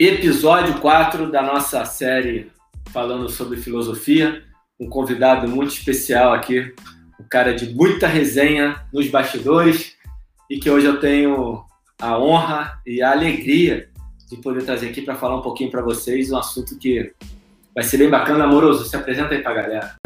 episódio 0.00 0.78
4 0.80 1.28
da 1.28 1.42
nossa 1.42 1.84
série 1.84 2.52
falando 2.92 3.28
sobre 3.28 3.56
filosofia. 3.56 4.44
Um 4.78 4.88
convidado 4.88 5.48
muito 5.48 5.72
especial 5.72 6.32
aqui, 6.32 6.72
um 7.18 7.24
cara 7.28 7.52
de 7.52 7.74
muita 7.74 8.06
resenha 8.06 8.86
nos 8.92 9.08
bastidores 9.08 9.96
e 10.48 10.60
que 10.60 10.70
hoje 10.70 10.86
eu 10.86 11.00
tenho 11.00 11.64
a 12.00 12.16
honra 12.16 12.80
e 12.86 13.02
a 13.02 13.10
alegria 13.10 13.90
de 14.30 14.36
poder 14.36 14.64
trazer 14.64 14.88
aqui 14.88 15.02
para 15.02 15.16
falar 15.16 15.36
um 15.36 15.42
pouquinho 15.42 15.68
para 15.68 15.82
vocês 15.82 16.30
um 16.30 16.38
assunto 16.38 16.78
que 16.78 17.12
vai 17.74 17.82
ser 17.82 17.98
bem 17.98 18.08
bacana. 18.08 18.44
Amoroso, 18.44 18.84
se 18.84 18.94
apresenta 18.94 19.34
aí 19.34 19.42
para 19.42 19.50
a 19.50 19.62
galera. 19.62 19.96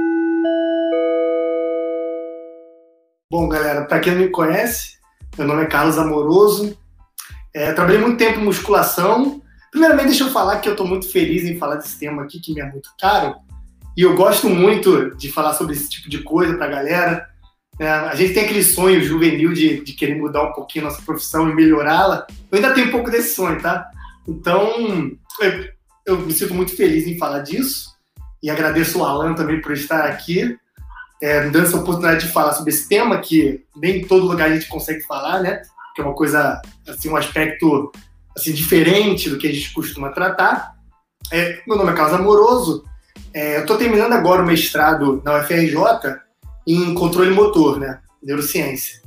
Bom, 3.31 3.47
galera, 3.47 3.85
para 3.85 4.01
quem 4.01 4.15
não 4.15 4.23
me 4.23 4.29
conhece, 4.31 4.97
meu 5.37 5.47
nome 5.47 5.65
é 5.65 5.67
Carlos 5.67 5.99
Amoroso. 5.99 6.79
É, 7.55 7.75
trabalhei 7.75 8.01
muito 8.01 8.17
tempo 8.17 8.41
em 8.41 8.45
musculação 8.45 9.42
Primeiramente, 9.73 10.09
deixa 10.09 10.25
eu 10.25 10.31
falar 10.31 10.61
que 10.61 10.69
eu 10.69 10.73
estou 10.73 10.87
muito 10.87 11.11
feliz 11.11 11.45
em 11.45 11.57
falar 11.57 11.77
desse 11.77 11.99
tema 11.99 12.23
aqui, 12.23 12.39
que 12.39 12.53
me 12.53 12.61
é 12.61 12.71
muito 12.71 12.91
caro. 13.01 13.35
E 13.97 14.03
eu 14.03 14.15
gosto 14.15 14.49
muito 14.49 15.17
de 15.17 15.33
falar 15.33 15.55
sobre 15.55 15.75
esse 15.75 15.89
tipo 15.89 16.11
de 16.11 16.23
coisa 16.23 16.55
para 16.55 16.67
a 16.67 16.71
galera. 16.71 17.27
É, 17.79 17.89
a 17.89 18.15
gente 18.15 18.35
tem 18.35 18.45
aquele 18.45 18.63
sonho 18.63 19.03
juvenil 19.03 19.55
de, 19.55 19.83
de 19.83 19.95
querer 19.95 20.17
mudar 20.17 20.43
um 20.43 20.53
pouquinho 20.53 20.87
a 20.87 20.91
nossa 20.91 21.01
profissão 21.01 21.49
e 21.49 21.55
melhorá-la. 21.55 22.27
Eu 22.51 22.57
ainda 22.57 22.75
tenho 22.75 22.89
um 22.89 22.91
pouco 22.91 23.11
desse 23.11 23.35
sonho, 23.35 23.61
tá? 23.63 23.89
Então, 24.29 25.11
eu, 25.41 25.69
eu, 26.07 26.19
me 26.19 26.33
sinto 26.35 26.53
muito 26.53 26.77
feliz 26.77 27.07
em 27.07 27.17
falar 27.17 27.39
disso. 27.39 27.93
E 28.43 28.51
agradeço 28.51 28.99
o 28.99 29.05
Alan 29.05 29.35
também 29.35 29.59
por 29.63 29.73
estar 29.73 30.05
aqui, 30.05 30.55
é, 31.23 31.49
dando 31.49 31.65
essa 31.65 31.79
oportunidade 31.79 32.27
de 32.27 32.33
falar 32.33 32.53
sobre 32.53 32.75
esse 32.75 32.87
tema, 32.87 33.19
que 33.21 33.65
nem 33.75 33.99
em 33.99 34.07
todo 34.07 34.27
lugar 34.27 34.51
a 34.51 34.55
gente 34.55 34.69
consegue 34.69 35.01
falar, 35.03 35.41
né? 35.41 35.63
Que 35.95 36.03
é 36.03 36.05
uma 36.05 36.15
coisa, 36.15 36.61
assim, 36.87 37.09
um 37.09 37.17
aspecto 37.17 37.91
assim, 38.37 38.53
diferente 38.53 39.31
do 39.31 39.39
que 39.39 39.47
a 39.47 39.53
gente 39.53 39.73
costuma 39.73 40.11
tratar. 40.11 40.75
É, 41.31 41.61
meu 41.67 41.77
nome 41.77 41.93
é 41.93 41.95
Carlos 41.95 42.19
Amoroso, 42.19 42.85
é, 43.35 43.57
eu 43.57 43.61
estou 43.63 43.79
terminando 43.79 44.13
agora 44.13 44.43
o 44.43 44.47
mestrado 44.47 45.23
na 45.25 45.39
UFRJ 45.39 45.77
em 46.67 46.95
controle 46.95 47.31
motor, 47.31 47.79
né, 47.79 48.01
neurociência. 48.23 49.01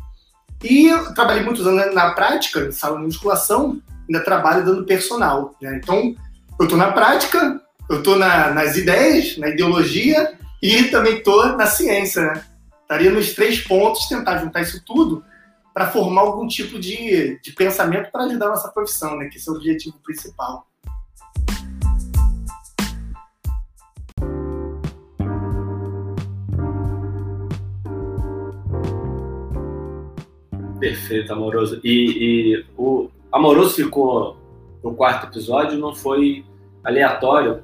E 0.63 0.87
eu 0.87 1.13
trabalhei 1.13 1.43
muitos 1.43 1.67
anos 1.67 1.93
na 1.93 2.11
prática, 2.11 2.61
em 2.61 2.71
sala 2.71 2.97
de 2.97 3.05
musculação, 3.05 3.79
ainda 4.07 4.23
trabalho 4.23 4.65
dando 4.65 4.85
personal. 4.85 5.55
Né? 5.61 5.79
Então, 5.81 6.15
eu 6.59 6.63
estou 6.63 6.77
na 6.77 6.91
prática, 6.91 7.61
eu 7.89 7.97
estou 7.97 8.17
na, 8.17 8.51
nas 8.51 8.75
ideias, 8.75 9.37
na 9.37 9.49
ideologia 9.49 10.33
e 10.61 10.85
também 10.85 11.17
estou 11.17 11.55
na 11.55 11.67
ciência. 11.67 12.23
Né? 12.23 12.43
Estaria 12.81 13.11
nos 13.11 13.33
três 13.33 13.59
pontos, 13.59 14.07
tentar 14.07 14.39
juntar 14.39 14.61
isso 14.61 14.81
tudo 14.83 15.23
para 15.75 15.91
formar 15.91 16.21
algum 16.21 16.47
tipo 16.47 16.79
de, 16.79 17.37
de 17.41 17.51
pensamento 17.51 18.09
para 18.09 18.23
ajudar 18.23 18.45
a 18.45 18.49
nossa 18.51 18.69
profissão, 18.69 19.17
né? 19.17 19.27
Que 19.27 19.35
esse 19.35 19.49
é 19.49 19.51
o 19.51 19.55
objetivo 19.55 19.99
principal. 20.01 20.65
Perfeito, 30.79 31.33
Amoroso. 31.33 31.81
E, 31.83 32.53
e, 32.53 32.65
o 32.77 33.09
Amoroso 33.29 33.75
ficou 33.75 34.37
no 34.81 34.95
quarto 34.95 35.27
episódio, 35.27 35.77
não 35.77 35.93
foi 35.93 36.45
aleatório, 36.85 37.61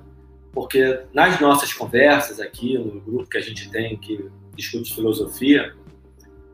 porque 0.52 1.00
nas 1.14 1.40
nossas 1.40 1.72
conversas 1.72 2.42
aqui, 2.42 2.78
no 2.78 3.00
grupo 3.00 3.30
que 3.30 3.38
a 3.38 3.42
gente 3.42 3.72
tem, 3.72 3.96
que 3.96 4.30
discute 4.54 4.94
filosofia, 4.94 5.74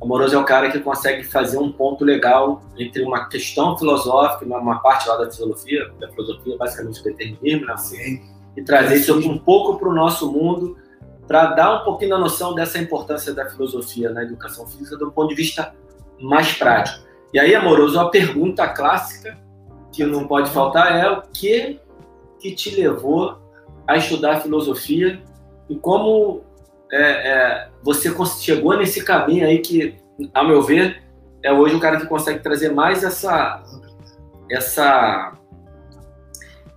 Amoroso 0.02 0.36
é 0.36 0.38
o 0.38 0.44
cara 0.44 0.70
que 0.70 0.80
consegue 0.80 1.24
fazer 1.24 1.58
um 1.58 1.72
ponto 1.72 2.06
legal 2.06 2.62
entre 2.78 3.04
uma 3.04 3.28
questão 3.28 3.78
filosófica, 3.78 4.46
uma, 4.46 4.80
parte 4.80 5.08
lá 5.10 5.18
da 5.18 5.32
filosofia, 5.32 5.92
da 6.00 6.08
filosofia 6.10 6.56
basicamente 6.58 7.02
o 7.02 7.04
determinismo, 7.04 7.66
né? 7.66 7.78
Sim. 7.78 8.22
e 8.56 8.62
trazer 8.64 8.96
isso 8.96 9.18
um 9.18 9.38
pouco 9.38 9.80
para 9.80 9.90
o 9.90 9.94
nosso 9.94 10.32
mundo, 10.32 10.78
para 11.28 11.48
dar 11.48 11.82
um 11.82 11.84
pouquinho 11.84 12.12
da 12.12 12.20
noção 12.20 12.54
dessa 12.54 12.78
importância 12.78 13.34
da 13.34 13.50
filosofia 13.50 14.12
na 14.12 14.24
educação 14.24 14.68
física 14.68 14.98
do 14.98 15.12
ponto 15.12 15.30
de 15.30 15.36
vista 15.36 15.74
mais 16.20 16.54
prático. 16.54 17.06
E 17.34 17.40
aí, 17.40 17.54
Amoroso, 17.56 18.00
a 18.00 18.10
pergunta 18.10 18.68
clássica 18.68 19.38
que 19.92 20.06
não 20.06 20.28
pode 20.28 20.50
faltar 20.52 20.96
é 20.96 21.10
o 21.10 21.24
que 21.24 21.80
que 22.40 22.54
te 22.54 22.76
levou 22.76 23.38
a 23.88 23.98
estudar 23.98 24.42
filosofia 24.42 25.22
e 25.70 25.76
como 25.76 26.44
é, 26.92 27.02
é, 27.02 27.70
você 27.84 28.14
chegou 28.40 28.78
nesse 28.78 29.04
caminho 29.04 29.46
aí 29.46 29.60
que, 29.60 29.96
ao 30.34 30.48
meu 30.48 30.62
ver, 30.62 31.04
é 31.44 31.52
hoje 31.52 31.76
o 31.76 31.80
cara 31.80 31.98
que 31.98 32.06
consegue 32.06 32.40
trazer 32.40 32.72
mais 32.72 33.04
essa 33.04 33.64
essa 34.50 35.34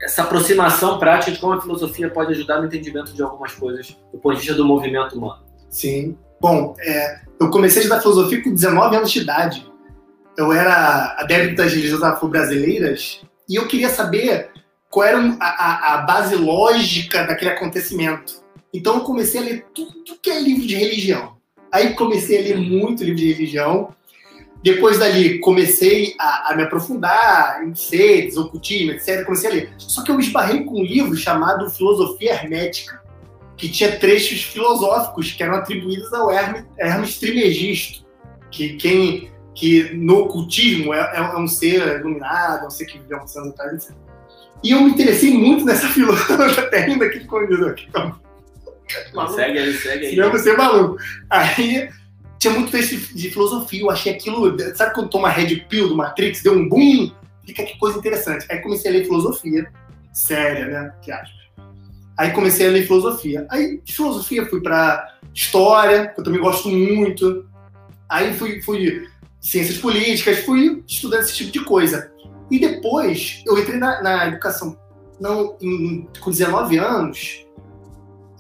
essa 0.02 0.22
aproximação 0.22 0.98
prática 0.98 1.30
de 1.30 1.38
como 1.38 1.52
a 1.52 1.60
filosofia 1.60 2.08
pode 2.08 2.32
ajudar 2.32 2.58
no 2.58 2.66
entendimento 2.66 3.12
de 3.12 3.22
algumas 3.22 3.52
coisas 3.52 3.96
do 4.12 4.18
ponto 4.18 4.34
de 4.34 4.40
vista 4.40 4.54
do 4.54 4.64
movimento 4.64 5.16
humano. 5.16 5.44
Sim. 5.68 6.16
Bom, 6.40 6.74
é, 6.80 7.20
eu 7.38 7.50
comecei 7.50 7.80
a 7.80 7.84
estudar 7.84 8.00
filosofia 8.00 8.42
com 8.42 8.52
19 8.52 8.96
anos 8.96 9.10
de 9.10 9.20
idade. 9.20 9.70
Eu 10.38 10.52
era 10.52 11.16
adepto 11.18 11.56
das 11.56 11.72
religiões 11.72 12.02
afro-brasileiras 12.02 13.20
e 13.46 13.56
eu 13.56 13.68
queria 13.68 13.90
saber 13.90 14.50
qual 14.88 15.06
era 15.06 15.18
a, 15.38 15.46
a, 15.46 15.94
a 15.94 15.98
base 15.98 16.34
lógica 16.34 17.24
daquele 17.24 17.50
acontecimento. 17.50 18.40
Então 18.72 18.96
eu 18.96 19.00
comecei 19.02 19.40
a 19.40 19.44
ler 19.44 19.66
tudo 19.74 20.18
que 20.22 20.30
é 20.30 20.40
livro 20.40 20.66
de 20.66 20.74
religião. 20.74 21.36
Aí 21.72 21.94
comecei 21.94 22.38
a 22.38 22.42
ler 22.42 22.58
muito 22.58 23.02
livro 23.02 23.18
de 23.18 23.32
religião. 23.32 23.94
Depois 24.62 24.98
dali 24.98 25.38
comecei 25.38 26.14
a, 26.18 26.52
a 26.52 26.56
me 26.56 26.64
aprofundar 26.64 27.66
em 27.66 27.74
seres, 27.74 28.36
ocultismo, 28.36 28.92
etc. 28.92 29.24
Comecei 29.24 29.50
a 29.50 29.54
ler. 29.54 29.74
Só 29.78 30.02
que 30.02 30.10
eu 30.10 30.20
esbarrei 30.20 30.64
com 30.64 30.80
um 30.80 30.84
livro 30.84 31.16
chamado 31.16 31.70
Filosofia 31.70 32.32
Hermética, 32.32 33.02
que 33.56 33.68
tinha 33.68 33.98
trechos 33.98 34.42
filosóficos 34.42 35.32
que 35.32 35.42
eram 35.42 35.54
atribuídos 35.54 36.12
ao 36.12 36.30
Hermes, 36.30 36.64
Hermes 36.78 37.18
Trimegisto, 37.18 38.04
que 38.50 38.74
quem 38.74 39.30
que 39.54 39.94
no 39.94 40.20
ocultismo 40.20 40.94
é, 40.94 41.16
é, 41.16 41.36
um 41.36 41.46
ser 41.46 42.00
iluminado, 42.00 42.64
é 42.64 42.66
um 42.66 42.70
ser 42.70 42.86
que 42.86 42.98
viveu 42.98 43.18
uns 43.18 43.36
anos 43.36 43.50
atrás, 43.50 43.74
etc. 43.74 43.96
E 44.62 44.70
eu 44.72 44.80
me 44.80 44.90
interessei 44.90 45.36
muito 45.36 45.64
nessa 45.64 45.88
filosofia, 45.92 46.64
até 46.64 46.84
ainda 46.84 47.06
aqui 47.06 47.18
escondido 47.18 47.66
aqui. 47.66 47.88
Segue 49.34 49.58
aí, 49.58 49.74
segue 49.74 50.06
aí. 50.06 50.14
Senão 50.14 50.30
você 50.30 50.50
é 50.50 50.56
maluco. 50.56 50.96
Aí 51.28 51.88
tinha 52.38 52.54
muito 52.54 52.72
texto 52.72 53.14
de 53.14 53.30
filosofia, 53.30 53.82
eu 53.82 53.90
achei 53.90 54.12
aquilo. 54.14 54.56
Sabe 54.74 54.94
quando 54.94 55.10
toma 55.10 55.28
Red 55.28 55.56
Pill 55.68 55.88
do 55.88 55.96
Matrix, 55.96 56.42
deu 56.42 56.54
um 56.54 56.68
boom? 56.68 57.12
Fica 57.44 57.64
que 57.64 57.78
coisa 57.78 57.98
interessante. 57.98 58.46
Aí 58.50 58.60
comecei 58.60 58.90
a 58.90 58.94
ler 58.94 59.04
filosofia, 59.04 59.70
séria, 60.12 60.66
né? 60.66 60.94
Que 61.02 61.12
acho. 61.12 61.32
Aí 62.16 62.30
comecei 62.32 62.66
a 62.66 62.70
ler 62.70 62.86
filosofia. 62.86 63.46
Aí 63.50 63.80
de 63.84 63.92
filosofia 63.92 64.46
fui 64.46 64.60
para 64.60 65.18
história, 65.34 66.08
que 66.08 66.20
eu 66.20 66.24
também 66.24 66.40
gosto 66.40 66.68
muito. 66.68 67.46
Aí 68.08 68.32
fui, 68.34 68.60
fui 68.62 69.06
ciências 69.40 69.78
políticas, 69.78 70.40
fui 70.40 70.82
estudando 70.86 71.22
esse 71.22 71.36
tipo 71.36 71.50
de 71.50 71.64
coisa. 71.64 72.10
E 72.50 72.58
depois 72.58 73.42
eu 73.46 73.58
entrei 73.58 73.78
na, 73.78 74.02
na 74.02 74.26
educação 74.28 74.78
não, 75.20 75.56
em, 75.60 76.08
com 76.20 76.30
19 76.30 76.78
anos 76.78 77.46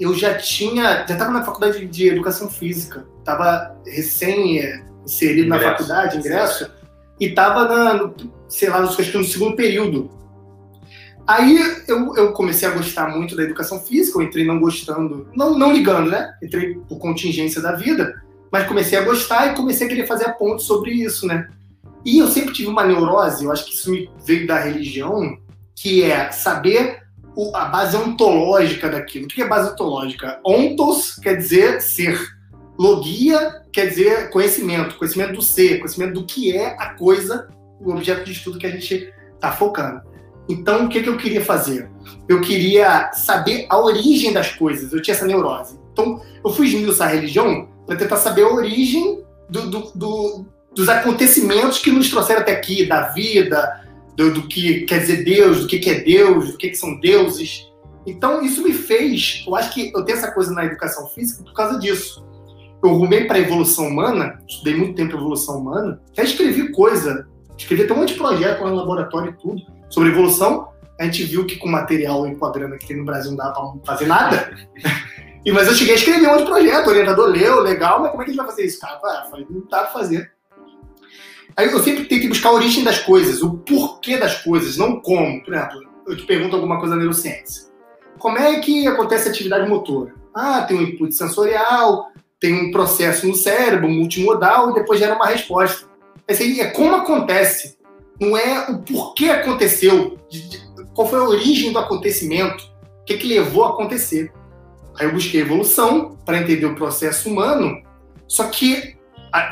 eu 0.00 0.14
já 0.14 0.34
tinha, 0.34 1.06
já 1.06 1.12
estava 1.12 1.30
na 1.30 1.44
faculdade 1.44 1.84
de 1.86 2.08
educação 2.08 2.48
física, 2.48 3.06
estava 3.18 3.76
recém 3.86 4.60
é, 4.60 4.82
inserido 5.04 5.46
ingresso. 5.46 5.64
na 5.64 5.70
faculdade, 5.70 6.18
ingresso, 6.18 6.70
e 7.20 7.26
estava 7.26 7.68
na, 7.68 8.10
sei 8.48 8.70
lá, 8.70 8.78
acho 8.78 8.96
que 8.96 9.18
no 9.18 9.24
segundo 9.24 9.54
período. 9.54 10.10
Aí 11.26 11.58
eu, 11.86 12.16
eu 12.16 12.32
comecei 12.32 12.66
a 12.66 12.72
gostar 12.72 13.08
muito 13.14 13.36
da 13.36 13.42
educação 13.42 13.78
física, 13.80 14.18
eu 14.18 14.22
entrei 14.22 14.44
não 14.44 14.58
gostando, 14.58 15.28
não, 15.36 15.56
não 15.56 15.72
ligando, 15.72 16.10
né? 16.10 16.34
Entrei 16.42 16.74
por 16.88 16.98
contingência 16.98 17.60
da 17.60 17.72
vida, 17.72 18.20
mas 18.50 18.66
comecei 18.66 18.98
a 18.98 19.04
gostar 19.04 19.48
e 19.48 19.54
comecei 19.54 19.86
a 19.86 19.90
querer 19.90 20.06
fazer 20.06 20.24
a 20.24 20.32
ponte 20.32 20.62
sobre 20.62 20.92
isso, 20.92 21.26
né? 21.26 21.48
E 22.04 22.18
eu 22.18 22.28
sempre 22.28 22.54
tive 22.54 22.68
uma 22.68 22.86
neurose, 22.86 23.44
eu 23.44 23.52
acho 23.52 23.66
que 23.66 23.74
isso 23.74 23.90
me 23.90 24.10
veio 24.24 24.46
da 24.46 24.58
religião, 24.58 25.38
que 25.76 26.02
é 26.02 26.32
saber 26.32 26.99
a 27.54 27.66
base 27.66 27.96
ontológica 27.96 28.88
daquilo. 28.88 29.26
O 29.26 29.28
que 29.28 29.42
é 29.42 29.48
base 29.48 29.72
ontológica? 29.72 30.40
Ontos 30.44 31.16
quer 31.16 31.36
dizer 31.36 31.80
ser. 31.80 32.18
Logia 32.78 33.62
quer 33.72 33.86
dizer 33.86 34.30
conhecimento, 34.30 34.96
conhecimento 34.96 35.34
do 35.34 35.42
ser, 35.42 35.78
conhecimento 35.78 36.14
do 36.14 36.24
que 36.24 36.56
é 36.56 36.76
a 36.78 36.94
coisa, 36.94 37.48
o 37.80 37.90
objeto 37.90 38.24
de 38.24 38.32
estudo 38.32 38.58
que 38.58 38.66
a 38.66 38.70
gente 38.70 39.12
está 39.34 39.52
focando. 39.52 40.02
Então, 40.48 40.86
o 40.86 40.88
que, 40.88 41.02
que 41.02 41.08
eu 41.08 41.16
queria 41.16 41.44
fazer? 41.44 41.88
Eu 42.28 42.40
queria 42.40 43.12
saber 43.12 43.66
a 43.68 43.78
origem 43.78 44.32
das 44.32 44.50
coisas. 44.52 44.92
Eu 44.92 45.00
tinha 45.00 45.14
essa 45.14 45.26
neurose. 45.26 45.78
Então, 45.92 46.20
eu 46.44 46.50
fui 46.50 46.66
esmiuçar 46.66 47.08
a 47.08 47.12
religião 47.12 47.68
para 47.86 47.96
tentar 47.96 48.16
saber 48.16 48.42
a 48.42 48.52
origem 48.52 49.22
do, 49.48 49.70
do, 49.70 49.92
do, 49.94 50.46
dos 50.74 50.88
acontecimentos 50.88 51.78
que 51.78 51.90
nos 51.90 52.08
trouxeram 52.08 52.40
até 52.40 52.52
aqui, 52.52 52.86
da 52.86 53.08
vida, 53.10 53.84
do, 54.16 54.34
do, 54.34 54.48
que 54.48 54.82
quer 54.82 55.00
dizer 55.00 55.24
Deus, 55.24 55.60
do 55.60 55.66
que, 55.66 55.78
que 55.78 55.90
é 55.90 56.00
Deus, 56.00 56.52
do 56.52 56.58
que, 56.58 56.68
que 56.68 56.76
são 56.76 56.98
deuses. 57.00 57.70
Então, 58.06 58.42
isso 58.42 58.62
me 58.62 58.72
fez. 58.72 59.44
Eu 59.46 59.54
acho 59.54 59.72
que 59.72 59.92
eu 59.94 60.04
tenho 60.04 60.18
essa 60.18 60.32
coisa 60.32 60.52
na 60.52 60.64
educação 60.64 61.06
física 61.08 61.42
por 61.42 61.52
causa 61.52 61.78
disso. 61.78 62.26
Eu 62.82 62.94
rumei 62.94 63.26
para 63.26 63.36
a 63.36 63.40
evolução 63.40 63.88
humana, 63.88 64.40
estudei 64.48 64.74
muito 64.74 64.94
tempo 64.94 65.14
evolução 65.14 65.58
humana, 65.58 66.00
até 66.12 66.24
escrevi 66.24 66.72
coisa, 66.72 67.28
escrevi 67.56 67.82
até 67.82 67.92
um 67.92 67.98
monte 67.98 68.14
de 68.14 68.18
projeto 68.18 68.62
lá 68.62 68.70
no 68.70 68.76
laboratório 68.76 69.30
e 69.30 69.36
tudo, 69.36 69.60
sobre 69.90 70.10
evolução. 70.10 70.70
A 70.98 71.04
gente 71.04 71.24
viu 71.24 71.44
que 71.44 71.56
com 71.56 71.68
material 71.68 72.26
e 72.26 72.34
com 72.36 72.46
a 72.46 72.52
grana 72.52 72.78
que 72.78 72.86
tem 72.86 72.96
no 72.96 73.04
Brasil 73.04 73.30
não 73.30 73.38
dá 73.38 73.50
para 73.50 73.72
fazer 73.84 74.06
nada. 74.06 74.56
e, 75.44 75.52
mas 75.52 75.68
eu 75.68 75.74
cheguei 75.74 75.94
a 75.94 75.96
escrever 75.96 76.26
um 76.26 76.32
monte 76.32 76.44
de 76.44 76.50
projeto, 76.50 76.86
o 76.86 76.90
orientador 76.90 77.28
leu, 77.28 77.60
legal, 77.60 78.00
mas 78.00 78.10
como 78.10 78.22
é 78.22 78.24
que 78.24 78.30
a 78.30 78.34
gente 78.34 78.42
vai 78.42 78.50
fazer 78.50 78.64
isso, 78.64 78.80
cara? 78.80 78.98
Falei, 79.30 79.46
não 79.50 79.60
dá 79.68 79.82
para 79.82 79.92
fazer. 79.92 80.32
Aí 81.56 81.70
eu 81.70 81.82
sempre 81.82 82.04
tento 82.04 82.28
buscar 82.28 82.50
a 82.50 82.54
origem 82.54 82.84
das 82.84 82.98
coisas, 82.98 83.42
o 83.42 83.58
porquê 83.58 84.16
das 84.16 84.42
coisas, 84.42 84.76
não 84.76 85.00
como. 85.00 85.42
Por 85.42 85.54
exemplo, 85.54 85.82
eu 86.06 86.16
te 86.16 86.24
pergunto 86.24 86.56
alguma 86.56 86.78
coisa 86.78 86.94
na 86.94 87.00
neurociência. 87.00 87.70
Como 88.18 88.38
é 88.38 88.60
que 88.60 88.86
acontece 88.86 89.28
a 89.28 89.30
atividade 89.30 89.68
motora? 89.68 90.14
Ah, 90.34 90.62
tem 90.62 90.76
um 90.76 90.82
input 90.82 91.14
sensorial, 91.14 92.10
tem 92.38 92.54
um 92.54 92.70
processo 92.70 93.26
no 93.26 93.34
cérebro, 93.34 93.88
multimodal, 93.88 94.70
e 94.70 94.74
depois 94.74 94.98
gera 94.98 95.14
uma 95.14 95.26
resposta. 95.26 95.88
Esse 96.26 96.42
aí 96.42 96.60
é 96.60 96.66
como 96.66 96.94
acontece, 96.94 97.78
não 98.20 98.36
é 98.36 98.70
o 98.70 98.78
porquê 98.78 99.30
aconteceu, 99.30 100.18
qual 100.94 101.08
foi 101.08 101.18
a 101.18 101.24
origem 101.24 101.72
do 101.72 101.78
acontecimento, 101.78 102.62
o 103.00 103.04
que, 103.04 103.16
que 103.16 103.26
levou 103.26 103.64
a 103.64 103.70
acontecer. 103.70 104.32
Aí 104.98 105.06
eu 105.06 105.12
busquei 105.12 105.40
evolução 105.40 106.18
para 106.24 106.38
entender 106.38 106.66
o 106.66 106.74
processo 106.74 107.28
humano, 107.28 107.82
só 108.28 108.44
que 108.44 108.96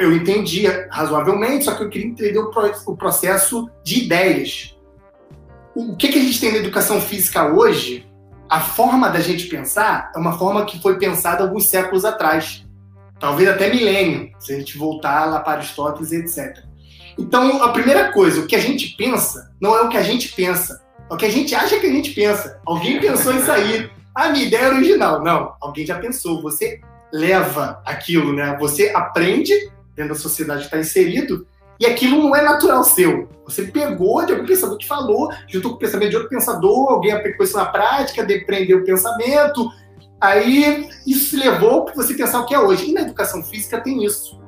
eu 0.00 0.12
entendia 0.12 0.88
razoavelmente, 0.90 1.64
só 1.64 1.74
que 1.74 1.84
eu 1.84 1.88
queria 1.88 2.08
entender 2.08 2.38
o 2.38 2.96
processo 2.96 3.70
de 3.84 4.04
ideias. 4.04 4.76
O 5.74 5.96
que, 5.96 6.08
que 6.08 6.18
a 6.18 6.22
gente 6.22 6.40
tem 6.40 6.52
na 6.52 6.58
educação 6.58 7.00
física 7.00 7.52
hoje, 7.52 8.06
a 8.48 8.60
forma 8.60 9.08
da 9.08 9.20
gente 9.20 9.46
pensar 9.46 10.10
é 10.14 10.18
uma 10.18 10.36
forma 10.38 10.64
que 10.64 10.80
foi 10.80 10.98
pensada 10.98 11.44
alguns 11.44 11.66
séculos 11.66 12.04
atrás 12.04 12.66
talvez 13.18 13.48
até 13.48 13.72
milênio, 13.72 14.30
se 14.38 14.52
a 14.52 14.58
gente 14.58 14.78
voltar 14.78 15.26
lá 15.26 15.40
para 15.40 15.58
Aristóteles 15.58 16.12
etc. 16.12 16.64
Então, 17.18 17.62
a 17.62 17.70
primeira 17.70 18.12
coisa, 18.12 18.40
o 18.40 18.46
que 18.46 18.54
a 18.54 18.60
gente 18.60 18.94
pensa 18.96 19.52
não 19.60 19.76
é 19.76 19.82
o 19.82 19.88
que 19.88 19.96
a 19.96 20.02
gente 20.02 20.28
pensa, 20.32 20.80
é 21.10 21.14
o 21.14 21.16
que 21.16 21.26
a 21.26 21.30
gente 21.30 21.54
acha 21.54 21.78
que 21.78 21.86
a 21.86 21.92
gente 21.92 22.12
pensa. 22.12 22.60
Alguém 22.64 23.00
pensou 23.00 23.34
isso 23.34 23.50
aí. 23.50 23.90
A 24.14 24.28
minha 24.30 24.44
ideia 24.44 24.62
é 24.62 24.68
original. 24.68 25.22
Não, 25.22 25.54
alguém 25.60 25.84
já 25.84 25.98
pensou. 25.98 26.40
Você 26.42 26.80
leva 27.12 27.82
aquilo, 27.84 28.32
né? 28.32 28.56
Você 28.60 28.92
aprende 28.94 29.52
dentro 29.94 30.14
da 30.14 30.20
sociedade 30.20 30.60
que 30.60 30.66
está 30.66 30.78
inserido 30.78 31.46
e 31.80 31.86
aquilo 31.86 32.22
não 32.22 32.34
é 32.34 32.42
natural 32.42 32.84
seu. 32.84 33.28
Você 33.44 33.62
pegou 33.62 34.24
de 34.26 34.32
algum 34.32 34.46
pensador 34.46 34.76
que 34.76 34.86
falou, 34.86 35.32
juntou 35.46 35.72
com 35.72 35.76
o 35.76 35.80
pensamento 35.80 36.10
de 36.10 36.16
outro 36.16 36.30
pensador, 36.30 36.92
alguém 36.92 37.12
aplicou 37.12 37.44
isso 37.44 37.56
na 37.56 37.66
prática, 37.66 38.24
depreendeu 38.24 38.78
o 38.78 38.84
pensamento, 38.84 39.70
Aí 40.20 40.88
isso 41.06 41.38
levou 41.38 41.84
para 41.84 41.94
você 41.94 42.14
pensar 42.14 42.40
o 42.40 42.46
que 42.46 42.54
é 42.54 42.58
hoje. 42.58 42.90
E 42.90 42.92
na 42.92 43.02
educação 43.02 43.42
física 43.42 43.80
tem 43.80 44.04
isso. 44.04 44.40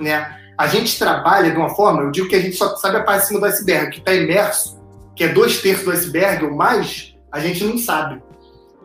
Né? 0.00 0.36
A 0.56 0.66
gente 0.66 0.98
trabalha 0.98 1.50
de 1.50 1.56
uma 1.56 1.70
forma, 1.70 2.02
eu 2.02 2.10
digo 2.10 2.28
que 2.28 2.36
a 2.36 2.40
gente 2.40 2.56
só 2.56 2.76
sabe 2.76 2.98
a 2.98 3.02
parte 3.02 3.22
de 3.22 3.28
cima 3.28 3.40
do 3.40 3.46
iceberg, 3.46 3.90
que 3.90 3.98
está 3.98 4.14
imerso, 4.14 4.80
que 5.14 5.24
é 5.24 5.28
dois 5.28 5.60
terços 5.60 5.84
do 5.84 5.90
iceberg 5.90 6.44
ou 6.44 6.54
mais, 6.54 7.16
a 7.32 7.40
gente 7.40 7.64
não 7.64 7.76
sabe. 7.78 8.22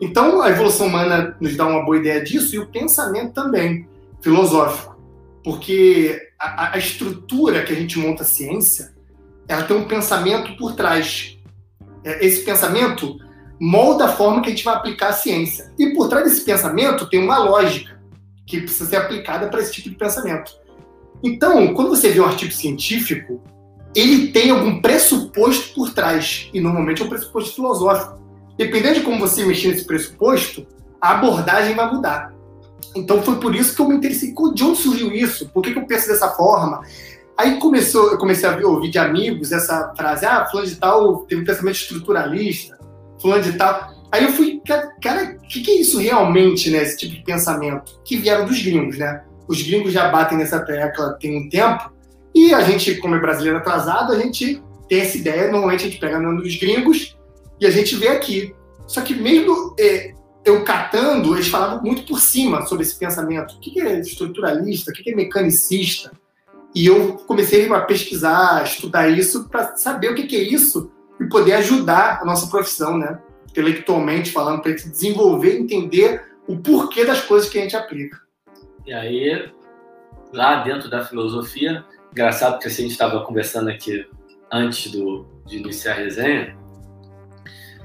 Então 0.03 0.41
a 0.41 0.49
evolução 0.49 0.87
humana 0.87 1.37
nos 1.39 1.55
dá 1.55 1.65
uma 1.65 1.85
boa 1.85 1.97
ideia 1.97 2.21
disso 2.21 2.53
e 2.53 2.59
o 2.59 2.67
pensamento 2.67 3.31
também, 3.31 3.87
filosófico. 4.21 4.97
Porque 5.41 6.19
a, 6.37 6.75
a 6.75 6.77
estrutura 6.77 7.63
que 7.63 7.71
a 7.71 7.75
gente 7.75 7.97
monta 7.97 8.23
a 8.23 8.25
ciência, 8.25 8.93
ela 9.47 9.63
tem 9.63 9.77
um 9.77 9.87
pensamento 9.87 10.57
por 10.57 10.75
trás. 10.75 11.39
É, 12.03 12.25
esse 12.25 12.43
pensamento 12.43 13.17
molda 13.57 14.05
a 14.05 14.09
forma 14.09 14.41
que 14.41 14.47
a 14.47 14.49
gente 14.49 14.65
vai 14.65 14.75
aplicar 14.75 15.07
a 15.07 15.13
ciência. 15.13 15.71
E 15.79 15.93
por 15.93 16.09
trás 16.09 16.25
desse 16.25 16.41
pensamento 16.41 17.09
tem 17.09 17.23
uma 17.23 17.37
lógica 17.37 17.97
que 18.45 18.59
precisa 18.59 18.89
ser 18.89 18.97
aplicada 18.97 19.47
para 19.47 19.61
esse 19.61 19.71
tipo 19.71 19.89
de 19.89 19.95
pensamento. 19.95 20.51
Então, 21.23 21.73
quando 21.73 21.89
você 21.89 22.09
vê 22.09 22.19
um 22.19 22.25
artigo 22.25 22.51
científico, 22.51 23.41
ele 23.95 24.33
tem 24.33 24.49
algum 24.49 24.81
pressuposto 24.81 25.73
por 25.73 25.93
trás, 25.93 26.49
e 26.53 26.59
normalmente 26.59 27.01
é 27.01 27.05
um 27.05 27.09
pressuposto 27.09 27.55
filosófico. 27.55 28.22
Dependendo 28.57 28.95
de 28.95 29.01
como 29.01 29.19
você 29.19 29.45
mexer 29.45 29.69
nesse 29.69 29.85
pressuposto, 29.85 30.65
a 31.01 31.11
abordagem 31.11 31.75
vai 31.75 31.91
mudar. 31.91 32.33
Então 32.95 33.21
foi 33.21 33.39
por 33.39 33.55
isso 33.55 33.75
que 33.75 33.81
eu 33.81 33.87
me 33.87 33.95
interessei. 33.95 34.33
De 34.53 34.63
onde 34.63 34.77
surgiu 34.77 35.11
isso? 35.11 35.49
Por 35.49 35.63
que, 35.63 35.73
que 35.73 35.79
eu 35.79 35.85
penso 35.85 36.07
dessa 36.07 36.29
forma? 36.29 36.81
Aí 37.37 37.57
começou, 37.57 38.11
eu 38.11 38.17
comecei 38.17 38.47
a 38.47 38.55
ouvir 38.67 38.89
de 38.89 38.99
amigos 38.99 39.51
essa 39.51 39.91
frase, 39.97 40.25
ah, 40.25 40.45
fulano 40.45 40.67
de 40.67 40.75
tal 40.75 41.25
teve 41.25 41.41
um 41.41 41.45
pensamento 41.45 41.75
estruturalista, 41.75 42.77
fulano 43.19 43.43
de 43.43 43.53
tal. 43.53 43.91
Aí 44.11 44.23
eu 44.23 44.31
fui, 44.31 44.61
cara, 45.01 45.37
o 45.43 45.47
que, 45.47 45.61
que, 45.61 45.71
é 45.71 45.81
isso 45.81 45.97
realmente, 45.97 46.69
né? 46.69 46.83
Esse 46.83 46.97
tipo 46.97 47.15
de 47.15 47.23
pensamento? 47.23 47.99
Que 48.05 48.17
vieram 48.17 48.45
dos 48.45 48.61
gringos, 48.61 48.99
né? 48.99 49.23
Os 49.47 49.61
gringos 49.63 49.91
já 49.91 50.09
batem 50.09 50.37
nessa 50.37 50.59
tecla 50.59 51.17
tem 51.19 51.35
um 51.35 51.49
tempo, 51.49 51.91
e 52.35 52.53
a 52.53 52.61
gente, 52.61 52.95
como 52.95 53.15
é 53.15 53.19
brasileiro 53.19 53.57
atrasado, 53.57 54.11
a 54.11 54.19
gente 54.19 54.61
tem 54.87 55.01
essa 55.01 55.17
ideia, 55.17 55.51
normalmente 55.51 55.85
a 55.85 55.89
gente 55.89 55.99
pega 55.99 56.19
no 56.19 56.41
dos 56.41 56.55
gringos 56.55 57.12
e 57.63 57.65
a 57.65 57.71
gente 57.71 57.95
vê 57.95 58.09
aqui. 58.09 58.53
Só 58.85 59.01
que 59.01 59.15
mesmo 59.15 59.73
é, 59.79 60.13
eu 60.43 60.65
catando, 60.65 61.33
eles 61.33 61.47
falavam 61.47 61.81
muito 61.81 62.03
por 62.03 62.19
cima 62.19 62.65
sobre 62.65 62.83
esse 62.83 62.99
pensamento. 62.99 63.55
O 63.55 63.59
que 63.59 63.79
é 63.79 64.01
estruturalista? 64.01 64.91
O 64.91 64.93
que 64.93 65.09
é 65.09 65.15
mecanicista? 65.15 66.11
E 66.75 66.85
eu 66.85 67.13
comecei 67.25 67.71
a 67.71 67.79
pesquisar, 67.79 68.57
a 68.57 68.63
estudar 68.63 69.07
isso 69.07 69.47
para 69.47 69.77
saber 69.77 70.11
o 70.11 70.15
que 70.15 70.35
é 70.35 70.41
isso 70.41 70.91
e 71.21 71.25
poder 71.29 71.53
ajudar 71.53 72.19
a 72.21 72.25
nossa 72.25 72.47
profissão, 72.47 72.97
né? 72.97 73.21
Intelectualmente 73.49 74.31
falando, 74.31 74.61
para 74.61 74.73
a 74.73 74.75
gente 74.75 74.89
desenvolver 74.89 75.55
e 75.55 75.61
entender 75.61 76.21
o 76.45 76.57
porquê 76.57 77.05
das 77.05 77.21
coisas 77.21 77.49
que 77.49 77.57
a 77.57 77.61
gente 77.61 77.77
aplica. 77.77 78.19
E 78.85 78.91
aí, 78.91 79.49
lá 80.33 80.63
dentro 80.63 80.89
da 80.89 81.05
filosofia, 81.05 81.85
engraçado 82.11 82.53
porque 82.53 82.67
a 82.67 82.71
gente 82.71 82.91
estava 82.91 83.23
conversando 83.23 83.69
aqui 83.69 84.05
antes 84.51 84.91
do, 84.91 85.25
de 85.45 85.57
iniciar 85.59 85.93
a 85.93 85.97
resenha, 85.97 86.57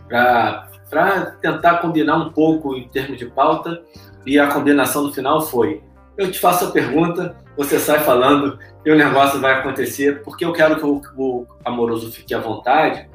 para 0.09 1.37
tentar 1.41 1.79
combinar 1.79 2.17
um 2.17 2.31
pouco 2.31 2.75
em 2.75 2.89
termos 2.89 3.19
de 3.19 3.27
pauta, 3.27 3.83
e 4.27 4.39
a 4.39 4.49
combinação 4.49 5.05
no 5.05 5.13
final 5.13 5.41
foi: 5.43 5.83
eu 6.17 6.31
te 6.31 6.39
faço 6.39 6.67
a 6.67 6.71
pergunta, 6.71 7.37
você 7.57 7.79
sai 7.79 8.01
falando 8.01 8.59
e 8.85 8.91
o 8.91 8.97
negócio 8.97 9.41
vai 9.41 9.55
acontecer, 9.55 10.23
porque 10.23 10.45
eu 10.45 10.53
quero 10.53 10.77
que 10.77 10.85
o, 10.85 11.03
o 11.17 11.47
amoroso 11.65 12.11
fique 12.11 12.35
à 12.35 12.41
vontade 12.41 13.09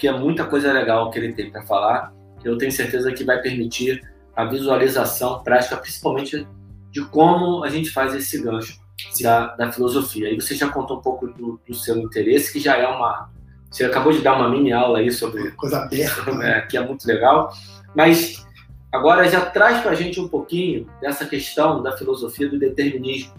porque 0.00 0.08
é 0.08 0.18
muita 0.18 0.46
coisa 0.46 0.72
legal 0.72 1.10
que 1.10 1.18
ele 1.18 1.34
tem 1.34 1.50
para 1.50 1.60
falar. 1.60 2.10
Eu 2.42 2.56
tenho 2.56 2.72
certeza 2.72 3.12
que 3.12 3.22
vai 3.22 3.38
permitir 3.42 4.00
a 4.34 4.46
visualização 4.46 5.42
prática, 5.42 5.76
principalmente 5.76 6.48
de 6.90 7.04
como 7.04 7.62
a 7.62 7.68
gente 7.68 7.90
faz 7.90 8.14
esse 8.14 8.42
gancho 8.42 8.80
da, 9.20 9.54
da 9.56 9.70
filosofia. 9.70 10.28
Aí 10.28 10.40
você 10.40 10.54
já 10.54 10.70
contou 10.70 10.96
um 10.96 11.02
pouco 11.02 11.26
do, 11.26 11.60
do, 11.68 11.74
seu 11.74 11.98
interesse, 11.98 12.50
que 12.50 12.58
já 12.58 12.78
é 12.78 12.88
uma. 12.88 13.30
Você 13.70 13.84
acabou 13.84 14.12
de 14.12 14.20
dar 14.20 14.36
uma 14.36 14.48
mini 14.48 14.72
aula 14.72 14.98
aí 14.98 15.10
sobre. 15.10 15.50
Coisa 15.56 15.78
aberta. 15.78 16.30
É, 16.42 16.60
que 16.62 16.76
é 16.76 16.80
muito 16.84 17.06
legal. 17.06 17.52
Mas 17.94 18.44
agora 18.92 19.28
já 19.28 19.40
traz 19.42 19.80
para 19.80 19.92
a 19.92 19.94
gente 19.94 20.20
um 20.20 20.28
pouquinho 20.28 20.86
dessa 21.00 21.24
questão 21.24 21.82
da 21.82 21.96
filosofia 21.96 22.48
do 22.48 22.58
determinismo. 22.58 23.32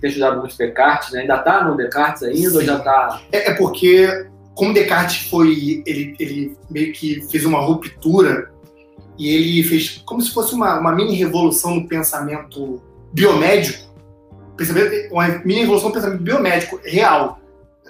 Tem 0.00 0.10
estudado 0.10 0.40
muito 0.40 0.56
Descartes, 0.56 1.12
né? 1.12 1.22
ainda 1.22 1.36
está 1.36 1.64
no 1.64 1.76
Descartes 1.76 2.22
ainda 2.22 2.50
Sim. 2.50 2.56
ou 2.56 2.62
já 2.62 2.76
está. 2.76 3.20
É, 3.32 3.50
é 3.50 3.54
porque 3.54 4.26
como 4.54 4.74
Descartes 4.74 5.28
foi, 5.28 5.82
ele, 5.86 6.14
ele 6.18 6.56
meio 6.70 6.92
que 6.92 7.22
fez 7.30 7.44
uma 7.44 7.60
ruptura 7.60 8.52
e 9.18 9.28
ele 9.28 9.62
fez 9.62 10.02
como 10.04 10.20
se 10.20 10.32
fosse 10.32 10.54
uma, 10.54 10.78
uma 10.78 10.92
mini 10.92 11.14
revolução 11.14 11.74
no 11.76 11.88
pensamento 11.88 12.82
biomédico, 13.12 13.84
uma 15.10 15.28
mini 15.44 15.60
revolução 15.60 15.88
no 15.88 15.94
pensamento 15.94 16.22
biomédico 16.22 16.80
real. 16.84 17.40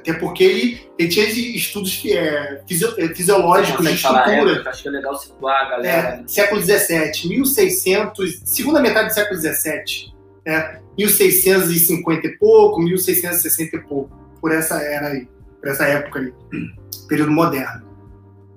Até 0.04 0.12
porque 0.12 0.44
ele, 0.44 0.87
ele 0.99 1.08
tinha 1.08 1.25
estudos 1.26 2.02
é, 2.04 2.61
fisio, 2.68 2.92
é, 2.99 3.08
fisiológicos 3.14 3.87
de 3.87 3.94
estrutura. 3.94 4.62
acho 4.68 4.82
que 4.82 4.88
é 4.88 4.92
legal 4.92 5.16
situar, 5.16 5.70
galera. 5.70 6.23
É, 6.23 6.28
século 6.28 6.61
XVII, 6.61 7.26
1600, 7.26 8.42
segunda 8.44 8.80
metade 8.80 9.08
do 9.08 9.14
século 9.14 9.40
XVII, 9.40 10.12
né? 10.44 10.78
1650 10.99 12.26
e 12.26 12.37
pouco, 12.37 12.82
1660 12.82 13.76
e 13.76 13.80
pouco, 13.80 14.14
por 14.42 14.52
essa 14.52 14.76
era 14.76 15.08
aí 15.08 15.26
para 15.58 15.73
essa 15.73 15.84
época 15.84 16.18
ali, 16.18 16.34
período 17.08 17.32
moderno. 17.32 17.82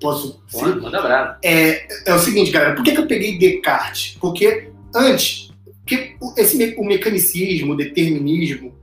Posso? 0.02 0.44
Pode, 0.52 0.82
manda. 0.82 1.40
É, 1.42 1.88
é 2.06 2.14
o 2.14 2.20
seguinte, 2.20 2.52
galera, 2.52 2.76
por 2.76 2.84
que, 2.84 2.92
que 2.92 3.00
eu 3.00 3.08
peguei 3.08 3.38
Descartes? 3.40 4.18
Porque 4.20 4.70
antes, 4.94 5.50
que 5.86 6.18
esse, 6.36 6.76
o 6.78 6.84
mecanicismo, 6.84 7.72
o 7.72 7.78
determinismo, 7.78 8.77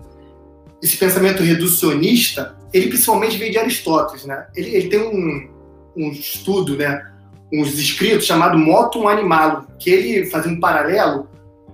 esse 0.84 0.98
pensamento 0.98 1.42
reducionista, 1.42 2.54
ele 2.70 2.88
principalmente 2.88 3.38
veio 3.38 3.50
de 3.50 3.58
Aristóteles, 3.58 4.26
né? 4.26 4.46
Ele, 4.54 4.68
ele 4.68 4.88
tem 4.88 5.00
um, 5.00 5.50
um 5.96 6.10
estudo, 6.10 6.76
né? 6.76 7.10
uns 7.50 7.78
escritos 7.78 8.26
chamado 8.26 8.58
Motum 8.58 9.08
Animalum, 9.08 9.64
que 9.78 9.88
ele 9.88 10.26
fazia 10.26 10.52
um 10.52 10.60
paralelo 10.60 11.28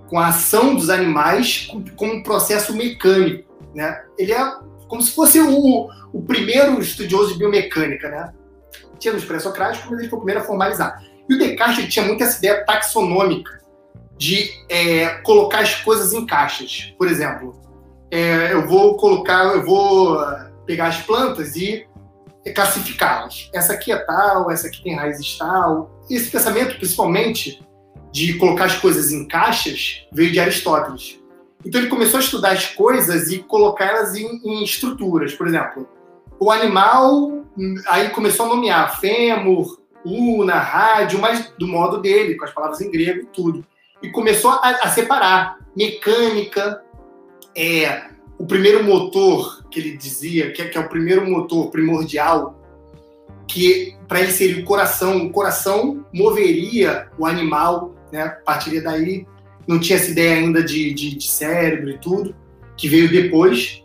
com 0.07 0.17
a 0.17 0.27
ação 0.27 0.75
dos 0.75 0.89
animais 0.89 1.69
com, 1.97 2.05
um 2.05 2.23
processo 2.23 2.73
mecânico, 2.73 3.51
né? 3.75 4.01
Ele 4.17 4.31
é 4.31 4.53
como 4.87 5.01
se 5.01 5.11
fosse 5.11 5.41
o, 5.41 5.89
o 6.13 6.21
primeiro 6.21 6.79
estudioso 6.79 7.33
de 7.33 7.39
biomecânica, 7.39 8.09
né? 8.09 8.31
Tinha 8.97 9.13
nos 9.13 9.25
pré-socráticos, 9.25 9.89
mas 9.89 9.99
ele 9.99 10.09
foi 10.09 10.19
o 10.19 10.21
primeiro 10.21 10.41
a 10.41 10.45
formalizar. 10.47 11.03
E 11.27 11.33
o 11.33 11.37
Descartes 11.37 11.93
tinha 11.93 12.05
muito 12.05 12.23
essa 12.23 12.37
ideia 12.37 12.63
taxonômica 12.63 13.59
de 14.17 14.51
é, 14.69 15.07
colocar 15.23 15.59
as 15.59 15.75
coisas 15.75 16.13
em 16.13 16.25
caixas. 16.25 16.93
Por 16.97 17.07
exemplo, 17.07 17.59
é, 18.11 18.53
eu 18.53 18.67
vou 18.67 18.97
colocar, 18.97 19.45
eu 19.55 19.63
vou 19.63 20.19
pegar 20.65 20.87
as 20.87 20.97
plantas 21.01 21.55
e 21.55 21.87
classificá-las. 22.53 23.49
Essa 23.53 23.73
aqui 23.73 23.91
é 23.91 23.97
tal, 23.97 24.51
essa 24.51 24.67
aqui 24.67 24.83
tem 24.83 24.95
raízes 24.95 25.37
tal. 25.37 25.91
Esse 26.09 26.29
pensamento, 26.29 26.75
principalmente, 26.77 27.63
de 28.11 28.37
colocar 28.37 28.65
as 28.65 28.75
coisas 28.75 29.11
em 29.11 29.27
caixas, 29.27 30.05
veio 30.11 30.31
de 30.31 30.39
Aristóteles. 30.39 31.19
Então 31.65 31.79
ele 31.79 31.89
começou 31.89 32.17
a 32.17 32.23
estudar 32.23 32.51
as 32.51 32.67
coisas 32.67 33.31
e 33.31 33.39
colocar 33.39 33.85
elas 33.85 34.15
em, 34.15 34.41
em 34.43 34.63
estruturas. 34.63 35.33
Por 35.33 35.47
exemplo, 35.47 35.87
o 36.39 36.51
animal, 36.51 37.45
aí 37.87 38.09
começou 38.09 38.47
a 38.47 38.49
nomear 38.49 38.99
fêmur, 38.99 39.79
una, 40.03 40.55
rádio, 40.55 41.19
mas 41.19 41.53
do 41.57 41.67
modo 41.67 42.01
dele, 42.01 42.35
com 42.35 42.45
as 42.45 42.51
palavras 42.51 42.81
em 42.81 42.89
grego 42.89 43.21
e 43.21 43.25
tudo. 43.27 43.65
E 44.01 44.09
começou 44.09 44.51
a, 44.51 44.69
a 44.81 44.89
separar 44.89 45.59
mecânica, 45.75 46.83
é, 47.55 48.03
o 48.37 48.45
primeiro 48.45 48.83
motor 48.83 49.63
que 49.69 49.79
ele 49.79 49.97
dizia, 49.97 50.51
que 50.51 50.61
é, 50.61 50.67
que 50.67 50.77
é 50.77 50.81
o 50.81 50.89
primeiro 50.89 51.29
motor 51.29 51.69
primordial, 51.69 52.59
que 53.47 53.95
para 54.07 54.21
ele 54.21 54.31
seria 54.31 54.61
o 54.61 54.65
coração. 54.65 55.25
O 55.25 55.29
coração 55.29 56.05
moveria 56.13 57.07
o 57.17 57.25
animal, 57.25 57.95
né? 58.11 58.27
Partiria 58.45 58.81
daí. 58.81 59.25
Não 59.67 59.79
tinha 59.79 59.97
essa 59.97 60.09
ideia 60.09 60.35
ainda 60.35 60.63
de, 60.63 60.93
de, 60.93 61.15
de 61.15 61.27
cérebro 61.27 61.91
e 61.91 61.97
tudo, 61.97 62.35
que 62.75 62.89
veio 62.89 63.09
depois, 63.09 63.83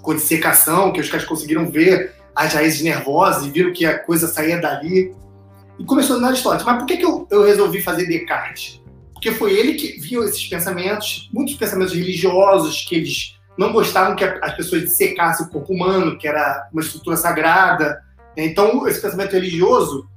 com 0.00 0.12
a 0.12 0.14
dissecação, 0.14 0.92
que 0.92 1.00
os 1.00 1.10
caras 1.10 1.26
conseguiram 1.26 1.70
ver 1.70 2.14
as 2.34 2.54
raízes 2.54 2.82
nervosas 2.82 3.46
e 3.46 3.50
viram 3.50 3.72
que 3.72 3.84
a 3.84 3.98
coisa 3.98 4.28
saía 4.28 4.60
dali. 4.60 5.14
E 5.78 5.84
começou 5.84 6.20
na 6.20 6.32
história. 6.32 6.64
Mas 6.64 6.78
por 6.78 6.86
que, 6.86 6.96
que 6.96 7.04
eu, 7.04 7.26
eu 7.30 7.44
resolvi 7.44 7.80
fazer 7.80 8.06
Descartes? 8.06 8.80
Porque 9.18 9.32
foi 9.32 9.52
ele 9.52 9.74
que 9.74 9.98
viu 9.98 10.22
esses 10.22 10.46
pensamentos, 10.46 11.28
muitos 11.32 11.56
pensamentos 11.56 11.92
religiosos 11.92 12.84
que 12.88 12.94
eles 12.94 13.36
não 13.58 13.72
gostavam 13.72 14.14
que 14.14 14.22
as 14.22 14.54
pessoas 14.54 14.82
dissecassem 14.82 15.44
o 15.44 15.50
corpo 15.50 15.72
humano, 15.72 16.16
que 16.16 16.28
era 16.28 16.68
uma 16.72 16.80
estrutura 16.80 17.16
sagrada. 17.16 18.00
Então, 18.36 18.86
esse 18.86 19.02
pensamento 19.02 19.32
religioso 19.32 20.08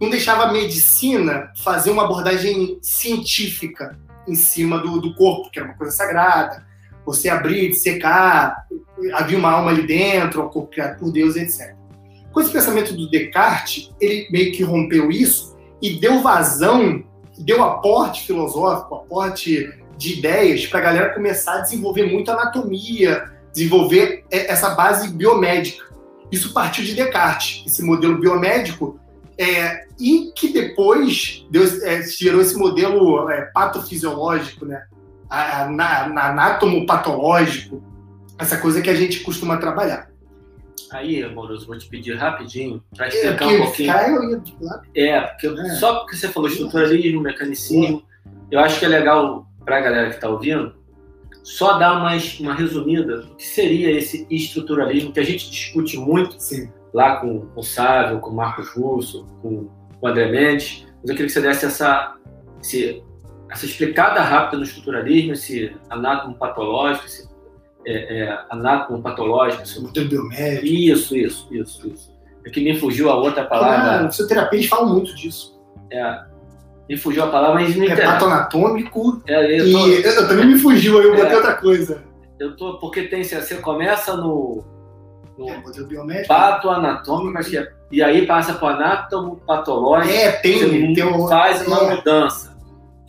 não 0.00 0.10
deixava 0.10 0.46
a 0.46 0.52
medicina 0.52 1.52
fazer 1.62 1.92
uma 1.92 2.04
abordagem 2.04 2.80
científica 2.82 3.96
em 4.26 4.34
cima 4.34 4.80
do, 4.80 5.00
do 5.00 5.14
corpo, 5.14 5.52
que 5.52 5.60
era 5.60 5.68
uma 5.68 5.76
coisa 5.76 5.94
sagrada. 5.94 6.66
Você 7.06 7.28
abrir, 7.28 7.68
dissecar, 7.68 8.66
havia 9.14 9.38
uma 9.38 9.52
alma 9.52 9.70
ali 9.70 9.86
dentro, 9.86 10.44
um 10.44 10.48
corpo 10.48 10.72
criado 10.72 10.98
por 10.98 11.12
Deus, 11.12 11.36
etc. 11.36 11.76
Com 12.32 12.40
esse 12.40 12.50
pensamento 12.50 12.92
do 12.92 13.08
Descartes, 13.08 13.94
ele 14.00 14.28
meio 14.32 14.52
que 14.52 14.64
rompeu 14.64 15.12
isso 15.12 15.56
e 15.80 16.00
deu 16.00 16.20
vazão, 16.20 17.04
deu 17.38 17.62
aporte 17.62 18.26
filosófico, 18.26 18.94
aporte 18.94 19.72
de 19.96 20.18
ideias 20.18 20.66
para 20.66 20.78
a 20.78 20.82
galera 20.82 21.14
começar 21.14 21.54
a 21.54 21.60
desenvolver 21.60 22.04
muito 22.04 22.30
anatomia, 22.30 23.30
desenvolver 23.52 24.24
é, 24.30 24.50
essa 24.52 24.70
base 24.70 25.08
biomédica. 25.08 25.84
Isso 26.30 26.52
partiu 26.52 26.84
de 26.84 26.94
Descartes, 26.94 27.64
esse 27.66 27.82
modelo 27.82 28.18
biomédico, 28.18 29.00
é, 29.36 29.86
e 29.98 30.32
que 30.34 30.52
depois 30.52 31.46
Deus, 31.50 31.82
é, 31.82 32.02
gerou 32.02 32.40
esse 32.40 32.56
modelo 32.56 33.28
é, 33.30 33.42
patofisiológico, 33.52 34.64
né? 34.64 34.84
Na 35.30 36.30
anatomopatológico, 36.30 37.82
essa 38.38 38.56
coisa 38.56 38.80
que 38.80 38.88
a 38.88 38.94
gente 38.94 39.20
costuma 39.20 39.58
trabalhar. 39.58 40.07
Aí, 40.92 41.22
amoroso, 41.22 41.66
vou 41.66 41.76
te 41.76 41.88
pedir 41.88 42.16
rapidinho 42.16 42.82
para 42.96 43.06
é, 43.06 43.08
explicar 43.08 43.46
um 43.46 43.58
pouquinho. 43.58 43.92
Eu 43.92 44.30
ia... 44.30 44.42
É, 44.94 45.20
porque 45.20 45.46
é. 45.46 45.74
só 45.74 46.00
porque 46.00 46.16
você 46.16 46.28
falou 46.28 46.48
estruturalismo, 46.48 47.20
mecanicismo, 47.20 48.02
eu 48.50 48.60
acho 48.60 48.78
que 48.78 48.84
é 48.84 48.88
legal 48.88 49.46
para 49.64 49.78
a 49.78 49.80
galera 49.80 50.08
que 50.08 50.14
está 50.14 50.28
ouvindo, 50.28 50.74
só 51.42 51.78
dar 51.78 51.98
uma, 51.98 52.10
uma 52.40 52.54
resumida 52.54 53.18
do 53.18 53.34
que 53.36 53.44
seria 53.46 53.90
esse 53.90 54.26
estruturalismo 54.30 55.12
que 55.12 55.20
a 55.20 55.24
gente 55.24 55.50
discute 55.50 55.96
muito 55.98 56.40
Sim. 56.40 56.70
lá 56.92 57.16
com, 57.16 57.40
com 57.40 57.60
o 57.60 57.62
Sávio, 57.62 58.20
com 58.20 58.30
o 58.30 58.34
Marcos 58.34 58.70
Russo, 58.70 59.26
com 59.42 59.68
o 60.00 60.08
André 60.08 60.30
Mendes. 60.30 60.86
Mas 61.00 61.10
eu 61.10 61.16
queria 61.16 61.26
que 61.26 61.32
você 61.32 61.40
desse 61.40 61.66
essa, 61.66 62.16
esse, 62.62 63.02
essa 63.50 63.66
explicada 63.66 64.20
rápida 64.20 64.56
no 64.56 64.64
estruturalismo, 64.64 65.32
esse 65.32 65.74
anátomo 65.90 66.34
patológico, 66.34 67.06
esse 67.06 67.27
é, 67.88 68.18
é, 68.18 68.38
anátomo 68.50 69.02
patológico. 69.02 69.62
Esse... 69.62 69.80
Modelo 69.80 70.08
biomédico. 70.08 70.66
Isso, 70.66 71.16
isso, 71.16 71.48
isso, 71.50 71.88
isso. 71.88 72.18
É 72.44 72.50
que 72.50 72.60
me 72.60 72.78
fugiu 72.78 73.10
a 73.10 73.16
outra 73.16 73.44
palavra. 73.44 74.06
Ah, 74.06 74.10
fisioterapia, 74.10 74.58
eles 74.58 74.68
falam 74.68 74.94
muito 74.94 75.14
disso. 75.14 75.58
É, 75.90 76.20
me 76.88 76.96
fugiu 76.96 77.24
a 77.24 77.28
palavra, 77.28 77.62
mas 77.62 77.74
não 77.76 77.84
interessa. 77.84 78.12
Repato 78.12 78.24
anatômico. 78.26 79.22
É, 79.26 79.60
eu, 79.60 79.72
tô... 79.72 79.88
e 79.88 80.04
eu 80.04 80.28
também 80.28 80.46
me 80.46 80.58
fugiu, 80.58 80.98
aí 80.98 81.06
eu 81.06 81.16
botei 81.16 81.32
é, 81.32 81.36
outra 81.36 81.54
coisa. 81.54 82.04
Eu 82.38 82.56
tô, 82.56 82.78
porque 82.78 83.02
tem, 83.04 83.24
você 83.24 83.56
começa 83.56 84.16
no, 84.16 84.64
no 85.36 85.48
é, 85.50 85.82
biomédico. 85.84 86.28
pato 86.28 86.70
anatômico, 86.70 87.38
acho 87.38 87.50
que 87.50 87.58
é, 87.58 87.72
e 87.90 88.02
aí 88.02 88.26
passa 88.26 88.54
para 88.54 88.66
o 88.66 88.68
anátomo 88.68 89.36
patológico. 89.46 90.14
É, 90.14 90.32
tem, 90.32 90.92
tem 90.92 91.04
um, 91.04 91.26
faz 91.26 91.66
uma 91.66 91.84
mudança. 91.84 92.56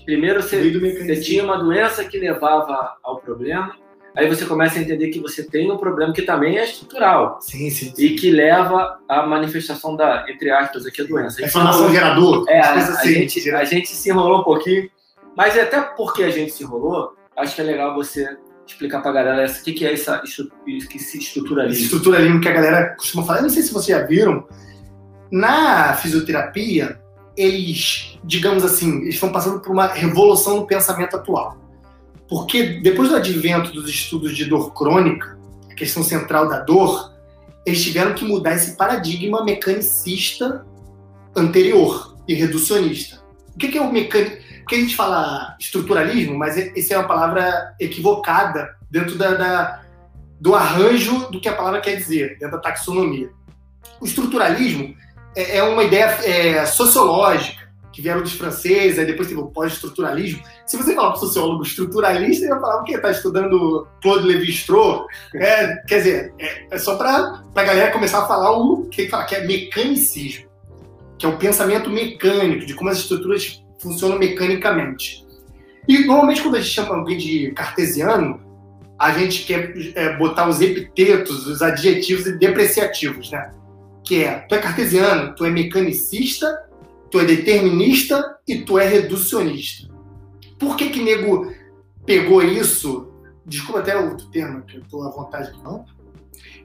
Primeiro 0.06 0.42
você, 0.42 0.72
você 0.72 1.20
tinha 1.20 1.44
uma 1.44 1.58
doença 1.58 2.04
que 2.04 2.18
levava 2.18 2.96
ao 3.04 3.18
problema, 3.18 3.76
aí 4.16 4.28
você 4.28 4.46
começa 4.46 4.80
a 4.80 4.82
entender 4.82 5.10
que 5.10 5.20
você 5.20 5.44
tem 5.44 5.72
um 5.72 5.78
problema 5.78 6.14
que 6.14 6.22
também 6.22 6.58
é 6.58 6.66
estrutural. 6.66 7.40
Sim, 7.42 7.70
sim. 7.70 7.94
sim. 7.96 8.04
E 8.04 8.16
que 8.16 8.32
leva 8.32 9.00
à 9.08 9.26
manifestação 9.26 9.96
da, 9.96 10.26
entre 10.30 10.52
aspas, 10.52 10.86
aqui, 10.86 11.02
a 11.02 11.06
doença. 11.06 11.42
A 11.42 11.46
inflamação 11.46 11.92
gerador. 11.92 12.46
É, 12.48 12.60
a, 12.60 12.74
assim, 12.74 13.10
a, 13.10 13.20
gente, 13.20 13.52
a 13.52 13.64
gente 13.64 13.90
se 13.90 14.10
enrolou 14.10 14.42
um 14.42 14.44
pouquinho, 14.44 14.90
mas 15.36 15.56
é 15.56 15.62
até 15.62 15.82
porque 15.82 16.24
a 16.24 16.30
gente 16.30 16.52
se 16.52 16.64
enrolou, 16.64 17.16
acho 17.38 17.56
que 17.56 17.62
é 17.62 17.64
legal 17.64 17.96
você 17.96 18.38
explicar 18.66 19.02
pra 19.02 19.12
galera 19.12 19.50
o 19.50 19.64
que, 19.64 19.74
que 19.74 19.86
é 19.86 19.94
essa, 19.94 20.22
esse 20.24 21.18
estruturalismo. 21.18 21.76
Esse 21.76 21.84
estruturalismo 21.84 22.40
que 22.40 22.48
a 22.48 22.54
galera 22.54 22.96
costuma 22.96 23.24
falar, 23.24 23.40
eu 23.40 23.44
não 23.44 23.50
sei 23.50 23.64
se 23.64 23.74
vocês 23.74 23.98
já 23.98 24.06
viram, 24.06 24.48
na 25.32 25.94
fisioterapia, 25.94 27.00
eles, 27.36 28.20
digamos 28.24 28.64
assim, 28.64 29.02
eles 29.02 29.16
estão 29.16 29.32
passando 29.32 29.60
por 29.60 29.72
uma 29.72 29.88
revolução 29.88 30.58
no 30.58 30.68
pensamento 30.68 31.16
atual. 31.16 31.58
Porque 32.30 32.80
depois 32.80 33.10
do 33.10 33.16
advento 33.16 33.72
dos 33.72 33.90
estudos 33.90 34.38
de 34.38 34.46
dor 34.46 34.74
crônica, 34.74 35.38
a 35.70 35.74
questão 35.74 36.04
central 36.04 36.48
da 36.48 36.60
dor, 36.60 37.12
eles 37.66 37.84
tiveram 37.84 38.14
que 38.14 38.24
mudar 38.24 38.54
esse 38.54 38.78
paradigma 38.78 39.44
mecanicista 39.44 40.66
anterior 41.36 42.16
e 42.28 42.36
reducionista. 42.36 43.20
O 43.56 43.58
que 43.58 43.78
é 43.78 43.82
o 43.82 43.92
mecânico? 43.92 44.38
Porque 44.60 44.76
a 44.76 44.80
gente 44.80 44.96
fala 44.96 45.58
estruturalismo, 45.60 46.38
mas 46.38 46.56
essa 46.56 46.94
é 46.94 46.98
uma 46.98 47.08
palavra 47.08 47.76
equivocada 47.80 48.76
dentro 48.92 49.18
da, 49.18 49.34
da, 49.34 49.82
do 50.40 50.54
arranjo 50.54 51.32
do 51.32 51.42
que 51.42 51.50
a 51.50 51.56
palavra 51.56 51.82
quer 51.82 51.96
dizer, 51.96 52.38
dentro 52.38 52.52
da 52.52 52.62
taxonomia. 52.62 53.32
O 54.00 54.06
estruturalismo 54.06 54.96
é, 55.36 55.58
é 55.58 55.64
uma 55.64 55.84
ideia 55.84 56.06
é, 56.24 56.66
sociológica 56.68 57.69
que 58.00 58.04
vieram 58.04 58.22
dos 58.22 58.34
franceses, 58.34 58.98
aí 58.98 59.06
depois 59.06 59.28
teve 59.28 59.42
o 59.42 59.48
pós-estruturalismo. 59.48 60.42
Se 60.66 60.78
você 60.78 60.96
falar 60.96 61.10
para 61.10 61.18
o 61.18 61.20
sociólogo 61.20 61.64
estruturalista, 61.64 62.46
ele 62.46 62.54
vai 62.54 62.62
falar 62.62 62.82
o 62.82 62.84
quê? 62.86 62.96
Está 62.96 63.12
estudando 63.12 63.88
Claude 64.02 64.26
Lévi-Strauss? 64.26 65.06
É, 65.36 65.76
quer 65.86 65.98
dizer, 65.98 66.34
é, 66.40 66.68
é 66.72 66.78
só 66.78 66.96
para 66.96 67.44
a 67.54 67.64
galera 67.64 67.92
começar 67.92 68.24
a 68.24 68.28
falar 68.28 68.58
o 68.58 68.86
que, 68.86 69.10
fala, 69.10 69.26
que 69.26 69.36
é 69.36 69.46
mecanicismo, 69.46 70.48
que 71.18 71.26
é 71.26 71.30
o 71.30 71.38
pensamento 71.38 71.90
mecânico, 71.90 72.66
de 72.66 72.74
como 72.74 72.90
as 72.90 73.00
estruturas 73.00 73.62
funcionam 73.82 74.18
mecanicamente. 74.18 75.28
E 75.88 76.06
normalmente 76.06 76.42
quando 76.42 76.56
a 76.56 76.62
gente 76.62 76.74
chama 76.74 76.96
alguém 76.96 77.18
de 77.18 77.52
cartesiano, 77.52 78.42
a 78.98 79.12
gente 79.12 79.46
quer 79.46 79.74
é, 79.96 80.18
botar 80.18 80.48
os 80.48 80.62
epitetos, 80.62 81.48
os 81.48 81.62
adjetivos 81.62 82.26
depreciativos, 82.38 83.32
né? 83.32 83.52
Que 84.04 84.24
é, 84.24 84.40
tu 84.40 84.56
é 84.56 84.58
cartesiano, 84.58 85.34
tu 85.36 85.46
é 85.46 85.50
mecanicista 85.50 86.69
tu 87.10 87.20
é 87.20 87.26
determinista 87.26 88.38
e 88.48 88.60
tu 88.60 88.78
é 88.78 88.88
reducionista. 88.88 89.90
Por 90.58 90.76
que 90.76 90.90
que 90.90 91.02
nego 91.02 91.52
pegou 92.06 92.42
isso? 92.44 93.12
Desculpa 93.46 93.80
até 93.80 93.98
o 93.98 94.16
termo, 94.16 94.62
que 94.64 94.78
eu 94.78 94.84
tô 94.90 95.04
à 95.04 95.10
vontade 95.10 95.50
aqui, 95.50 95.64
não. 95.64 95.86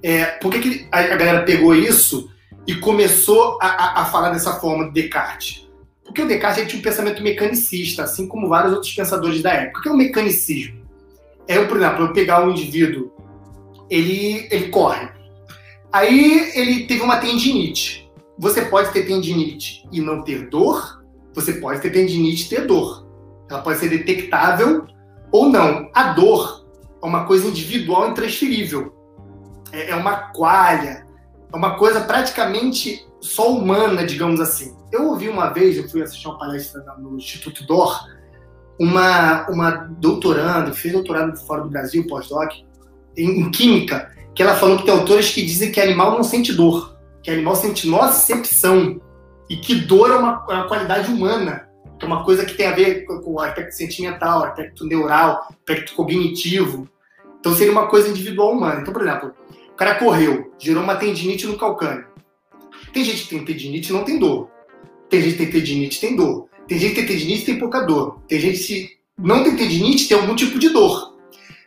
É, 0.02 0.26
por 0.26 0.52
que, 0.52 0.58
que 0.60 0.88
a, 0.92 1.02
galera 1.16 1.44
pegou 1.44 1.74
isso 1.74 2.30
e 2.66 2.74
começou 2.74 3.58
a, 3.60 3.66
a, 3.66 4.02
a, 4.02 4.04
falar 4.06 4.30
dessa 4.30 4.54
forma 4.60 4.84
do 4.84 4.92
Descartes? 4.92 5.66
Porque 6.04 6.20
o 6.20 6.28
Descartes 6.28 6.66
tinha 6.68 6.78
um 6.78 6.82
pensamento 6.82 7.22
mecanicista, 7.22 8.02
assim 8.02 8.28
como 8.28 8.48
vários 8.48 8.74
outros 8.74 8.92
pensadores 8.92 9.42
da 9.42 9.52
época. 9.52 9.78
O 9.78 9.82
que 9.82 9.88
é 9.88 9.92
o 9.92 9.96
mecanicismo? 9.96 10.84
É, 11.48 11.62
por 11.64 11.76
exemplo, 11.76 12.04
eu 12.04 12.12
pegar 12.12 12.44
um 12.44 12.50
indivíduo, 12.50 13.10
ele, 13.88 14.46
ele 14.50 14.68
corre. 14.68 15.08
Aí 15.92 16.52
ele 16.54 16.86
teve 16.86 17.02
uma 17.02 17.18
tendinite. 17.18 18.03
Você 18.38 18.62
pode 18.62 18.93
ter 18.93 19.07
tendinite 19.07 19.87
e 19.93 20.00
não 20.00 20.23
ter 20.23 20.49
dor, 20.49 21.05
você 21.35 21.55
pode 21.55 21.81
ter 21.81 21.91
tendinite 21.91 22.47
e 22.47 22.49
ter 22.49 22.67
dor. 22.67 23.07
Ela 23.49 23.62
pode 23.62 23.79
ser 23.79 23.88
detectável 23.88 24.87
ou 25.31 25.49
não. 25.49 25.91
A 25.95 26.12
dor 26.12 26.67
é 27.03 27.07
uma 27.07 27.26
coisa 27.26 27.47
individual 27.47 28.11
intransferível. 28.11 28.93
É, 29.73 29.91
é 29.91 29.95
uma 29.95 30.33
qualha, 30.33 31.07
é 31.53 31.57
uma 31.57 31.76
coisa 31.76 32.00
praticamente 32.00 33.07
só 33.21 33.53
humana, 33.53 34.05
digamos 34.05 34.41
assim. 34.41 34.75
Eu 34.91 35.11
ouvi 35.11 35.29
uma 35.29 35.50
vez, 35.50 35.76
eu 35.76 35.88
fui 35.88 36.03
assistir 36.03 36.26
uma 36.26 36.38
palestra 36.38 36.85
no 36.99 37.17
Instituto 37.17 37.64
DOR, 37.67 38.05
uma, 38.79 39.49
uma 39.49 39.71
doutoranda, 39.71 40.73
fez 40.73 40.93
doutorado 40.93 41.37
fora 41.37 41.62
do 41.62 41.69
Brasil, 41.69 42.07
pós-doc, 42.09 42.53
em, 43.17 43.41
em 43.41 43.50
química, 43.50 44.11
que 44.35 44.43
ela 44.43 44.57
falou 44.57 44.76
que 44.76 44.85
tem 44.85 44.95
autores 44.95 45.31
que 45.31 45.43
dizem 45.43 45.71
que 45.71 45.81
animal 45.81 46.12
não 46.12 46.25
sente 46.25 46.53
dor 46.53 46.93
que 47.25 47.31
animal 47.31 47.57
sente 47.57 47.88
nocicepção 47.88 49.00
e 49.49 49.57
que 49.57 49.75
dor 49.75 50.11
é 50.11 50.16
uma, 50.16 50.45
é 50.49 50.52
uma 50.52 50.69
qualidade 50.69 51.11
humana, 51.11 51.69
que 51.99 52.04
é 52.04 52.09
uma 52.09 52.23
coisa 52.23 52.45
que 52.45 52.54
tem 52.54 52.66
a 52.66 52.73
ver 52.73 53.07
com 53.07 53.33
o 53.33 53.40
aspecto 53.40 53.73
sentimental, 53.73 54.43
o 54.43 54.45
aspecto 54.45 54.87
neural, 54.87 55.49
aspecto 55.50 55.95
cognitivo. 55.95 56.87
Então 57.40 57.54
seria 57.54 57.73
uma 57.73 57.88
coisa 57.88 58.11
individual 58.11 58.52
humana. 58.52 58.83
Então, 58.83 58.93
por 58.93 59.02
exemplo, 59.02 59.33
o 59.73 59.75
cara 59.75 59.95
correu, 59.95 60.52
gerou 60.59 60.83
uma 60.83 60.97
tendinite 60.97 61.47
no 61.47 61.57
calcâneo. 61.57 62.07
Tem 62.93 63.02
gente 63.02 63.25
que 63.25 63.31
tem 63.31 63.45
tendinite 63.45 63.90
e 63.90 63.93
não 63.93 64.04
tem 64.04 64.19
dor. 64.19 64.50
Tem 65.09 65.23
gente 65.23 65.33
que 65.33 65.45
tem 65.45 65.50
tendinite 65.50 65.97
e 65.97 66.00
tem 66.00 66.16
dor. 66.16 66.49
Tem 66.69 66.78
gente 66.78 66.95
que 66.95 67.00
tem 67.00 67.07
tendinite 67.07 67.43
e 67.43 67.47
tem 67.47 67.59
pouca 67.59 67.81
dor. 67.81 68.21
Tem 68.28 68.38
gente 68.38 68.62
que 68.62 68.90
não 69.19 69.43
tem 69.43 69.57
tendinite 69.57 70.09
tem 70.09 70.19
algum 70.19 70.35
tipo 70.35 70.59
de 70.59 70.69
dor. 70.69 71.14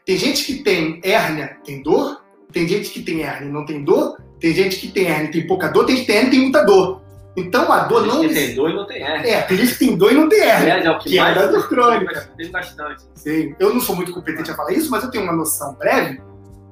Tem 0.05 0.17
gente 0.17 0.45
que 0.45 0.63
tem 0.63 0.99
hérnia, 1.03 1.57
tem 1.65 1.81
dor. 1.81 2.23
Tem 2.51 2.67
gente 2.67 2.91
que 2.91 3.01
tem 3.01 3.23
hérnia 3.23 3.49
e 3.49 3.51
não 3.51 3.65
tem 3.65 3.83
dor. 3.83 4.17
Tem 4.39 4.53
gente 4.53 4.77
que 4.77 4.87
tem 4.87 5.07
hérnia 5.07 5.29
e 5.29 5.31
tem 5.31 5.47
pouca 5.47 5.67
dor. 5.67 5.85
Tem 5.85 5.95
gente 5.95 6.05
que 6.05 6.11
tem 6.11 6.17
hérnia 6.17 6.29
e 6.29 6.31
tem 6.31 6.41
muita 6.41 6.63
dor. 6.63 7.01
Então 7.35 7.71
a 7.71 7.79
dor 7.81 8.05
não. 8.05 8.21
Tem 8.21 8.29
gente 8.29 8.39
que 8.39 8.45
tem 8.47 8.55
dor 8.55 8.69
e 8.69 8.73
não 8.73 8.87
tem 8.87 9.01
hérnia. 9.03 9.29
É, 9.29 9.41
tem 9.43 9.57
gente 9.57 9.73
que 9.73 9.79
tem 9.79 9.95
dor 9.95 10.11
e 10.11 10.15
não 10.15 10.29
tem 10.29 10.39
hérnia. 10.39 10.73
É, 10.73 10.85
é 10.85 10.91
o 10.91 10.99
que, 10.99 11.09
que 11.09 11.17
mais 11.17 11.37
é 11.37 11.39
da 11.39 11.47
dor 11.47 11.69
crônica. 11.69 12.29
Tem 12.35 12.51
bastante. 12.51 13.03
Sim. 13.15 13.55
Eu 13.59 13.73
não 13.73 13.81
sou 13.81 13.95
muito 13.95 14.11
competente 14.11 14.51
a 14.51 14.55
falar 14.55 14.73
isso, 14.73 14.89
mas 14.89 15.03
eu 15.03 15.11
tenho 15.11 15.23
uma 15.23 15.33
noção 15.33 15.73
breve. 15.75 16.19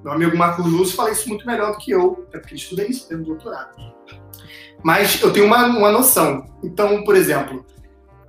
Meu 0.04 0.14
amigo 0.14 0.38
Marco 0.38 0.62
Lúcio 0.62 0.96
fala 0.96 1.10
isso 1.10 1.28
muito 1.28 1.48
melhor 1.48 1.72
do 1.72 1.80
que 1.80 1.90
eu, 1.90 2.26
até 2.30 2.38
porque 2.38 2.54
ele 2.54 2.62
estuda 2.62 2.86
isso, 2.88 3.08
tem 3.08 3.18
um 3.18 3.24
doutorado. 3.24 3.76
Mas 4.84 5.20
eu 5.20 5.34
tenho 5.34 5.48
uma, 5.48 5.66
uma 5.66 5.92
noção. 5.92 6.46
Então, 6.64 7.04
por 7.04 7.16
exemplo, 7.16 7.66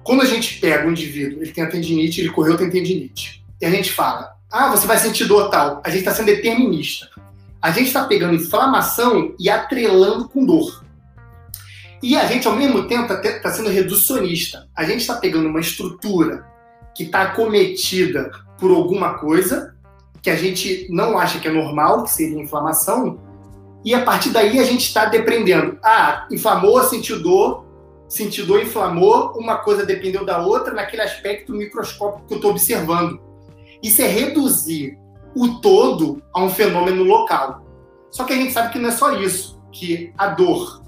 quando 0.03 0.23
a 0.23 0.25
gente 0.25 0.59
pega 0.59 0.87
um 0.87 0.93
indivíduo, 0.93 1.43
ele 1.43 1.53
tem 1.53 1.63
a 1.63 1.69
tendinite, 1.69 2.23
ele 2.23 2.31
correu, 2.31 2.57
tem 2.57 2.71
tendinite, 2.71 3.45
e 3.61 3.67
a 3.67 3.71
gente 3.71 3.93
fala, 3.93 4.37
ah, 4.51 4.71
você 4.71 4.87
vai 4.87 4.97
sentir 4.97 5.27
dor 5.27 5.51
tal, 5.51 5.83
a 5.85 5.91
gente 5.91 5.99
está 5.99 6.15
sendo 6.15 6.27
determinista. 6.27 7.11
A 7.67 7.73
gente 7.73 7.89
está 7.89 8.05
pegando 8.05 8.37
inflamação 8.37 9.35
e 9.41 9.51
atrelando 9.51 10.29
com 10.29 10.47
dor. 10.47 10.85
E 12.01 12.17
a 12.17 12.25
gente, 12.25 12.47
ao 12.47 12.55
mesmo 12.55 12.87
tempo, 12.87 13.13
está 13.13 13.41
tá 13.41 13.51
sendo 13.51 13.71
reducionista. 13.71 14.69
A 14.73 14.85
gente 14.85 15.01
está 15.01 15.17
pegando 15.17 15.49
uma 15.49 15.59
estrutura 15.59 16.47
que 16.95 17.03
está 17.03 17.23
acometida 17.23 18.31
por 18.57 18.71
alguma 18.71 19.19
coisa, 19.19 19.75
que 20.23 20.31
a 20.31 20.37
gente 20.37 20.87
não 20.91 21.19
acha 21.19 21.41
que 21.41 21.49
é 21.49 21.51
normal, 21.51 22.05
que 22.05 22.13
seria 22.13 22.41
inflamação, 22.41 23.19
e 23.85 23.93
a 23.93 24.05
partir 24.05 24.31
daí 24.31 24.61
a 24.61 24.65
gente 24.65 24.87
está 24.87 25.07
depreendendo. 25.07 25.77
Ah, 25.83 26.29
inflamou, 26.31 26.81
sentiu 26.85 27.21
dor, 27.21 27.67
sentiu 28.09 28.47
dor, 28.47 28.63
inflamou, 28.63 29.33
uma 29.37 29.57
coisa 29.57 29.85
dependeu 29.85 30.25
da 30.25 30.39
outra 30.39 30.73
naquele 30.73 31.03
aspecto 31.03 31.53
microscópico 31.53 32.29
que 32.29 32.35
eu 32.35 32.37
estou 32.37 32.53
observando. 32.53 33.21
Isso 33.83 34.03
é 34.03 34.07
reduzir 34.07 34.97
o 35.37 35.61
todo 35.61 36.23
a 36.35 36.43
um 36.43 36.49
fenômeno 36.49 37.05
local. 37.05 37.63
Só 38.11 38.25
que 38.25 38.33
a 38.33 38.37
gente 38.37 38.55
sabe 38.55 38.73
que 38.73 38.79
não 38.79 38.89
é 38.89 38.93
só 38.93 39.21
isso, 39.21 39.61
que 39.71 40.11
a 40.17 40.29
dor, 40.29 40.83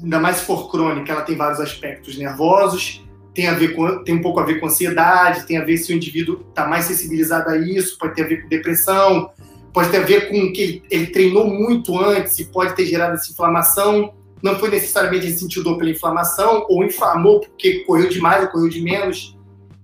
ainda 0.00 0.20
mais 0.20 0.36
se 0.36 0.44
for 0.44 0.70
crônica, 0.70 1.12
ela 1.12 1.22
tem 1.22 1.36
vários 1.36 1.58
aspectos 1.58 2.16
nervosos, 2.16 3.04
tem, 3.34 3.48
a 3.48 3.54
ver 3.54 3.74
com, 3.74 4.04
tem 4.04 4.14
um 4.14 4.22
pouco 4.22 4.38
a 4.38 4.44
ver 4.44 4.60
com 4.60 4.66
ansiedade, 4.66 5.44
tem 5.44 5.56
a 5.56 5.64
ver 5.64 5.76
se 5.76 5.92
o 5.92 5.96
indivíduo 5.96 6.46
está 6.48 6.68
mais 6.68 6.84
sensibilizado 6.84 7.50
a 7.50 7.58
isso, 7.58 7.98
pode 7.98 8.14
ter 8.14 8.22
a 8.22 8.28
ver 8.28 8.42
com 8.42 8.48
depressão, 8.48 9.30
pode 9.72 9.88
ter 9.90 9.96
a 9.96 10.04
ver 10.04 10.28
com 10.28 10.52
que 10.52 10.62
ele, 10.62 10.82
ele 10.88 11.06
treinou 11.08 11.48
muito 11.48 11.98
antes 11.98 12.38
e 12.38 12.44
pode 12.44 12.76
ter 12.76 12.86
gerado 12.86 13.14
essa 13.14 13.32
inflamação. 13.32 14.14
Não 14.40 14.56
foi 14.56 14.70
necessariamente 14.70 15.26
ele 15.26 15.36
sentiu 15.36 15.64
dor 15.64 15.76
pela 15.78 15.90
inflamação, 15.90 16.64
ou 16.68 16.84
inflamou 16.84 17.40
porque 17.40 17.84
correu 17.84 18.08
demais 18.08 18.44
ou 18.44 18.50
correu 18.50 18.68
de 18.68 18.80
menos. 18.80 19.36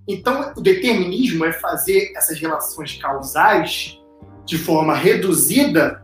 Então, 0.07 0.53
o 0.57 0.61
determinismo 0.61 1.45
é 1.45 1.53
fazer 1.53 2.13
essas 2.15 2.39
relações 2.39 2.97
causais 2.97 3.99
de 4.45 4.59
forma 4.59 4.95
reduzida 4.95 6.03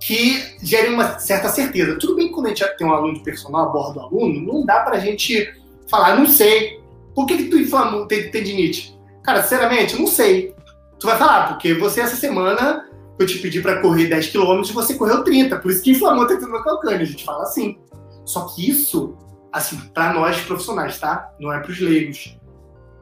que 0.00 0.56
gerem 0.62 0.94
uma 0.94 1.18
certa 1.18 1.48
certeza. 1.48 1.98
Tudo 1.98 2.16
bem 2.16 2.28
que 2.28 2.34
quando 2.34 2.46
a 2.46 2.48
gente 2.50 2.76
tem 2.76 2.86
um 2.86 2.92
aluno 2.92 3.14
de 3.14 3.20
personal, 3.20 3.68
aborda 3.68 4.00
o 4.00 4.02
aluno, 4.04 4.40
não 4.40 4.64
dá 4.64 4.80
para 4.80 4.96
a 4.96 5.00
gente 5.00 5.52
falar, 5.88 6.16
não 6.16 6.26
sei. 6.26 6.80
Por 7.14 7.26
que, 7.26 7.36
que 7.36 7.44
tu 7.44 7.58
inflamou, 7.58 8.06
tendinite? 8.06 8.98
Cara, 9.22 9.42
sinceramente, 9.42 9.96
não 9.96 10.06
sei. 10.06 10.54
Tu 10.98 11.06
vai 11.06 11.16
falar, 11.16 11.48
porque 11.48 11.74
você 11.74 12.00
essa 12.00 12.16
semana 12.16 12.88
eu 13.18 13.26
te 13.26 13.38
pedi 13.38 13.60
para 13.60 13.80
correr 13.80 14.06
10 14.06 14.28
km 14.28 14.62
e 14.64 14.72
você 14.72 14.94
correu 14.94 15.22
30, 15.22 15.58
por 15.58 15.70
isso 15.70 15.82
que 15.82 15.90
inflamou 15.90 16.26
tentando 16.26 16.52
no 16.52 16.62
calcâneo. 16.62 17.02
A 17.02 17.04
gente 17.04 17.24
fala 17.24 17.42
assim. 17.42 17.78
Só 18.24 18.46
que 18.46 18.68
isso, 18.68 19.16
assim, 19.52 19.76
para 19.92 20.12
nós 20.12 20.40
profissionais, 20.40 20.98
tá? 20.98 21.32
Não 21.38 21.52
é 21.52 21.60
para 21.60 21.70
os 21.70 21.80
leigos. 21.80 22.36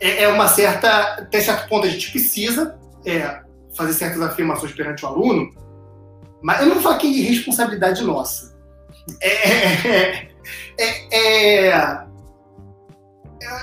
É, 0.00 0.24
é, 0.24 0.28
uma 0.28 0.48
certa. 0.48 0.88
Até 1.14 1.40
certo 1.40 1.68
ponto 1.68 1.86
a 1.86 1.90
gente 1.90 2.10
precisa 2.10 2.78
é, 3.04 3.40
fazer 3.76 3.92
certas 3.92 4.22
afirmações 4.22 4.72
perante 4.72 5.04
o 5.04 5.08
aluno, 5.08 5.52
mas 6.42 6.60
eu 6.60 6.66
não 6.66 6.74
vou 6.74 6.82
falar 6.82 6.98
que 6.98 7.06
é 7.06 7.28
responsabilidade 7.28 8.02
nossa. 8.02 8.58
É, 9.20 10.28
é, 10.78 11.68
é, 11.68 12.04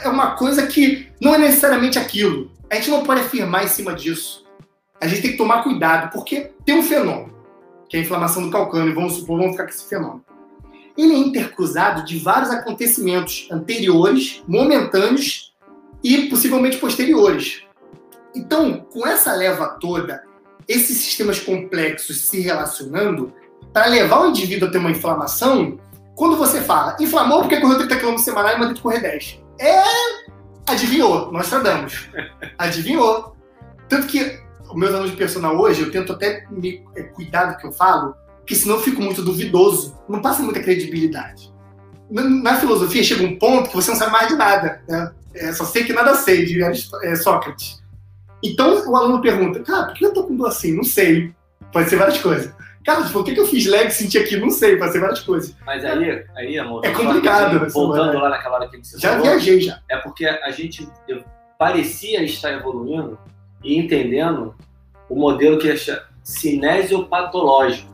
é 0.04 0.10
uma 0.10 0.36
coisa 0.36 0.67
que 0.67 1.12
não 1.21 1.34
é 1.34 1.38
necessariamente 1.38 1.97
aquilo. 1.97 2.52
A 2.69 2.76
gente 2.76 2.89
não 2.89 3.04
pode 3.04 3.21
afirmar 3.21 3.63
em 3.63 3.67
cima 3.67 3.93
disso 3.93 4.47
a 5.00 5.08
gente 5.08 5.21
tem 5.21 5.32
que 5.32 5.38
tomar 5.38 5.63
cuidado, 5.63 6.12
porque 6.12 6.52
tem 6.65 6.76
um 6.76 6.84
fenômeno, 6.84 7.34
que 7.88 7.97
é 7.97 8.00
a 8.00 8.04
inflamação 8.04 8.43
do 8.43 8.52
calcâneo, 8.52 8.95
vamos 8.95 9.13
supor, 9.13 9.38
vamos 9.38 9.52
ficar 9.52 9.65
com 9.65 9.69
esse 9.69 9.88
fenômeno. 9.88 10.26
Ele 10.97 11.13
é 11.13 11.17
intercruzado 11.17 12.04
de 12.04 12.17
vários 12.17 12.50
acontecimentos 12.50 13.47
anteriores, 13.52 14.41
momentâneos 14.47 15.56
e 16.04 16.30
possivelmente 16.30 16.78
posteriores. 16.78 17.64
Então, 18.36 18.86
com 18.92 19.06
essa 19.08 19.34
leva 19.34 19.78
toda, 19.80 20.24
esses 20.68 20.98
sistemas 20.98 21.40
complexos 21.40 22.28
se 22.28 22.40
relacionando, 22.40 23.34
para 23.74 23.88
levar 23.88 24.22
o 24.22 24.30
indivíduo 24.30 24.68
a 24.68 24.72
ter 24.72 24.78
uma 24.78 24.92
inflamação, 24.92 25.80
quando 26.16 26.36
você 26.36 26.62
fala, 26.62 26.96
inflamou 27.00 27.42
porque 27.42 27.60
correu 27.60 27.78
30 27.78 27.98
km 27.98 28.18
semanal 28.18 28.56
e 28.56 28.60
mandou 28.60 28.82
correr 28.82 29.00
10. 29.00 29.40
É. 29.60 29.84
Adivinhou, 30.68 31.32
nós 31.32 31.50
tradamos. 31.50 32.10
Adivinhou. 32.58 33.36
Tanto 33.88 34.08
que 34.08 34.40
os 34.68 34.76
meus 34.76 34.92
alunos 34.92 35.12
de 35.12 35.18
personal 35.18 35.58
hoje, 35.58 35.82
eu 35.82 35.92
tento 35.92 36.14
até 36.14 36.46
me 36.50 36.84
é, 36.96 37.04
cuidar 37.04 37.46
do 37.46 37.58
que 37.58 37.66
eu 37.66 37.72
falo, 37.72 38.16
porque 38.40 38.56
senão 38.56 38.76
eu 38.76 38.82
fico 38.82 39.02
muito 39.02 39.22
duvidoso, 39.22 39.98
não 40.10 40.22
passa 40.22 40.42
muita 40.42 40.62
credibilidade. 40.62 41.54
Na, 42.10 42.24
na 42.24 42.56
filosofia 42.56 43.04
chega 43.04 43.24
um 43.24 43.38
ponto 43.38 43.70
que 43.70 43.76
você 43.76 43.92
não 43.92 43.98
sabe 43.98 44.12
mais 44.12 44.28
de 44.28 44.36
nada, 44.36 44.82
né? 44.88 45.12
É, 45.39 45.54
só 45.54 45.65
sei 45.65 45.84
que 45.84 45.93
nada 45.93 46.15
sei, 46.15 46.45
de 46.45 46.62
é, 46.63 47.15
Sócrates. 47.15 47.82
Então 48.43 48.89
o 48.89 48.95
aluno 48.95 49.21
pergunta, 49.21 49.60
cara, 49.62 49.88
por 49.88 49.95
que 49.95 50.06
eu 50.06 50.13
tô 50.13 50.23
com 50.23 50.36
dor 50.36 50.47
assim? 50.47 50.76
Não 50.76 50.84
sei. 50.84 51.32
Pode 51.71 51.89
ser 51.89 51.95
várias 51.97 52.19
coisas. 52.19 52.54
Cara, 52.86 53.04
por 53.10 53.26
que, 53.26 53.34
que 53.34 53.39
eu 53.39 53.45
fiz 53.45 53.65
leg 53.65 53.88
e 53.88 53.91
senti 53.91 54.17
aqui? 54.17 54.38
Não 54.38 54.50
sei, 54.50 54.78
pode 54.78 54.93
ser 54.93 55.02
várias 55.02 55.19
coisas. 55.19 55.54
Mas 55.65 55.84
aí, 55.84 56.23
aí 56.36 56.58
amor. 56.58 56.86
É 56.86 56.91
complicado. 56.91 57.65
Assim, 57.65 57.73
voltando 57.73 58.17
lá 58.17 58.30
naquela 58.30 58.56
hora 58.56 58.69
que 58.69 58.78
você 58.78 58.97
Já 58.97 59.10
falou, 59.10 59.26
viajei 59.26 59.60
já. 59.60 59.82
É 59.89 59.97
porque 59.97 60.26
a 60.26 60.52
gente 60.52 60.88
parecia 61.60 62.23
estar 62.23 62.54
evoluindo 62.54 63.19
e 63.62 63.78
entendendo 63.78 64.56
o 65.10 65.15
modelo 65.15 65.58
que 65.58 65.69
é 65.69 65.76
cinesiopatológico. 66.23 67.91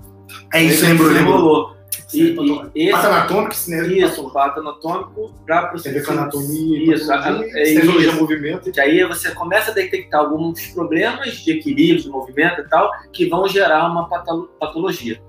É 0.54 0.62
isso, 0.62 0.86
lembrou, 0.86 1.10
lembrou. 1.10 1.73
E, 2.14 2.36
e 2.76 2.90
esse, 2.90 3.06
anatômico, 3.06 3.56
cinesiopatológico. 3.56 4.22
Isso, 4.22 4.34
pato 4.34 4.60
anatômico 4.60 5.34
para 5.46 5.68
processar. 5.68 6.14
anatomia, 6.14 6.94
isso, 6.94 7.12
é 7.12 7.64
isso. 7.64 8.16
movimento. 8.16 8.72
Que 8.72 8.80
aí 8.80 9.04
você 9.06 9.32
começa 9.32 9.72
a 9.72 9.74
detectar 9.74 10.22
alguns 10.22 10.68
problemas 10.68 11.36
de 11.38 11.52
equilíbrio, 11.52 12.04
de 12.04 12.10
movimento 12.10 12.62
e 12.62 12.70
tal, 12.70 12.92
que 13.12 13.28
vão 13.28 13.48
gerar 13.48 13.90
uma 13.90 14.08
patologia. 14.60 15.22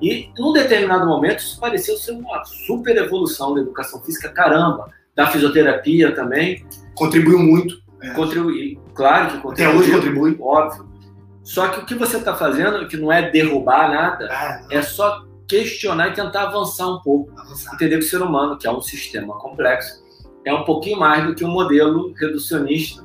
E 0.00 0.28
num 0.38 0.52
determinado 0.52 1.06
momento 1.06 1.38
isso 1.38 1.58
pareceu 1.60 1.96
ser 1.96 2.12
uma 2.12 2.44
super 2.44 2.96
evolução 2.96 3.54
da 3.54 3.60
educação 3.60 4.02
física, 4.02 4.28
caramba, 4.28 4.90
da 5.14 5.26
fisioterapia 5.28 6.14
também. 6.14 6.64
Contribuiu 6.94 7.38
muito. 7.38 7.82
É. 8.02 8.10
Contribui, 8.10 8.78
claro 8.94 9.30
que 9.30 9.38
contribui. 9.38 9.72
Até 9.72 9.78
hoje 9.78 9.92
contribui. 9.92 10.36
Óbvio. 10.40 10.94
Só 11.42 11.68
que 11.68 11.80
o 11.80 11.86
que 11.86 11.94
você 11.94 12.16
está 12.16 12.34
fazendo, 12.34 12.86
que 12.88 12.96
não 12.96 13.12
é 13.12 13.30
derrubar 13.30 13.90
nada, 13.90 14.28
ah, 14.30 14.66
é 14.70 14.80
só 14.80 15.24
questionar 15.48 16.08
e 16.08 16.12
tentar 16.12 16.44
avançar 16.44 16.88
um 16.88 17.00
pouco. 17.00 17.32
Avançar. 17.38 17.74
Entender 17.74 17.98
que 17.98 18.04
o 18.04 18.08
ser 18.08 18.22
humano, 18.22 18.58
que 18.58 18.66
é 18.66 18.70
um 18.70 18.80
sistema 18.80 19.38
complexo, 19.38 20.02
é 20.44 20.52
um 20.52 20.64
pouquinho 20.64 20.98
mais 20.98 21.26
do 21.26 21.34
que 21.34 21.44
um 21.44 21.50
modelo 21.50 22.12
reducionista. 22.14 23.04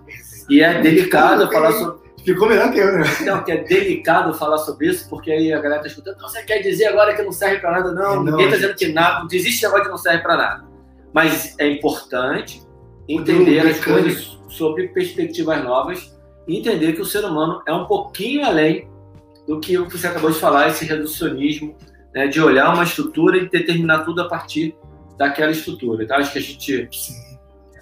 E 0.49 0.62
é 0.62 0.82
delicado 0.82 1.49
falar 1.52 1.71
sobre. 1.73 2.10
Ficou 2.23 2.49
melhor 2.49 2.71
que 2.71 2.80
eu, 2.80 2.91
né? 2.91 3.04
Então, 3.21 3.43
que 3.43 3.52
é 3.52 3.63
delicado 3.63 4.34
falar 4.34 4.58
sobre 4.58 4.88
isso, 4.88 5.10
porque 5.10 5.32
aí 5.32 5.54
a 5.54 5.58
galera 5.58 5.78
está 5.78 5.88
escutando, 5.88 6.17
não, 6.19 6.28
você 6.28 6.43
quer 6.43 6.60
dizer 6.60 6.88
agora 6.88 7.15
que 7.15 7.21
não 7.21 7.32
serve 7.32 7.60
para 7.60 7.71
nada? 7.71 7.93
Não, 7.93 8.15
não 8.17 8.23
ninguém 8.23 8.45
está 8.45 8.58
dizendo 8.58 8.75
que 8.75 8.91
nada, 8.91 9.19
não 9.19 9.28
existe 9.32 9.63
negócio 9.63 9.86
que 9.86 9.91
não 9.91 9.97
serve 9.97 10.21
para 10.21 10.36
nada. 10.36 10.65
Mas 11.13 11.56
é 11.58 11.67
importante 11.67 12.62
entender 13.08 13.60
as 13.62 13.84
coisas 13.84 14.38
sobre 14.49 14.89
perspectivas 14.89 15.63
novas 15.63 16.15
e 16.47 16.58
entender 16.58 16.93
que 16.93 17.02
o 17.02 17.06
ser 17.06 17.23
humano 17.23 17.62
é 17.65 17.73
um 17.73 17.86
pouquinho 17.86 18.45
além 18.45 18.88
do 19.47 19.60
que 19.60 19.78
você 19.78 20.08
acabou 20.08 20.30
de 20.30 20.38
falar, 20.38 20.67
esse 20.67 20.86
reducionismo, 20.86 21.75
né, 22.13 22.28
de 22.28 22.41
olhar 22.41 22.74
uma 22.74 22.84
estrutura 22.84 23.38
e 23.38 23.50
determinar 23.50 24.00
tudo 24.00 24.22
a 24.22 24.28
partir 24.28 24.76
daquela 25.17 25.52
estrutura. 25.52 26.04
Então, 26.04 26.17
acho 26.17 26.32
que 26.32 26.39
a 26.39 26.41
gente. 26.41 26.89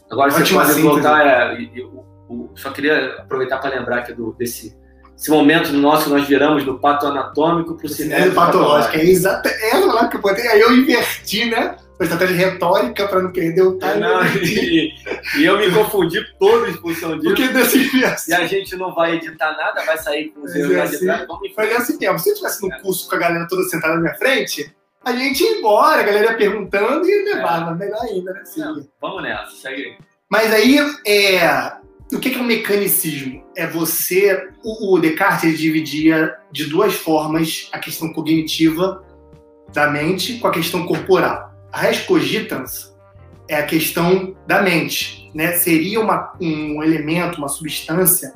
Agora 0.09 0.31
você 0.31 0.53
pode 0.53 0.81
voltar. 0.81 1.25
É, 1.25 1.61
eu, 1.75 2.05
eu, 2.29 2.51
só 2.55 2.71
queria 2.71 3.17
aproveitar 3.19 3.57
para 3.59 3.75
lembrar 3.75 3.99
aqui 3.99 4.13
do, 4.13 4.33
desse, 4.33 4.75
esse 5.17 5.29
momento 5.29 5.71
nosso 5.73 6.09
nós 6.09 6.27
viramos 6.27 6.63
do 6.63 6.79
pato 6.79 7.07
anatômico 7.07 7.75
para 7.75 7.85
o 7.85 7.89
cinema 7.89 8.33
patológico. 8.33 8.95
É 8.95 9.05
exato. 9.05 9.47
É 9.47 9.71
palavra 9.71 10.09
que 10.09 10.17
eu 10.17 10.21
botei. 10.21 10.47
Aí 10.47 10.61
eu 10.61 10.75
inverti, 10.75 11.45
né? 11.45 11.75
Uma 11.99 12.03
estratégia 12.03 12.36
retórica 12.36 13.07
para 13.07 13.21
não 13.21 13.31
perder 13.31 13.62
o 13.63 13.79
time. 13.79 13.99
Não, 13.99 14.23
e, 14.38 14.93
e, 15.38 15.45
eu 15.45 15.57
me 15.57 15.71
confundi 15.71 16.23
todo 16.38 16.67
em 16.67 16.73
função 16.73 17.17
disso. 17.17 17.33
Porque 17.33 17.47
desse 17.47 17.79
inverso. 17.79 18.29
E 18.29 18.33
a 18.33 18.45
gente 18.45 18.75
não 18.75 18.93
vai 18.93 19.15
editar 19.15 19.57
nada, 19.57 19.83
vai 19.83 19.97
sair 19.97 20.29
com 20.29 20.41
os 20.41 20.55
erros 20.55 20.71
é 20.71 20.81
assim, 20.81 21.07
Mas 21.57 21.71
é 21.71 21.75
assim 21.75 21.97
mesmo. 21.97 22.19
Se 22.19 22.29
eu 22.29 22.33
estivesse 22.33 22.62
no 22.62 22.81
curso 22.81 23.10
com 23.10 23.15
a 23.15 23.19
galera 23.19 23.47
toda 23.47 23.63
sentada 23.63 23.95
na 23.95 24.01
minha 24.01 24.15
frente, 24.15 24.71
a 25.03 25.15
gente 25.15 25.41
ia 25.41 25.57
embora, 25.57 26.01
a 26.01 26.05
galera 26.05 26.31
ia 26.31 26.38
perguntando 26.38 27.10
e 27.10 27.23
levava. 27.23 27.71
É. 27.71 27.75
Melhor 27.75 28.01
ainda, 28.01 28.33
né? 28.33 28.43
Não, 28.57 28.88
vamos 29.01 29.23
nessa, 29.23 29.51
segue 29.55 29.83
aí. 29.83 29.97
Mas 30.29 30.53
aí, 30.53 30.77
é, 31.07 31.77
o 32.12 32.19
que 32.19 32.33
é 32.33 32.38
um 32.38 32.43
mecanicismo? 32.43 33.43
É 33.55 33.65
você. 33.67 34.49
O, 34.63 34.99
Descartes 34.99 35.45
ele 35.45 35.57
dividia 35.57 36.36
de 36.51 36.65
duas 36.65 36.93
formas 36.93 37.69
a 37.71 37.79
questão 37.79 38.12
cognitiva 38.13 39.03
da 39.73 39.89
mente 39.89 40.39
com 40.39 40.47
a 40.47 40.51
questão 40.51 40.86
corporal. 40.86 41.46
Res 41.79 41.99
cogitans 41.99 42.95
é 43.47 43.55
a 43.55 43.65
questão 43.65 44.35
da 44.45 44.61
mente, 44.61 45.31
né? 45.33 45.53
Seria 45.53 45.99
uma, 45.99 46.33
um 46.39 46.83
elemento, 46.83 47.37
uma 47.37 47.47
substância 47.47 48.33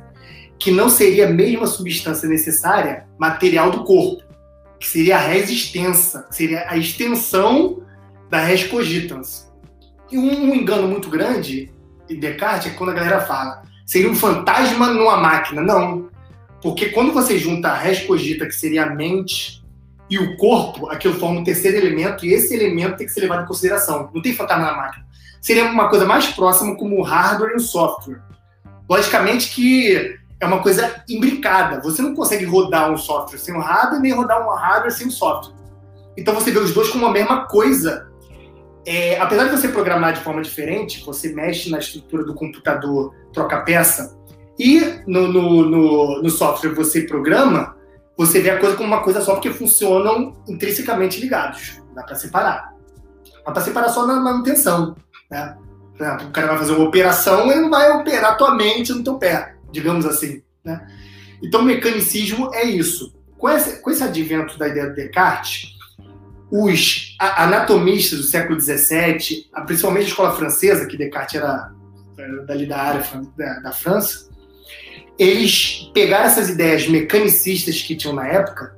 que 0.57 0.71
não 0.71 0.89
seria 0.89 1.27
a 1.27 1.31
mesma 1.31 1.65
substância 1.65 2.29
necessária 2.29 3.07
material 3.17 3.71
do 3.71 3.83
corpo, 3.83 4.23
que 4.79 4.87
seria 4.87 5.17
a 5.17 5.19
res 5.19 5.49
extensa, 5.49 6.23
que 6.29 6.35
seria 6.35 6.65
a 6.69 6.77
extensão 6.77 7.83
da 8.29 8.39
res 8.39 8.63
cogitans. 8.63 9.51
E 10.11 10.17
um 10.17 10.53
engano 10.53 10.87
muito 10.87 11.09
grande 11.09 11.73
e 12.07 12.15
Descartes 12.15 12.71
é 12.71 12.75
quando 12.75 12.89
a 12.89 12.93
galera 12.93 13.21
fala 13.21 13.63
seria 13.85 14.09
um 14.09 14.15
fantasma 14.15 14.87
numa 14.87 15.17
máquina. 15.17 15.61
Não. 15.61 16.09
Porque 16.61 16.89
quando 16.89 17.11
você 17.11 17.37
junta 17.37 17.69
a 17.69 17.77
res 17.77 18.01
cogita, 18.01 18.45
que 18.45 18.55
seria 18.55 18.83
a 18.83 18.95
mente, 18.95 19.60
e 20.11 20.19
o 20.19 20.35
corpo, 20.35 20.89
aquilo 20.89 21.13
forma 21.13 21.39
um 21.39 21.43
terceiro 21.43 21.77
elemento, 21.77 22.25
e 22.25 22.33
esse 22.33 22.53
elemento 22.53 22.97
tem 22.97 23.07
que 23.07 23.13
ser 23.13 23.21
levado 23.21 23.43
em 23.43 23.47
consideração. 23.47 24.11
Não 24.13 24.21
tem 24.21 24.33
fantasma 24.33 24.65
na 24.65 24.75
máquina. 24.75 25.05
Seria 25.41 25.63
uma 25.65 25.89
coisa 25.89 26.05
mais 26.05 26.27
próxima 26.27 26.75
como 26.75 26.99
o 26.99 27.01
hardware 27.01 27.53
e 27.53 27.55
o 27.55 27.61
software. 27.61 28.21
Logicamente 28.89 29.55
que 29.55 30.19
é 30.37 30.45
uma 30.45 30.61
coisa 30.61 31.01
imbricada. 31.09 31.79
Você 31.81 32.01
não 32.01 32.13
consegue 32.13 32.43
rodar 32.43 32.91
um 32.91 32.97
software 32.97 33.39
sem 33.39 33.55
o 33.55 33.61
hardware, 33.61 34.01
nem 34.01 34.11
rodar 34.11 34.45
um 34.45 34.53
hardware 34.53 34.91
sem 34.91 35.07
o 35.07 35.11
software. 35.11 35.55
Então 36.17 36.35
você 36.35 36.51
vê 36.51 36.59
os 36.59 36.73
dois 36.73 36.89
como 36.89 37.05
a 37.05 37.11
mesma 37.11 37.47
coisa 37.47 38.11
é, 38.85 39.19
apesar 39.19 39.45
de 39.45 39.51
você 39.51 39.67
programar 39.67 40.13
de 40.13 40.21
forma 40.21 40.41
diferente, 40.41 41.03
você 41.05 41.31
mexe 41.33 41.69
na 41.69 41.79
estrutura 41.79 42.23
do 42.23 42.33
computador, 42.33 43.13
troca 43.31 43.61
peça, 43.61 44.17
e 44.57 44.81
no, 45.07 45.27
no, 45.27 45.65
no, 45.69 46.21
no 46.21 46.29
software 46.29 46.73
você 46.73 47.03
programa, 47.03 47.75
você 48.17 48.41
vê 48.41 48.49
a 48.49 48.59
coisa 48.59 48.75
como 48.75 48.87
uma 48.87 49.03
coisa 49.03 49.21
só 49.21 49.33
porque 49.33 49.51
funcionam 49.51 50.35
intrinsecamente 50.47 51.19
ligados. 51.19 51.81
Dá 51.95 52.03
para 52.03 52.15
separar. 52.15 52.73
Dá 53.45 53.51
para 53.51 53.61
separar 53.61 53.89
só 53.89 54.05
na 54.05 54.19
manutenção. 54.19 54.95
Né? 55.29 55.57
O 55.99 56.31
cara 56.31 56.47
vai 56.47 56.57
fazer 56.57 56.73
uma 56.73 56.87
operação, 56.87 57.51
ele 57.51 57.61
não 57.61 57.69
vai 57.69 57.91
operar 57.91 58.37
tua 58.37 58.55
mente 58.55 58.93
no 58.93 59.03
teu 59.03 59.17
pé, 59.17 59.55
digamos 59.71 60.05
assim. 60.05 60.41
Né? 60.63 60.85
Então, 61.43 61.61
o 61.61 61.63
mecanicismo 61.63 62.53
é 62.53 62.63
isso. 62.63 63.13
Com 63.37 63.49
esse, 63.49 63.81
com 63.81 63.89
esse 63.89 64.03
advento 64.03 64.57
da 64.57 64.67
ideia 64.67 64.89
do 64.89 64.95
Descartes, 64.95 65.71
os 66.51 67.15
anatomistas 67.19 68.19
do 68.19 68.25
século 68.25 68.59
XVII, 68.59 69.49
principalmente 69.65 70.05
a 70.05 70.09
escola 70.09 70.31
francesa, 70.33 70.85
que 70.85 70.97
Descartes 70.97 71.35
era, 71.35 71.71
dali 72.45 72.67
da 72.67 72.77
área 72.77 73.03
da 73.63 73.71
França, 73.71 74.29
eles 75.21 75.91
pegaram 75.93 76.25
essas 76.25 76.49
ideias 76.49 76.87
mecanicistas 76.87 77.79
que 77.79 77.95
tinham 77.95 78.15
na 78.15 78.27
época, 78.27 78.75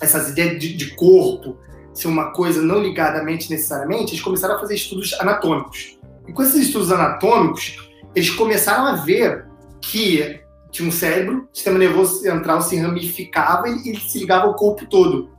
essas 0.00 0.30
ideias 0.30 0.58
de, 0.58 0.72
de 0.72 0.94
corpo, 0.94 1.58
ser 1.92 2.08
uma 2.08 2.32
coisa 2.32 2.62
não 2.62 2.82
ligada 2.82 3.20
à 3.20 3.22
mente 3.22 3.50
necessariamente, 3.50 4.12
eles 4.12 4.22
começaram 4.22 4.56
a 4.56 4.58
fazer 4.58 4.74
estudos 4.74 5.12
anatômicos. 5.20 5.98
E 6.26 6.32
com 6.32 6.42
esses 6.42 6.68
estudos 6.68 6.90
anatômicos, 6.90 7.90
eles 8.14 8.30
começaram 8.30 8.86
a 8.86 8.96
ver 9.04 9.44
que 9.82 10.40
tinha 10.70 10.88
um 10.88 10.90
cérebro, 10.90 11.46
o 11.52 11.54
sistema 11.54 11.78
nervoso 11.78 12.22
central 12.22 12.62
se 12.62 12.74
ramificava 12.78 13.68
e 13.68 13.94
se 14.00 14.18
ligava 14.18 14.46
ao 14.46 14.54
corpo 14.54 14.86
todo. 14.86 15.30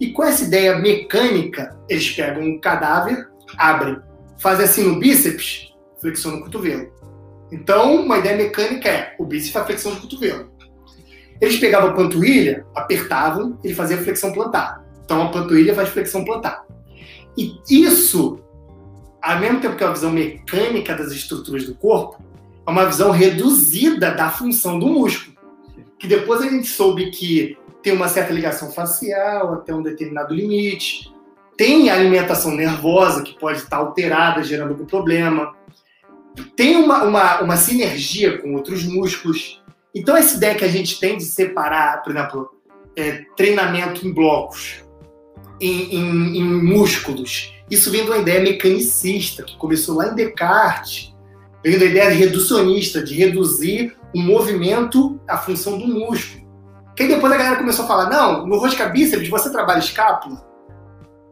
E 0.00 0.10
com 0.10 0.24
essa 0.24 0.44
ideia 0.44 0.78
mecânica, 0.78 1.76
eles 1.86 2.10
pegam 2.12 2.42
um 2.42 2.58
cadáver, 2.58 3.28
abrem, 3.58 3.98
fazem 4.38 4.64
assim 4.64 4.84
no 4.84 4.98
bíceps, 4.98 5.70
flexão 6.00 6.32
no 6.32 6.40
cotovelo. 6.44 6.90
Então, 7.52 7.96
uma 7.96 8.16
ideia 8.16 8.34
mecânica 8.34 8.88
é 8.88 9.14
o 9.18 9.26
bíceps 9.26 9.52
faz 9.52 9.66
flexão 9.66 9.94
do 9.94 10.00
cotovelo. 10.00 10.50
Eles 11.38 11.58
pegavam 11.58 11.90
a 11.90 11.92
panturrilha, 11.92 12.64
apertavam, 12.74 13.58
ele 13.62 13.74
fazia 13.74 13.98
flexão 13.98 14.32
plantar. 14.32 14.82
Então, 15.04 15.22
a 15.22 15.28
panturrilha 15.28 15.74
faz 15.74 15.90
flexão 15.90 16.24
plantar. 16.24 16.64
E 17.36 17.58
isso, 17.68 18.40
ao 19.20 19.38
mesmo 19.38 19.60
tempo 19.60 19.76
que 19.76 19.82
é 19.82 19.86
uma 19.86 19.92
visão 19.92 20.10
mecânica 20.10 20.94
das 20.94 21.12
estruturas 21.12 21.66
do 21.66 21.74
corpo, 21.74 22.22
é 22.66 22.70
uma 22.70 22.86
visão 22.86 23.10
reduzida 23.10 24.10
da 24.12 24.30
função 24.30 24.78
do 24.78 24.86
músculo. 24.86 25.36
Que 25.98 26.06
depois 26.06 26.40
a 26.40 26.48
gente 26.48 26.68
soube 26.68 27.10
que 27.10 27.58
tem 27.82 27.92
uma 27.92 28.08
certa 28.08 28.32
ligação 28.32 28.70
facial 28.70 29.52
até 29.54 29.74
um 29.74 29.82
determinado 29.82 30.34
limite, 30.34 31.12
tem 31.56 31.90
alimentação 31.90 32.54
nervosa 32.54 33.22
que 33.22 33.38
pode 33.38 33.58
estar 33.58 33.76
alterada, 33.76 34.42
gerando 34.42 34.70
algum 34.70 34.86
problema, 34.86 35.54
tem 36.56 36.76
uma, 36.76 37.02
uma, 37.04 37.40
uma 37.40 37.56
sinergia 37.56 38.38
com 38.38 38.54
outros 38.54 38.84
músculos. 38.84 39.62
Então, 39.94 40.16
essa 40.16 40.36
ideia 40.36 40.54
que 40.54 40.64
a 40.64 40.68
gente 40.68 40.98
tem 40.98 41.16
de 41.16 41.24
separar, 41.24 42.02
por 42.02 42.12
exemplo, 42.12 42.50
é, 42.96 43.24
treinamento 43.36 44.06
em 44.06 44.12
blocos, 44.12 44.82
em, 45.60 45.94
em, 45.94 46.38
em 46.38 46.44
músculos, 46.44 47.52
isso 47.70 47.90
vem 47.90 48.04
de 48.04 48.10
uma 48.10 48.18
ideia 48.18 48.42
mecanicista, 48.42 49.42
que 49.42 49.56
começou 49.56 49.96
lá 49.96 50.08
em 50.08 50.14
Descartes, 50.14 51.14
vem 51.64 51.78
da 51.78 51.86
ideia 51.86 52.10
reducionista, 52.10 53.02
de 53.02 53.14
reduzir 53.14 53.96
o 54.14 54.20
movimento 54.20 55.20
à 55.26 55.38
função 55.38 55.78
do 55.78 55.86
músculo. 55.86 56.42
Que 56.94 57.04
aí 57.04 57.08
depois 57.08 57.32
a 57.32 57.36
galera 57.36 57.56
começou 57.56 57.84
a 57.84 57.88
falar: 57.88 58.10
não, 58.10 58.46
no 58.46 58.58
rosca 58.58 58.86
bíceps 58.86 59.28
você 59.28 59.50
trabalha 59.50 59.78
escápula? 59.78 60.44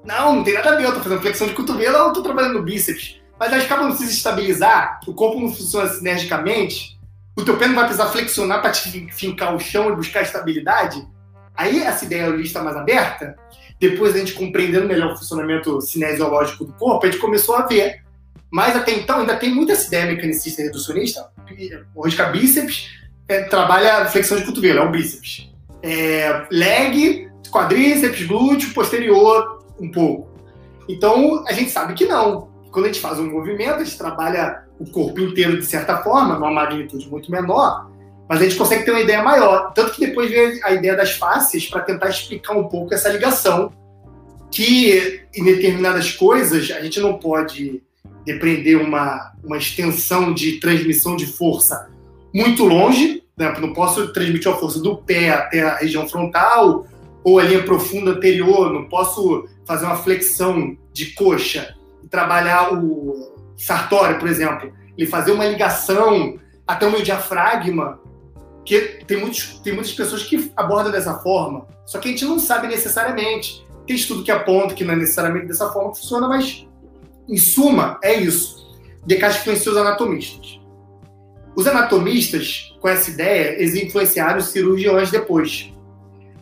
Não, 0.04 0.36
não 0.36 0.44
tem 0.44 0.54
nada 0.54 0.70
a 0.70 0.76
ver, 0.76 0.86
eu 0.86 0.94
tô 0.94 1.00
fazendo 1.00 1.20
flexão 1.20 1.46
de 1.46 1.52
cotovelo, 1.52 1.96
eu 1.96 2.12
tô 2.12 2.22
trabalhando 2.22 2.54
no 2.54 2.62
bíceps. 2.62 3.19
Mas 3.40 3.52
a 3.52 3.58
escápula 3.58 3.88
não 3.88 3.96
precisa 3.96 4.16
estabilizar, 4.16 5.00
o 5.06 5.14
corpo 5.14 5.40
não 5.40 5.48
funciona 5.50 5.88
sinergicamente, 5.88 7.00
o 7.34 7.42
teu 7.42 7.56
pé 7.56 7.66
não 7.66 7.74
vai 7.74 7.84
precisar 7.84 8.10
flexionar 8.10 8.60
para 8.60 8.70
te 8.70 9.08
fincar 9.12 9.56
o 9.56 9.58
chão 9.58 9.90
e 9.90 9.96
buscar 9.96 10.20
estabilidade. 10.20 11.02
Aí 11.56 11.82
essa 11.82 12.04
ideia 12.04 12.28
está 12.36 12.62
mais 12.62 12.76
aberta, 12.76 13.34
depois 13.80 14.14
a 14.14 14.18
gente 14.18 14.34
compreendendo 14.34 14.86
melhor 14.86 15.14
o 15.14 15.16
funcionamento 15.16 15.80
cinesiológico 15.80 16.66
do 16.66 16.74
corpo, 16.74 17.06
a 17.06 17.10
gente 17.10 17.20
começou 17.20 17.56
a 17.56 17.66
ver. 17.66 18.04
Mas 18.52 18.76
até 18.76 18.92
então 18.92 19.20
ainda 19.20 19.36
tem 19.36 19.54
muita 19.54 19.72
ideia 19.72 20.06
mecanicista 20.06 20.60
e 20.60 20.64
reducionista. 20.66 21.30
O 21.94 22.02
rosca 22.02 22.26
bíceps 22.26 22.90
é, 23.26 23.44
trabalha 23.44 24.04
flexão 24.06 24.36
de 24.36 24.44
cotovelo, 24.44 24.80
é 24.80 24.82
o 24.82 24.90
bíceps 24.90 25.50
é, 25.82 26.46
leg, 26.50 27.30
quadríceps, 27.50 28.26
glúteo, 28.26 28.72
posterior, 28.72 29.64
um 29.80 29.90
pouco. 29.90 30.28
Então, 30.88 31.44
a 31.46 31.52
gente 31.52 31.70
sabe 31.70 31.94
que 31.94 32.06
não. 32.06 32.49
Quando 32.70 32.84
a 32.84 32.88
gente 32.88 33.00
faz 33.00 33.18
um 33.18 33.30
movimento, 33.30 33.80
a 33.80 33.84
gente 33.84 33.98
trabalha 33.98 34.62
o 34.78 34.88
corpo 34.90 35.20
inteiro 35.20 35.58
de 35.58 35.66
certa 35.66 35.98
forma, 35.98 36.34
numa 36.34 36.50
magnitude 36.50 37.08
muito 37.08 37.30
menor, 37.30 37.90
mas 38.28 38.40
a 38.40 38.44
gente 38.44 38.56
consegue 38.56 38.84
ter 38.84 38.92
uma 38.92 39.00
ideia 39.00 39.22
maior. 39.22 39.72
Tanto 39.74 39.92
que 39.92 40.06
depois 40.06 40.30
veio 40.30 40.60
a 40.64 40.72
ideia 40.72 40.96
das 40.96 41.12
faces 41.12 41.68
para 41.68 41.80
tentar 41.80 42.08
explicar 42.08 42.54
um 42.56 42.68
pouco 42.68 42.94
essa 42.94 43.08
ligação, 43.08 43.72
que 44.50 45.22
em 45.34 45.44
determinadas 45.44 46.12
coisas 46.12 46.70
a 46.70 46.80
gente 46.80 47.00
não 47.00 47.18
pode 47.18 47.82
depreender 48.24 48.80
uma, 48.80 49.32
uma 49.42 49.56
extensão 49.56 50.32
de 50.32 50.60
transmissão 50.60 51.16
de 51.16 51.26
força 51.26 51.90
muito 52.32 52.64
longe, 52.64 53.22
né? 53.36 53.52
Não 53.60 53.72
posso 53.72 54.12
transmitir 54.12 54.50
a 54.50 54.54
força 54.54 54.80
do 54.80 54.96
pé 54.96 55.30
até 55.30 55.62
a 55.62 55.76
região 55.76 56.08
frontal 56.08 56.86
ou 57.24 57.38
a 57.38 57.42
linha 57.42 57.64
profunda 57.64 58.12
anterior. 58.12 58.72
Não 58.72 58.84
posso 58.84 59.48
fazer 59.66 59.86
uma 59.86 59.96
flexão 59.96 60.76
de 60.92 61.06
coxa 61.14 61.74
trabalhar 62.10 62.72
o 62.74 63.52
sartório, 63.56 64.18
por 64.18 64.28
exemplo. 64.28 64.72
Ele 64.96 65.08
fazer 65.08 65.32
uma 65.32 65.46
ligação 65.46 66.38
até 66.66 66.86
o 66.86 66.90
meu 66.90 67.02
diafragma, 67.02 68.00
que 68.64 69.02
tem, 69.06 69.18
muitos, 69.18 69.58
tem 69.60 69.72
muitas 69.72 69.92
pessoas 69.92 70.22
que 70.22 70.52
abordam 70.56 70.92
dessa 70.92 71.14
forma. 71.20 71.66
Só 71.86 71.98
que 71.98 72.08
a 72.08 72.10
gente 72.10 72.24
não 72.24 72.38
sabe 72.38 72.68
necessariamente. 72.68 73.66
Tem 73.86 73.96
estudo 73.96 74.22
que 74.22 74.30
aponta 74.30 74.74
que 74.74 74.84
não 74.84 74.94
é 74.94 74.96
necessariamente 74.96 75.46
dessa 75.46 75.70
forma 75.70 75.92
que 75.92 75.98
funciona, 75.98 76.28
mas 76.28 76.66
em 77.28 77.36
suma, 77.36 77.98
é 78.02 78.14
isso. 78.14 78.78
Descartes 79.06 79.40
influenciou 79.40 79.74
os 79.74 79.80
anatomistas. 79.80 80.60
Os 81.56 81.66
anatomistas, 81.66 82.74
com 82.80 82.88
essa 82.88 83.10
ideia, 83.10 83.60
eles 83.60 83.74
influenciaram 83.74 84.38
os 84.38 84.46
cirurgiões 84.46 85.10
depois. 85.10 85.72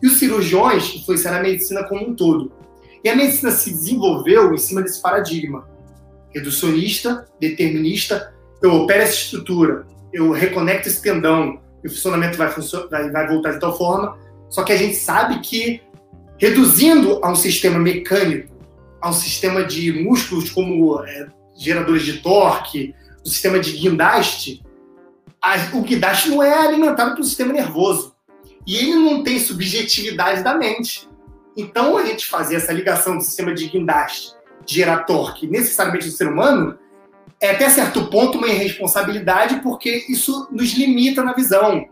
E 0.03 0.07
os 0.07 0.19
cirurgiões 0.19 0.95
influenciaram 0.95 1.39
a 1.39 1.43
medicina 1.43 1.85
como 1.85 2.09
um 2.09 2.15
todo. 2.15 2.53
E 3.03 3.09
a 3.09 3.17
medicina 3.17 3.51
se 3.51 3.71
desenvolveu 3.71 4.53
em 4.53 4.59
cima 4.59 4.83
desse 4.83 5.01
paradigma 5.01 5.69
reducionista, 6.35 7.27
determinista. 7.41 8.35
Eu 8.63 8.75
opero 8.75 9.03
essa 9.03 9.15
estrutura, 9.15 9.87
eu 10.13 10.31
reconecto 10.33 10.89
esse 10.89 11.01
tendão, 11.01 11.61
o 11.85 11.89
funcionamento 11.89 12.37
vai, 12.37 12.53
vai, 12.91 13.11
vai 13.11 13.29
voltar 13.29 13.53
de 13.53 13.61
tal 13.61 13.77
forma. 13.77 14.19
Só 14.49 14.63
que 14.63 14.73
a 14.73 14.77
gente 14.77 14.97
sabe 14.97 15.41
que 15.41 15.81
reduzindo 16.39 17.21
a 17.23 17.31
um 17.31 17.35
sistema 17.35 17.79
mecânico, 17.79 18.55
a 19.01 19.11
um 19.11 19.13
sistema 19.13 19.65
de 19.65 19.93
músculos 19.93 20.51
como 20.51 21.03
é, 21.05 21.29
geradores 21.57 22.05
de 22.05 22.19
torque, 22.19 22.95
o 23.19 23.29
um 23.29 23.31
sistema 23.31 23.59
de 23.59 23.73
guindaste, 23.73 24.63
a, 25.43 25.77
o 25.77 25.83
guindaste 25.83 26.31
não 26.31 26.43
é 26.43 26.67
alimentado 26.67 27.13
pelo 27.13 27.25
sistema 27.25 27.53
nervoso. 27.53 28.15
E 28.67 28.77
ele 28.77 28.97
não 28.97 29.23
tem 29.23 29.39
subjetividade 29.39 30.43
da 30.43 30.55
mente. 30.55 31.09
Então, 31.59 31.99
a 31.99 32.05
gente 32.05 32.29
fazer 32.29 32.55
essa 32.55 32.73
ligação 32.73 33.19
do 33.19 33.25
sistema 33.25 33.53
de 33.53 33.67
guindaste, 33.67 34.33
de 34.65 34.77
gerar 34.77 34.99
torque, 34.99 35.49
necessariamente 35.49 36.07
do 36.07 36.13
ser 36.13 36.29
humano, 36.29 36.79
é 37.41 37.51
até 37.51 37.69
certo 37.69 38.09
ponto 38.09 38.39
uma 38.39 38.47
irresponsabilidade, 38.47 39.61
porque 39.61 40.07
isso 40.09 40.47
nos 40.53 40.73
limita 40.75 41.25
na 41.25 41.33
visão. 41.33 41.85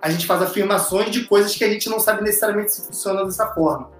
A 0.00 0.10
gente 0.10 0.26
faz 0.26 0.40
afirmações 0.40 1.10
de 1.10 1.24
coisas 1.24 1.54
que 1.54 1.62
a 1.62 1.68
gente 1.68 1.90
não 1.90 2.00
sabe 2.00 2.22
necessariamente 2.22 2.72
se 2.72 2.86
funcionam 2.86 3.26
dessa 3.26 3.46
forma. 3.48 3.90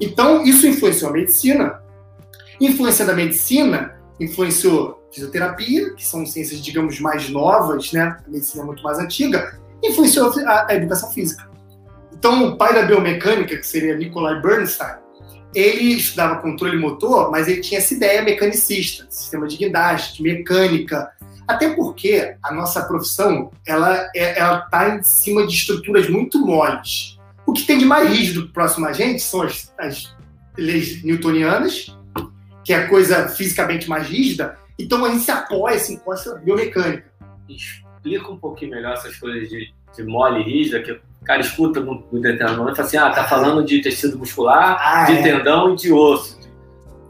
Então, 0.00 0.42
isso 0.42 0.66
influenciou 0.66 1.10
a 1.10 1.12
medicina. 1.12 1.80
Influência 2.60 3.04
da 3.04 3.12
medicina 3.12 4.02
influenciou 4.18 5.00
fisioterapia, 5.12 5.94
que 5.94 6.04
são 6.04 6.26
ciências, 6.26 6.60
digamos, 6.60 6.98
mais 6.98 7.30
novas, 7.30 7.92
né? 7.92 8.18
A 8.26 8.28
medicina 8.28 8.64
é 8.64 8.66
muito 8.66 8.82
mais 8.82 8.98
antiga, 8.98 9.60
influenciou 9.80 10.32
a, 10.44 10.66
a 10.68 10.74
educação 10.74 11.08
física. 11.12 11.49
Então, 12.20 12.48
o 12.48 12.56
pai 12.58 12.74
da 12.74 12.82
biomecânica, 12.82 13.56
que 13.56 13.66
seria 13.66 13.96
Nikolai 13.96 14.42
Bernstein, 14.42 14.96
ele 15.54 15.94
estudava 15.94 16.42
controle 16.42 16.76
motor, 16.76 17.30
mas 17.30 17.48
ele 17.48 17.62
tinha 17.62 17.78
essa 17.78 17.94
ideia 17.94 18.20
mecanicista, 18.20 19.06
sistema 19.08 19.48
de 19.48 19.56
guindaste, 19.56 20.18
de 20.18 20.22
mecânica, 20.22 21.10
até 21.48 21.74
porque 21.74 22.36
a 22.42 22.52
nossa 22.52 22.84
profissão 22.84 23.50
ela 23.66 24.06
é, 24.14 24.32
está 24.32 24.94
em 24.94 25.02
cima 25.02 25.46
de 25.46 25.54
estruturas 25.54 26.10
muito 26.10 26.38
moles. 26.44 27.18
O 27.46 27.54
que 27.54 27.62
tem 27.62 27.78
de 27.78 27.86
mais 27.86 28.10
rígido 28.10 28.50
próximo 28.50 28.86
a 28.86 28.92
gente 28.92 29.22
são 29.22 29.40
as, 29.40 29.72
as 29.78 30.14
leis 30.58 31.02
newtonianas, 31.02 31.96
que 32.62 32.74
é 32.74 32.84
a 32.84 32.88
coisa 32.88 33.30
fisicamente 33.30 33.88
mais 33.88 34.06
rígida. 34.06 34.58
Então 34.78 35.02
a 35.06 35.08
gente 35.08 35.24
se 35.24 35.30
apoia, 35.30 35.78
se 35.78 35.94
encosta 35.94 36.34
biomecânica. 36.34 37.10
Explica 37.48 38.30
um 38.30 38.36
pouquinho 38.36 38.72
melhor 38.72 38.92
essas 38.92 39.16
coisas 39.16 39.48
de, 39.48 39.72
de 39.96 40.02
mole 40.02 40.40
e 40.40 40.44
rígida, 40.44 40.82
que 40.82 41.00
o 41.20 41.24
cara 41.24 41.40
escuta 41.40 41.80
no, 41.80 42.04
no 42.10 42.20
treinamento 42.20 42.72
e 42.72 42.76
fala 42.76 42.88
assim: 42.88 42.96
ah, 42.96 43.10
tá 43.10 43.24
falando 43.24 43.64
de 43.64 43.80
tecido 43.82 44.18
muscular, 44.18 44.78
ah, 44.80 45.04
de 45.04 45.18
é. 45.18 45.22
tendão 45.22 45.74
e 45.74 45.76
de 45.76 45.92
osso. 45.92 46.38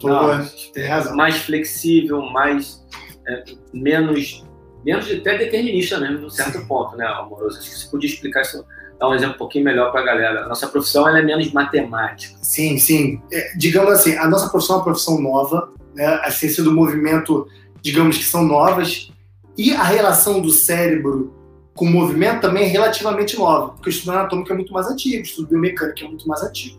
Não, 0.03 0.45
tem 0.73 0.87
razão. 0.87 1.17
Mais 1.17 1.37
flexível, 1.39 2.23
mais. 2.23 2.85
É, 3.27 3.45
menos. 3.73 4.45
Menos 4.85 5.11
até 5.11 5.37
determinista 5.37 6.01
mesmo, 6.01 6.21
num 6.21 6.31
certo 6.31 6.59
Sim. 6.59 6.67
ponto, 6.67 6.97
né, 6.97 7.05
amoroso? 7.05 7.59
Acho 7.59 7.69
que 7.69 7.77
você 7.77 7.91
podia 7.91 8.09
explicar 8.09 8.41
isso 8.41 8.65
dar 8.99 9.09
um 9.09 9.15
exemplo 9.15 9.35
um 9.35 9.39
pouquinho 9.39 9.65
melhor 9.65 9.91
para 9.91 10.01
a 10.01 10.05
galera. 10.05 10.47
Nossa 10.47 10.69
profissão 10.69 11.09
ela 11.09 11.19
é 11.19 11.23
menos 11.23 11.53
matemática. 11.53 12.39
Sim, 12.43 12.79
sim. 12.79 13.21
É, 13.33 13.53
digamos 13.57 13.93
assim, 13.93 14.17
a 14.17 14.29
nossa 14.29 14.49
profissão 14.49 14.77
é 14.77 14.79
uma 14.79 14.85
profissão 14.85 15.21
nova, 15.21 15.73
né? 15.95 16.07
a 16.23 16.31
ciência 16.31 16.63
do 16.63 16.73
movimento, 16.73 17.47
digamos 17.83 18.19
que 18.19 18.25
são 18.25 18.43
novas, 18.43 19.11
e 19.57 19.73
a 19.73 19.83
relação 19.83 20.41
do 20.41 20.51
cérebro 20.51 21.35
com 21.81 21.87
movimento 21.87 22.43
também 22.43 22.65
é 22.65 22.67
relativamente 22.67 23.39
nova, 23.39 23.71
porque 23.71 23.89
o 23.89 23.91
estudo 23.91 24.13
anatômico 24.13 24.53
é 24.53 24.55
muito 24.55 24.71
mais 24.71 24.87
antigo, 24.87 25.17
o 25.17 25.23
estudo 25.23 25.49
biomecânico 25.49 26.05
é 26.05 26.09
muito 26.09 26.29
mais 26.29 26.43
antigo. 26.43 26.79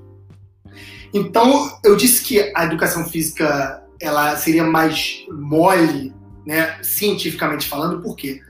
Então, 1.11 1.75
eu 1.83 1.95
disse 1.95 2.23
que 2.23 2.53
a 2.55 2.65
educação 2.65 3.03
física 3.05 3.81
ela 3.99 4.35
seria 4.35 4.63
mais 4.63 5.25
mole, 5.31 6.13
né, 6.45 6.77
cientificamente 6.83 7.67
falando, 7.67 7.99
porque 8.03 8.41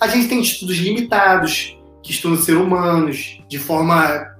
a 0.00 0.08
gente 0.08 0.26
tem 0.26 0.40
estudos 0.40 0.78
limitados, 0.78 1.78
que 2.02 2.10
estudam 2.10 2.42
ser 2.42 2.56
humanos, 2.56 3.40
de 3.48 3.60
forma 3.60 4.34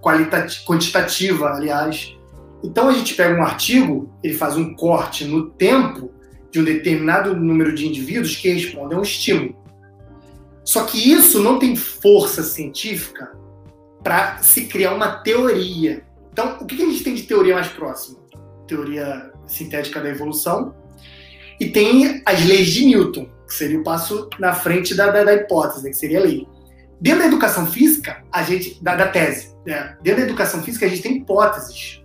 quantitativa, 0.67 1.51
aliás. 1.51 2.17
Então 2.65 2.89
a 2.89 2.93
gente 2.93 3.15
pega 3.15 3.39
um 3.41 3.45
artigo, 3.45 4.13
ele 4.25 4.35
faz 4.35 4.57
um 4.57 4.75
corte 4.75 5.25
no 5.25 5.51
tempo 5.51 6.11
de 6.51 6.59
um 6.59 6.65
determinado 6.65 7.37
número 7.37 7.73
de 7.73 7.87
indivíduos 7.87 8.35
que 8.35 8.53
respondem 8.53 8.97
a 8.97 9.01
um 9.01 9.05
estímulo. 9.05 9.55
Só 10.71 10.85
que 10.85 11.13
isso 11.13 11.43
não 11.43 11.59
tem 11.59 11.75
força 11.75 12.45
científica 12.45 13.37
para 14.05 14.39
se 14.39 14.67
criar 14.67 14.95
uma 14.95 15.17
teoria. 15.17 16.05
Então, 16.33 16.59
o 16.61 16.65
que 16.65 16.81
a 16.81 16.87
gente 16.87 17.03
tem 17.03 17.13
de 17.13 17.25
teoria 17.25 17.55
mais 17.55 17.67
próxima? 17.67 18.21
Teoria 18.69 19.33
sintética 19.49 20.01
da 20.01 20.09
evolução. 20.09 20.73
E 21.59 21.71
tem 21.71 22.23
as 22.25 22.45
leis 22.47 22.69
de 22.69 22.85
Newton, 22.85 23.29
que 23.49 23.53
seria 23.53 23.81
o 23.81 23.83
passo 23.83 24.31
na 24.39 24.53
frente 24.53 24.95
da, 24.95 25.11
da, 25.11 25.25
da 25.25 25.35
hipótese, 25.35 25.83
né, 25.83 25.91
que 25.91 25.97
seria 25.97 26.21
a 26.21 26.23
lei. 26.23 26.47
Dentro 27.01 27.23
da 27.23 27.27
educação 27.27 27.67
física, 27.67 28.23
a 28.31 28.45
gente, 28.45 28.81
da, 28.81 28.95
da 28.95 29.09
tese, 29.09 29.57
né? 29.67 29.97
dentro 30.01 30.21
da 30.21 30.29
educação 30.29 30.63
física, 30.63 30.87
a 30.87 30.89
gente 30.89 31.03
tem 31.03 31.17
hipóteses. 31.17 32.01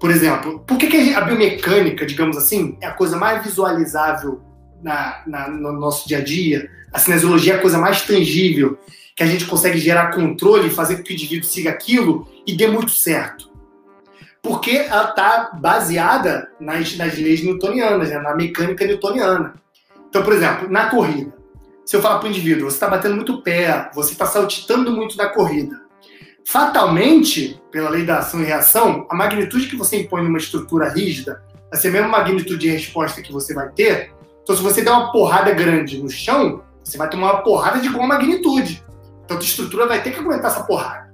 Por 0.00 0.10
exemplo, 0.10 0.60
por 0.60 0.78
que, 0.78 0.86
que 0.86 1.12
a, 1.12 1.20
biomecânica, 1.20 2.06
digamos 2.06 2.38
assim, 2.38 2.78
é 2.80 2.86
a 2.86 2.94
coisa 2.94 3.18
mais 3.18 3.44
visualizável 3.44 4.40
na, 4.82 5.22
na, 5.26 5.48
no 5.48 5.72
nosso 5.72 6.08
dia 6.08 6.18
a 6.18 6.24
dia? 6.24 6.70
A 6.92 6.98
cinesiologia 6.98 7.54
é 7.54 7.56
a 7.56 7.60
coisa 7.60 7.78
mais 7.78 8.02
tangível, 8.02 8.78
que 9.14 9.22
a 9.22 9.26
gente 9.26 9.46
consegue 9.46 9.78
gerar 9.78 10.12
controle, 10.14 10.70
fazer 10.70 10.96
com 10.96 11.02
que 11.02 11.12
o 11.12 11.14
indivíduo 11.14 11.48
siga 11.48 11.70
aquilo 11.70 12.26
e 12.46 12.56
dê 12.56 12.66
muito 12.66 12.90
certo. 12.90 13.50
Porque 14.42 14.72
ela 14.72 15.10
está 15.10 15.52
baseada 15.54 16.50
nas, 16.58 16.96
nas 16.96 17.16
leis 17.16 17.42
newtonianas, 17.42 18.10
né? 18.10 18.18
na 18.18 18.34
mecânica 18.34 18.84
newtoniana. 18.84 19.54
Então, 20.08 20.22
por 20.22 20.32
exemplo, 20.32 20.68
na 20.68 20.90
corrida, 20.90 21.32
se 21.84 21.96
eu 21.96 22.02
falar 22.02 22.18
para 22.18 22.26
o 22.26 22.30
indivíduo, 22.30 22.68
você 22.68 22.76
está 22.76 22.88
batendo 22.88 23.14
muito 23.16 23.42
pé, 23.42 23.90
você 23.94 24.12
está 24.12 24.26
saltitando 24.26 24.90
muito 24.90 25.16
na 25.16 25.28
corrida, 25.28 25.80
fatalmente, 26.44 27.60
pela 27.70 27.90
lei 27.90 28.04
da 28.04 28.18
ação 28.18 28.40
e 28.40 28.44
reação, 28.44 29.06
a 29.10 29.14
magnitude 29.14 29.68
que 29.68 29.76
você 29.76 30.00
impõe 30.00 30.22
numa 30.22 30.38
estrutura 30.38 30.88
rígida 30.88 31.42
vai 31.70 31.80
ser 31.80 31.88
a 31.88 31.92
mesma 31.92 32.08
magnitude 32.08 32.58
de 32.58 32.68
resposta 32.68 33.22
que 33.22 33.32
você 33.32 33.54
vai 33.54 33.70
ter. 33.70 34.12
Então, 34.42 34.56
se 34.56 34.62
você 34.62 34.82
der 34.82 34.90
uma 34.90 35.12
porrada 35.12 35.52
grande 35.52 36.02
no 36.02 36.10
chão, 36.10 36.62
você 36.82 36.98
vai 36.98 37.08
tomar 37.08 37.32
uma 37.32 37.42
porrada 37.42 37.80
de 37.80 37.86
igual 37.86 38.06
magnitude. 38.06 38.84
Então, 39.24 39.36
a 39.36 39.40
estrutura 39.40 39.86
vai 39.86 40.02
ter 40.02 40.10
que 40.10 40.18
aguentar 40.18 40.50
essa 40.50 40.64
porrada. 40.64 41.12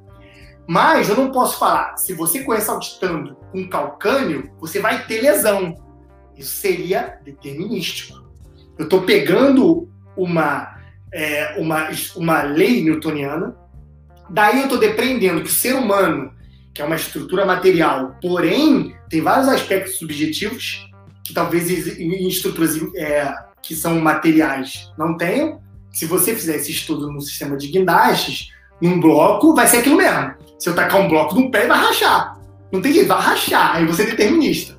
Mas 0.67 1.09
eu 1.09 1.17
não 1.17 1.31
posso 1.31 1.59
falar, 1.59 1.97
se 1.97 2.13
você 2.13 2.43
correr 2.43 2.61
saltitando 2.61 3.37
com 3.53 3.69
calcânio, 3.69 4.51
você 4.59 4.81
vai 4.81 5.07
ter 5.07 5.23
lesão. 5.23 5.75
Isso 6.37 6.57
seria 6.57 7.19
determinístico. 7.25 8.23
Eu 8.79 8.85
estou 8.85 9.03
pegando 9.03 9.89
uma, 10.17 10.77
é, 11.13 11.57
uma, 11.59 11.89
uma 12.17 12.43
lei 12.43 12.83
newtoniana. 12.83 13.57
Daí 14.31 14.59
eu 14.59 14.65
estou 14.65 14.79
depreendendo 14.79 15.43
que 15.43 15.49
o 15.49 15.53
ser 15.53 15.75
humano, 15.75 16.33
que 16.75 16.83
é 16.83 16.85
uma 16.85 16.97
estrutura 16.97 17.47
material, 17.47 18.17
porém 18.21 18.95
tem 19.09 19.23
vários 19.23 19.49
aspectos 19.49 19.97
subjetivos 19.97 20.88
talvez 21.35 21.99
em 21.99 22.29
estruturas 22.29 22.77
é, 22.97 23.33
que 23.63 23.75
são 23.75 24.01
materiais 24.01 24.91
não 24.99 25.17
tenham. 25.17 25.61
Se 25.93 26.07
você 26.07 26.35
fizer 26.35 26.57
esse 26.57 26.71
estudo 26.71 27.11
no 27.11 27.21
sistema 27.21 27.57
de 27.57 27.69
guindastes, 27.69 28.51
num 28.81 29.01
bloco, 29.01 29.55
vai 29.55 29.67
ser 29.67 29.79
aquilo 29.79 29.97
mesmo. 29.97 30.35
Se 30.59 30.69
eu 30.69 30.75
tacar 30.75 31.01
um 31.01 31.09
bloco 31.09 31.35
num 31.35 31.51
pé, 31.51 31.67
vai 31.67 31.79
rachar. 31.79 32.39
Não 32.73 32.81
tem 32.81 32.93
jeito, 32.93 33.09
vai 33.09 33.21
rachar. 33.21 33.77
Aí 33.77 33.87
você 33.87 34.03
é 34.03 34.07
determinista. 34.07 34.79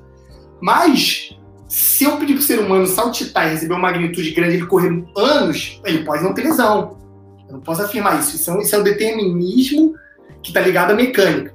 Mas 0.60 1.36
se 1.68 2.04
eu 2.04 2.16
pedir 2.16 2.34
para 2.34 2.40
o 2.40 2.44
ser 2.44 2.58
humano 2.58 2.86
saltitar 2.86 3.46
e 3.46 3.50
receber 3.50 3.74
uma 3.74 3.82
magnitude 3.82 4.30
grande, 4.32 4.56
ele 4.56 4.66
correr 4.66 5.04
anos, 5.16 5.80
ele 5.84 6.04
pode 6.04 6.22
não 6.22 6.34
ter 6.34 6.42
lesão. 6.42 6.98
Eu 7.48 7.54
não 7.54 7.60
posso 7.60 7.82
afirmar 7.82 8.18
isso. 8.18 8.36
Isso 8.36 8.50
é, 8.50 8.62
isso 8.62 8.76
é 8.76 8.78
o 8.78 8.82
determinismo 8.82 9.94
que 10.42 10.50
está 10.50 10.60
ligado 10.60 10.92
à 10.92 10.94
mecânica. 10.94 11.54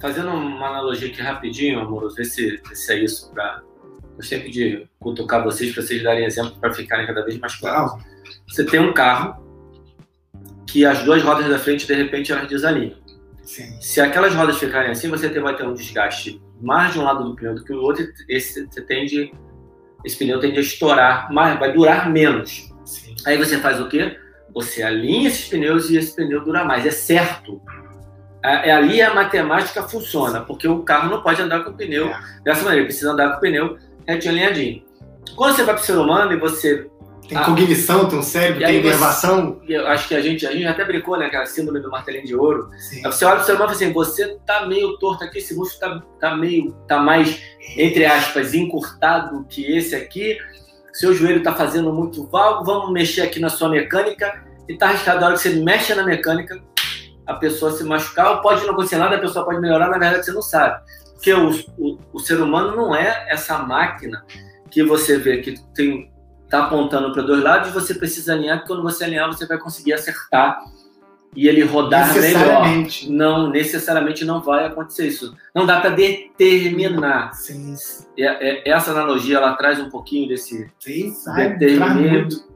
Fazendo 0.00 0.30
uma 0.30 0.66
analogia 0.66 1.08
aqui 1.08 1.20
rapidinho, 1.20 1.80
amoroso, 1.80 2.16
ver 2.16 2.24
se, 2.24 2.60
se 2.72 2.92
é 2.92 3.04
isso 3.04 3.30
para 3.32 3.62
eu 4.16 4.24
sempre 4.24 4.50
de 4.50 4.86
cutucar 4.98 5.42
vocês 5.42 5.72
para 5.72 5.82
vocês 5.82 6.02
darem 6.02 6.24
exemplo 6.24 6.52
para 6.60 6.72
ficarem 6.72 7.06
cada 7.06 7.24
vez 7.24 7.38
mais 7.38 7.54
claros. 7.56 8.02
Você 8.48 8.64
tem 8.64 8.80
um 8.80 8.92
carro 8.92 9.48
que 10.66 10.84
as 10.84 11.02
duas 11.02 11.22
rodas 11.22 11.48
da 11.48 11.58
frente 11.58 11.86
de 11.86 11.94
repente 11.94 12.32
elas 12.32 12.48
desalinham. 12.48 12.96
Sim. 13.42 13.80
Se 13.80 14.00
aquelas 14.00 14.34
rodas 14.34 14.58
ficarem 14.58 14.90
assim, 14.92 15.08
você 15.08 15.28
vai 15.40 15.56
ter 15.56 15.66
um 15.66 15.74
desgaste 15.74 16.40
mais 16.60 16.92
de 16.92 16.98
um 16.98 17.02
lado 17.02 17.24
do 17.24 17.34
pneu 17.34 17.54
do 17.54 17.64
que 17.64 17.72
o 17.72 17.82
outro, 17.82 18.06
esse, 18.28 18.66
você 18.66 18.82
tende, 18.82 19.32
esse 20.04 20.16
pneu 20.16 20.38
tende 20.38 20.58
a 20.58 20.60
estourar, 20.60 21.32
mais, 21.32 21.58
vai 21.58 21.72
durar 21.72 22.10
menos. 22.10 22.72
Sim. 22.84 23.16
Aí 23.26 23.36
você 23.36 23.58
faz 23.58 23.80
o 23.80 23.88
quê? 23.88 24.16
Você 24.54 24.82
alinha 24.82 25.28
esses 25.28 25.48
pneus 25.48 25.90
e 25.90 25.96
esse 25.96 26.14
pneu 26.14 26.44
dura 26.44 26.64
mais. 26.64 26.86
É 26.86 26.90
certo. 26.90 27.60
É, 28.44 28.70
é 28.70 28.72
ali 28.72 29.02
a 29.02 29.12
matemática 29.14 29.82
funciona, 29.82 30.40
porque 30.40 30.68
o 30.68 30.82
carro 30.82 31.10
não 31.10 31.22
pode 31.22 31.42
andar 31.42 31.64
com 31.64 31.70
o 31.70 31.74
pneu 31.74 32.08
é. 32.08 32.20
dessa 32.44 32.62
maneira, 32.62 32.80
ele 32.80 32.86
precisa 32.86 33.12
andar 33.12 33.32
com 33.32 33.38
o 33.38 33.40
pneu 33.40 33.78
retinho 34.06 34.32
alinhadinho. 34.32 34.82
Quando 35.36 35.56
você 35.56 35.64
vai 35.64 35.74
para 35.74 35.82
o 35.82 35.86
ser 35.86 35.96
humano 35.96 36.32
e 36.32 36.36
você 36.36 36.90
tem 37.30 37.38
ah, 37.38 37.44
cognição, 37.44 38.08
tem 38.08 38.18
um 38.18 38.22
cérebro, 38.22 38.64
tem 38.64 38.80
inervação. 38.80 39.60
Eu 39.68 39.86
acho 39.86 40.08
que 40.08 40.16
a 40.16 40.20
gente, 40.20 40.44
a 40.44 40.50
gente 40.50 40.66
até 40.66 40.84
brincou, 40.84 41.16
né? 41.16 41.26
Aquela 41.26 41.46
síndrome 41.46 41.78
do 41.78 41.88
martelinho 41.88 42.26
de 42.26 42.34
ouro. 42.34 42.68
Sim. 42.76 43.06
Aí 43.06 43.12
você 43.12 43.24
olha 43.24 43.36
pro 43.36 43.44
ser 43.44 43.52
humano 43.52 43.70
e 43.70 43.74
fala 43.74 43.84
assim: 43.84 43.92
você 43.92 44.36
tá 44.44 44.66
meio 44.66 44.98
torto 44.98 45.22
aqui, 45.22 45.38
esse 45.38 45.54
músculo 45.54 46.00
tá, 46.00 46.06
tá 46.18 46.36
meio, 46.36 46.72
tá 46.88 46.98
mais, 46.98 47.40
entre 47.76 48.04
aspas, 48.04 48.52
encurtado 48.52 49.46
que 49.48 49.64
esse 49.64 49.94
aqui. 49.94 50.36
Seu 50.92 51.14
joelho 51.14 51.40
tá 51.40 51.54
fazendo 51.54 51.92
muito 51.92 52.26
valgo, 52.26 52.64
vamos 52.64 52.90
mexer 52.92 53.22
aqui 53.22 53.38
na 53.38 53.48
sua 53.48 53.68
mecânica. 53.68 54.44
e 54.68 54.76
tá 54.76 54.88
arriscado 54.88 55.24
a 55.24 55.28
hora 55.28 55.36
que 55.36 55.42
você 55.42 55.50
mexe 55.50 55.94
na 55.94 56.02
mecânica, 56.02 56.60
a 57.24 57.34
pessoa 57.34 57.70
se 57.70 57.84
machucar, 57.84 58.32
ou 58.32 58.42
pode 58.42 58.64
não 58.66 58.72
acontecer 58.72 58.96
nada, 58.96 59.14
a 59.14 59.20
pessoa 59.20 59.44
pode 59.44 59.60
melhorar, 59.60 59.88
na 59.88 59.98
verdade 59.98 60.26
você 60.26 60.32
não 60.32 60.42
sabe. 60.42 60.82
Porque 61.20 61.34
o, 61.34 61.50
o, 61.76 61.98
o 62.14 62.18
ser 62.18 62.40
humano 62.40 62.74
não 62.74 62.96
é 62.96 63.26
essa 63.28 63.58
máquina 63.58 64.24
que 64.70 64.82
você 64.82 65.18
vê 65.18 65.42
que 65.42 65.54
tem 65.74 66.10
tá 66.48 66.64
apontando 66.64 67.12
para 67.12 67.22
dois 67.22 67.44
lados 67.44 67.68
e 67.68 67.72
você 67.72 67.94
precisa 67.94 68.32
alinhar, 68.32 68.58
porque 68.58 68.72
quando 68.72 68.82
você 68.82 69.04
alinhar, 69.04 69.28
você 69.28 69.46
vai 69.46 69.56
conseguir 69.56 69.92
acertar 69.92 70.58
e 71.36 71.46
ele 71.46 71.62
rodar 71.62 72.12
melhor. 72.12 72.66
Não, 73.08 73.50
necessariamente 73.50 74.24
não 74.24 74.42
vai 74.42 74.66
acontecer 74.66 75.06
isso. 75.06 75.36
Não 75.54 75.64
dá 75.64 75.80
para 75.80 75.90
determinar. 75.90 77.34
Sim. 77.34 77.76
É, 78.18 78.68
é, 78.68 78.68
essa 78.68 78.90
analogia 78.90 79.36
ela 79.36 79.54
traz 79.54 79.78
um 79.78 79.88
pouquinho 79.88 80.26
desse 80.26 80.68
Sim, 80.80 81.14
determinismo. 81.58 82.50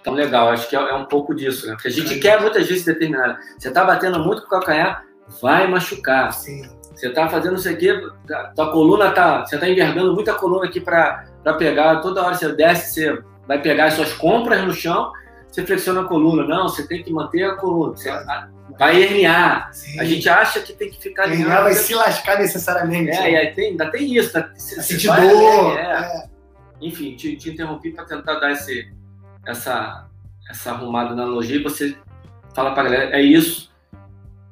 Então, 0.00 0.14
legal, 0.14 0.50
acho 0.50 0.68
que 0.68 0.76
é, 0.76 0.78
é, 0.78 0.94
um 0.94 1.06
pouco 1.06 1.34
disso, 1.34 1.66
né? 1.66 1.74
Porque 1.74 1.88
a 1.88 1.90
gente 1.90 2.18
quer 2.20 2.40
muitas 2.40 2.68
vezes 2.68 2.84
determinar. 2.84 3.40
Você 3.58 3.68
está 3.68 3.84
batendo 3.84 4.20
muito 4.20 4.42
com 4.42 4.48
o 4.48 4.50
calcanhar, 4.50 5.04
vai 5.40 5.68
machucar. 5.68 6.32
Sim. 6.32 6.68
Você 7.02 7.08
está 7.08 7.28
fazendo 7.28 7.56
isso 7.56 7.68
aqui, 7.68 7.88
tua 8.54 8.70
coluna 8.70 9.10
tá. 9.10 9.44
Você 9.44 9.56
está 9.56 9.68
envergando 9.68 10.14
muita 10.14 10.34
coluna 10.34 10.66
aqui 10.66 10.80
para 10.80 11.24
pegar. 11.58 11.96
Toda 11.96 12.22
hora 12.22 12.34
você 12.34 12.52
desce, 12.52 12.94
você 12.94 13.22
vai 13.48 13.60
pegar 13.60 13.86
as 13.86 13.94
suas 13.94 14.12
compras 14.12 14.64
no 14.64 14.72
chão 14.72 15.10
você 15.52 15.66
flexiona 15.66 16.00
a 16.00 16.04
coluna. 16.04 16.46
Não, 16.46 16.66
você 16.66 16.86
tem 16.86 17.02
que 17.02 17.12
manter 17.12 17.44
a 17.44 17.56
coluna. 17.56 17.94
Você 17.94 18.10
vai 18.78 19.02
herniar. 19.02 19.70
Sim. 19.72 20.00
A 20.00 20.04
gente 20.04 20.26
acha 20.26 20.60
que 20.60 20.72
tem 20.72 20.90
que 20.90 20.98
ficar 20.98 21.30
herniar. 21.30 21.62
vai 21.62 21.74
se 21.74 21.94
lascar 21.94 22.38
necessariamente. 22.38 23.10
É, 23.10 23.32
e 23.32 23.36
aí 23.36 23.54
tem, 23.54 23.70
ainda 23.70 23.90
tem 23.90 24.16
isso. 24.16 24.32
Tá, 24.32 24.50
sentir 24.56 25.08
dor. 25.08 25.78
É. 25.78 25.82
É. 25.82 26.24
Enfim, 26.80 27.14
te, 27.14 27.36
te 27.36 27.50
interrompi 27.50 27.92
para 27.92 28.04
tentar 28.06 28.40
dar 28.40 28.50
esse, 28.50 28.90
essa, 29.46 30.08
essa 30.50 30.70
arrumada 30.70 31.14
na 31.14 31.22
analogia 31.22 31.56
e 31.56 31.62
você 31.62 31.96
fala 32.54 32.72
para 32.72 32.84
galera, 32.84 33.16
é 33.16 33.20
isso. 33.20 33.70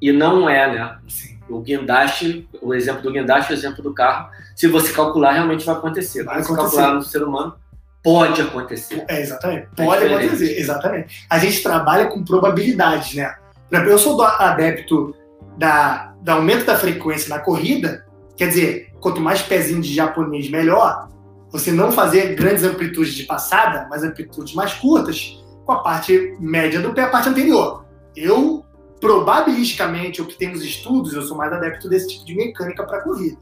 E 0.02 0.12
não 0.12 0.48
é, 0.48 0.70
né? 0.70 0.98
Sim. 1.08 1.39
O 1.50 1.60
guindaste, 1.60 2.48
o 2.62 2.72
exemplo 2.72 3.02
do 3.02 3.12
guindaste, 3.12 3.52
o 3.52 3.54
exemplo 3.54 3.82
do 3.82 3.92
carro, 3.92 4.30
se 4.54 4.66
você 4.68 4.92
calcular, 4.92 5.32
realmente 5.32 5.66
vai 5.66 5.74
acontecer. 5.74 6.22
Vai 6.22 6.42
se 6.42 6.54
calcular 6.54 6.94
no 6.94 7.02
ser 7.02 7.22
humano, 7.22 7.54
pode 8.02 8.40
acontecer. 8.40 9.04
É, 9.08 9.20
exatamente. 9.20 9.68
É 9.76 9.84
pode 9.84 10.04
é 10.04 10.14
acontecer, 10.14 10.58
exatamente. 10.58 11.26
A 11.28 11.38
gente 11.38 11.62
trabalha 11.62 12.06
com 12.06 12.24
probabilidades, 12.24 13.14
né? 13.14 13.34
Eu 13.70 13.98
sou 13.98 14.20
adepto 14.22 15.14
da, 15.56 16.14
da 16.22 16.34
aumento 16.34 16.64
da 16.64 16.76
frequência 16.76 17.28
na 17.28 17.40
corrida, 17.40 18.04
quer 18.36 18.48
dizer, 18.48 18.92
quanto 19.00 19.20
mais 19.20 19.42
pezinho 19.42 19.80
de 19.80 19.94
japonês, 19.94 20.50
melhor. 20.50 21.08
Você 21.50 21.72
não 21.72 21.90
fazer 21.90 22.34
grandes 22.34 22.64
amplitudes 22.64 23.12
de 23.14 23.24
passada, 23.24 23.86
mas 23.90 24.02
amplitudes 24.02 24.54
mais 24.54 24.72
curtas, 24.74 25.42
com 25.64 25.72
a 25.72 25.82
parte 25.82 26.36
média 26.40 26.80
do 26.80 26.92
pé, 26.92 27.02
a 27.02 27.10
parte 27.10 27.28
anterior. 27.28 27.84
Eu, 28.16 28.64
probabilisticamente, 29.00 30.20
o 30.20 30.26
que 30.26 30.36
temos 30.36 30.62
estudos, 30.62 31.14
eu 31.14 31.22
sou 31.22 31.36
mais 31.36 31.52
adepto 31.52 31.88
desse 31.88 32.08
tipo 32.10 32.26
de 32.26 32.34
mecânica 32.34 32.84
para 32.84 33.00
corrida. 33.00 33.38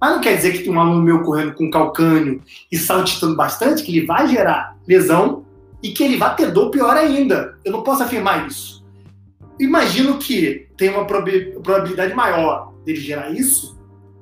Mas 0.00 0.12
não 0.12 0.20
quer 0.20 0.36
dizer 0.36 0.52
que 0.52 0.60
tem 0.60 0.72
um 0.72 0.80
aluno 0.80 1.02
meu 1.02 1.22
correndo 1.22 1.54
com 1.54 1.70
calcânio 1.70 2.42
e 2.70 2.78
saltitando 2.78 3.36
bastante, 3.36 3.82
que 3.82 3.96
ele 3.96 4.06
vai 4.06 4.28
gerar 4.28 4.76
lesão 4.86 5.44
e 5.82 5.90
que 5.90 6.02
ele 6.02 6.16
vai 6.16 6.34
ter 6.36 6.50
dor 6.50 6.70
pior 6.70 6.96
ainda. 6.96 7.58
Eu 7.64 7.72
não 7.72 7.82
posso 7.82 8.02
afirmar 8.02 8.46
isso. 8.46 8.84
Imagino 9.58 10.18
que 10.18 10.68
tem 10.76 10.88
uma 10.88 11.04
probabilidade 11.04 12.14
maior 12.14 12.72
dele 12.84 13.00
gerar 13.00 13.30
isso, 13.30 13.78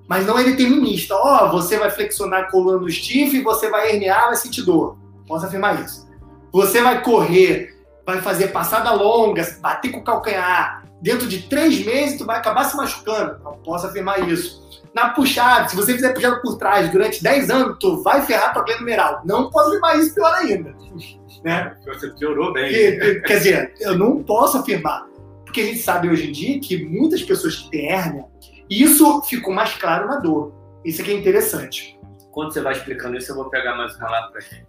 mas 0.08 0.26
não 0.26 0.36
é 0.36 0.42
determinista. 0.42 1.14
Ó, 1.14 1.46
oh, 1.46 1.52
você 1.52 1.78
vai 1.78 1.90
flexionar 1.90 2.40
a 2.40 2.50
coluna 2.50 2.78
do 2.78 2.90
stiff, 2.90 3.40
você 3.42 3.70
vai 3.70 3.90
herniar, 3.90 4.26
vai 4.26 4.36
sentir 4.36 4.62
dor. 4.62 4.98
Posso 5.28 5.46
afirmar 5.46 5.84
isso. 5.84 6.08
Você 6.50 6.82
vai 6.82 7.02
correr, 7.02 7.77
vai 8.08 8.22
fazer 8.22 8.48
passada 8.48 8.90
longa, 8.92 9.46
bater 9.60 9.92
com 9.92 9.98
o 9.98 10.04
calcanhar. 10.04 10.82
Dentro 11.00 11.28
de 11.28 11.42
três 11.42 11.84
meses, 11.84 12.16
tu 12.16 12.24
vai 12.24 12.38
acabar 12.38 12.64
se 12.64 12.74
machucando. 12.74 13.38
Não 13.44 13.58
posso 13.58 13.86
afirmar 13.86 14.26
isso 14.26 14.66
na 14.94 15.10
puxada, 15.10 15.68
se 15.68 15.76
você 15.76 15.92
fizer 15.92 16.14
puxada 16.14 16.40
por 16.40 16.56
trás 16.56 16.90
durante 16.90 17.22
10 17.22 17.50
anos, 17.50 17.76
tu 17.78 18.02
vai 18.02 18.24
ferrar 18.24 18.54
tua 18.54 18.62
glândula 18.62 18.80
numeral. 18.80 19.22
Não 19.24 19.50
posso 19.50 19.68
afirmar 19.68 19.98
isso 19.98 20.14
pior 20.14 20.34
ainda. 20.34 20.74
Né? 21.44 21.72
Você 21.86 22.10
piorou 22.14 22.52
bem. 22.52 22.68
Que, 22.68 23.20
quer 23.20 23.36
dizer, 23.36 23.74
eu 23.78 23.96
não 23.96 24.24
posso 24.24 24.58
afirmar. 24.58 25.06
Porque 25.44 25.60
a 25.60 25.64
gente 25.66 25.78
sabe 25.78 26.08
hoje 26.08 26.30
em 26.30 26.32
dia 26.32 26.58
que 26.58 26.84
muitas 26.84 27.22
pessoas 27.22 27.54
que 27.54 27.70
têm 27.70 27.92
hérnia, 27.92 28.24
isso 28.68 29.22
ficou 29.22 29.54
mais 29.54 29.72
claro 29.74 30.08
na 30.08 30.16
dor. 30.16 30.52
Isso 30.84 31.00
aqui 31.00 31.12
é 31.12 31.14
interessante. 31.14 31.96
Quando 32.32 32.52
você 32.52 32.60
vai 32.60 32.72
explicando 32.72 33.16
isso, 33.16 33.30
eu 33.30 33.36
vou 33.36 33.48
pegar 33.50 33.76
mais 33.76 33.94
um 33.94 34.00
relato 34.00 34.32
para 34.32 34.40
gente. 34.40 34.66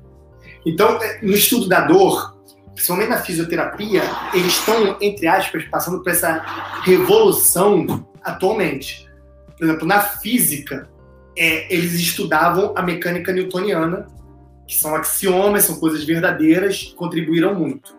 Então, 0.63 0.99
no 1.23 1.34
estudo 1.34 1.67
da 1.67 1.82
dor, 1.82 2.38
principalmente 2.80 3.10
na 3.10 3.18
fisioterapia, 3.18 4.04
eles 4.34 4.54
estão, 4.54 4.98
entre 5.02 5.28
aspas, 5.28 5.65
passando 5.65 6.02
por 6.02 6.12
essa 6.12 6.42
revolução 6.84 8.08
atualmente 8.24 9.10
por 9.60 9.65
exemplo, 9.65 9.86
na 9.86 10.00
física, 10.00 10.89
é, 11.38 11.72
eles 11.74 11.94
estudavam 11.96 12.74
a 12.78 12.82
mecânica 12.82 13.34
newtoniana, 13.34 14.08
que 14.65 14.76
são 14.76 14.96
axiomas, 14.96 15.65
são 15.65 15.78
coisas 15.78 16.06
verdadeiras, 16.06 16.94
contribuíram 16.96 17.54
muito. 17.54 17.94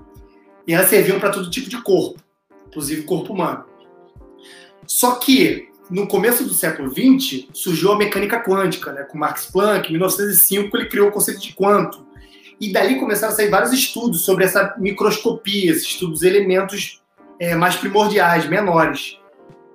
E 0.66 0.72
elas 0.72 0.88
serviam 0.88 1.20
para 1.20 1.30
todo 1.30 1.50
tipo 1.50 1.68
de 1.68 1.82
corpo, 1.82 2.18
inclusive 2.66 3.02
corpo 3.02 3.34
humano. 3.34 3.66
Só 4.86 5.16
que, 5.16 5.68
no 5.90 6.06
começo 6.06 6.44
do 6.44 6.54
século 6.54 6.90
XX, 6.90 7.48
surgiu 7.52 7.92
a 7.92 7.98
mecânica 7.98 8.42
quântica, 8.42 8.92
né, 8.92 9.02
com 9.02 9.18
Max 9.18 9.50
Planck, 9.52 9.88
em 9.88 9.92
1905 9.92 10.74
ele 10.76 10.88
criou 10.88 11.08
o 11.08 11.12
conceito 11.12 11.40
de 11.40 11.52
quanto. 11.52 12.06
E 12.60 12.72
dali 12.72 13.00
começaram 13.00 13.32
a 13.32 13.36
sair 13.36 13.48
vários 13.48 13.72
estudos 13.72 14.22
sobre 14.22 14.44
essa 14.44 14.74
microscopia, 14.78 15.72
estudos 15.72 16.22
elementos 16.22 17.00
é, 17.38 17.54
mais 17.54 17.76
primordiais, 17.76 18.46
menores 18.46 19.20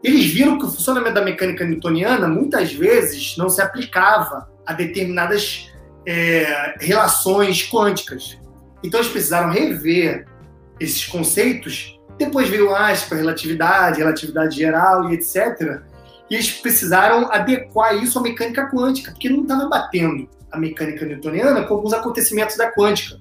eles 0.06 0.26
viram 0.32 0.60
que 0.60 0.66
o 0.66 0.70
funcionamento 0.70 1.16
da 1.16 1.24
mecânica 1.24 1.66
newtoniana 1.66 2.28
muitas 2.28 2.72
vezes 2.72 3.36
não 3.38 3.50
se 3.50 3.60
aplicava 3.60 4.48
a 4.64 4.72
determinadas 4.72 5.72
é, 6.06 6.76
relações 6.80 7.68
quânticas. 7.68 8.38
Então 8.84 9.00
eles 9.00 9.12
precisaram 9.12 9.50
rever 9.50 10.28
esses 10.80 11.06
conceitos. 11.06 12.00
Depois 12.20 12.48
veio 12.48 12.74
Einstein, 12.76 13.18
relatividade, 13.18 13.98
relatividade 13.98 14.56
geral 14.56 15.10
e 15.10 15.16
etc. 15.16 15.82
E 16.30 16.36
eles 16.36 16.52
precisaram 16.52 17.32
adequar 17.32 17.96
isso 17.96 18.18
à 18.18 18.22
mecânica 18.22 18.70
quântica, 18.70 19.12
porque 19.12 19.30
não 19.30 19.44
estava 19.44 19.68
batendo 19.68 20.28
a 20.52 20.58
mecânica 20.58 21.06
newtoniana 21.06 21.64
com 21.64 21.76
alguns 21.76 21.94
acontecimentos 21.94 22.58
da 22.58 22.72
quântica. 22.72 23.20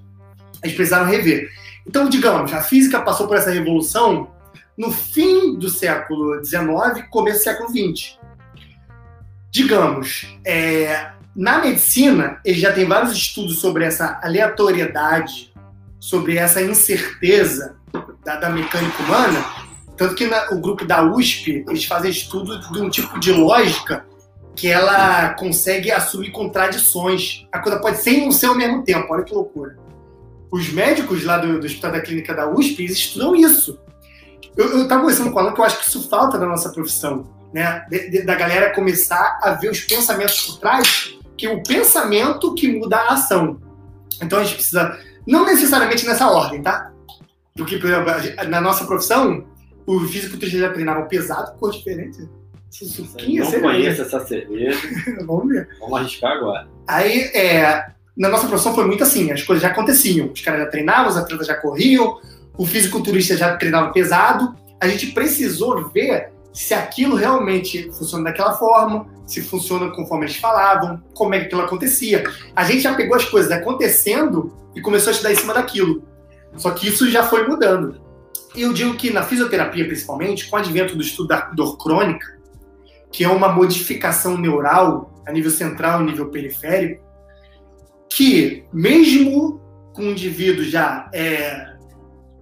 Eles 0.63 0.75
precisaram 0.75 1.05
rever. 1.05 1.49
Então, 1.85 2.09
digamos, 2.09 2.51
a 2.53 2.61
física 2.61 3.01
passou 3.01 3.27
por 3.27 3.37
essa 3.37 3.51
revolução 3.51 4.31
no 4.77 4.91
fim 4.91 5.57
do 5.57 5.69
século 5.69 6.43
XIX, 6.43 7.07
começo 7.09 7.39
do 7.39 7.43
século 7.43 7.69
XX. 7.69 8.17
Digamos, 9.51 10.37
é, 10.45 11.11
na 11.35 11.59
medicina, 11.59 12.39
ele 12.43 12.59
já 12.59 12.73
tem 12.73 12.85
vários 12.85 13.11
estudos 13.11 13.59
sobre 13.59 13.85
essa 13.85 14.19
aleatoriedade, 14.23 15.53
sobre 15.99 16.37
essa 16.37 16.61
incerteza 16.61 17.77
da, 18.23 18.37
da 18.37 18.49
mecânica 18.49 19.03
humana, 19.03 19.45
tanto 19.97 20.15
que 20.15 20.27
na, 20.27 20.49
o 20.51 20.59
grupo 20.59 20.85
da 20.85 21.03
USP, 21.03 21.65
eles 21.67 21.85
fazem 21.85 22.11
estudo 22.11 22.59
de 22.71 22.81
um 22.81 22.89
tipo 22.89 23.19
de 23.19 23.31
lógica 23.31 24.05
que 24.55 24.67
ela 24.67 25.33
consegue 25.33 25.91
assumir 25.91 26.31
contradições. 26.31 27.45
A 27.51 27.59
coisa 27.59 27.79
pode 27.79 27.97
ser 27.97 28.11
e 28.11 28.21
não 28.21 28.31
ser 28.31 28.47
ao 28.47 28.55
mesmo 28.55 28.83
tempo, 28.83 29.13
olha 29.13 29.23
que 29.23 29.33
loucura. 29.33 29.77
Os 30.51 30.69
médicos 30.69 31.23
lá 31.23 31.37
do, 31.37 31.59
do 31.59 31.65
Hospital 31.65 31.91
da 31.91 32.01
Clínica 32.01 32.33
da 32.33 32.49
USP, 32.49 32.83
eles 32.83 32.97
estudam 32.97 33.35
isso. 33.35 33.79
Eu, 34.55 34.83
estava 34.83 35.01
conversando 35.01 35.31
com 35.31 35.39
ela 35.39 35.53
que 35.53 35.59
eu 35.59 35.65
acho 35.65 35.79
que 35.79 35.87
isso 35.87 36.09
falta 36.09 36.37
na 36.37 36.45
nossa 36.45 36.69
profissão, 36.69 37.27
né? 37.53 37.85
De, 37.89 38.09
de, 38.09 38.21
da 38.21 38.35
galera 38.35 38.73
começar 38.73 39.39
a 39.41 39.51
ver 39.51 39.69
os 39.69 39.81
pensamentos 39.81 40.41
por 40.41 40.59
trás, 40.59 41.17
que 41.37 41.45
é 41.45 41.51
o 41.51 41.61
pensamento 41.61 42.53
que 42.53 42.71
muda 42.71 42.95
a 42.97 43.13
ação. 43.13 43.59
Então 44.21 44.39
a 44.39 44.43
gente 44.43 44.55
precisa, 44.55 44.97
não 45.27 45.45
necessariamente 45.45 46.05
nessa 46.05 46.29
ordem, 46.29 46.61
tá? 46.61 46.91
Porque, 47.53 47.77
por 47.77 47.89
exemplo, 47.89 48.49
na 48.49 48.61
nossa 48.61 48.85
profissão, 48.85 49.45
o 49.85 49.99
físico 50.01 50.37
já 50.45 50.71
treinaram 50.71 51.07
pesado, 51.07 51.57
cor 51.57 51.71
diferente. 51.71 52.27
Suquinha, 52.69 53.43
não 53.43 53.61
conheço 53.61 54.01
essa 54.01 54.19
cerveja. 54.25 54.77
Vamos 55.25 55.47
ver. 55.47 55.69
Vamos 55.79 55.97
arriscar 55.97 56.33
agora. 56.33 56.67
Aí, 56.87 57.21
é, 57.33 57.85
na 58.17 58.27
nossa 58.27 58.47
profissão 58.47 58.75
foi 58.75 58.85
muito 58.85 59.03
assim, 59.03 59.31
as 59.31 59.43
coisas 59.43 59.61
já 59.61 59.69
aconteciam. 59.69 60.29
Os 60.31 60.41
caras 60.41 60.61
já 60.61 60.65
treinavam, 60.67 61.09
os 61.09 61.17
atletas 61.17 61.47
já 61.47 61.55
corriam, 61.55 62.19
o 62.57 62.65
fisiculturista 62.65 63.37
já 63.37 63.55
treinava 63.55 63.93
pesado, 63.93 64.55
a 64.81 64.87
gente 64.87 65.07
precisou 65.07 65.89
ver 65.89 66.31
se 66.53 66.73
aquilo 66.73 67.15
realmente 67.15 67.91
funciona 67.91 68.25
daquela 68.25 68.53
forma, 68.53 69.07
se 69.25 69.41
funciona 69.41 69.91
conforme 69.91 70.25
eles 70.25 70.37
falavam, 70.37 71.01
como 71.13 71.33
é 71.33 71.39
que 71.39 71.45
aquilo 71.45 71.61
acontecia. 71.61 72.23
A 72.55 72.63
gente 72.63 72.81
já 72.81 72.93
pegou 72.93 73.15
as 73.15 73.25
coisas 73.25 73.51
acontecendo 73.51 74.53
e 74.73 74.81
começou 74.81 75.09
a 75.09 75.11
estudar 75.11 75.33
em 75.33 75.35
cima 75.35 75.53
daquilo. 75.53 76.03
Só 76.55 76.71
que 76.71 76.87
isso 76.87 77.09
já 77.09 77.23
foi 77.23 77.47
mudando. 77.47 78.04
Eu 78.55 78.73
digo 78.73 78.95
que 78.95 79.11
na 79.11 79.23
fisioterapia, 79.23 79.85
principalmente, 79.85 80.47
com 80.47 80.55
o 80.55 80.59
advento 80.59 80.95
do 80.95 81.01
estudo 81.01 81.27
da 81.29 81.41
dor 81.51 81.77
crônica, 81.77 82.37
que 83.11 83.23
é 83.23 83.29
uma 83.29 83.49
modificação 83.49 84.37
neural 84.37 85.23
a 85.27 85.31
nível 85.31 85.51
central 85.51 86.01
e 86.01 86.05
nível 86.05 86.29
periférico, 86.29 87.03
que 88.09 88.65
mesmo 88.71 89.61
com 89.93 90.03
um 90.03 90.11
indivíduo 90.11 90.63
já 90.63 91.09
é, 91.13 91.75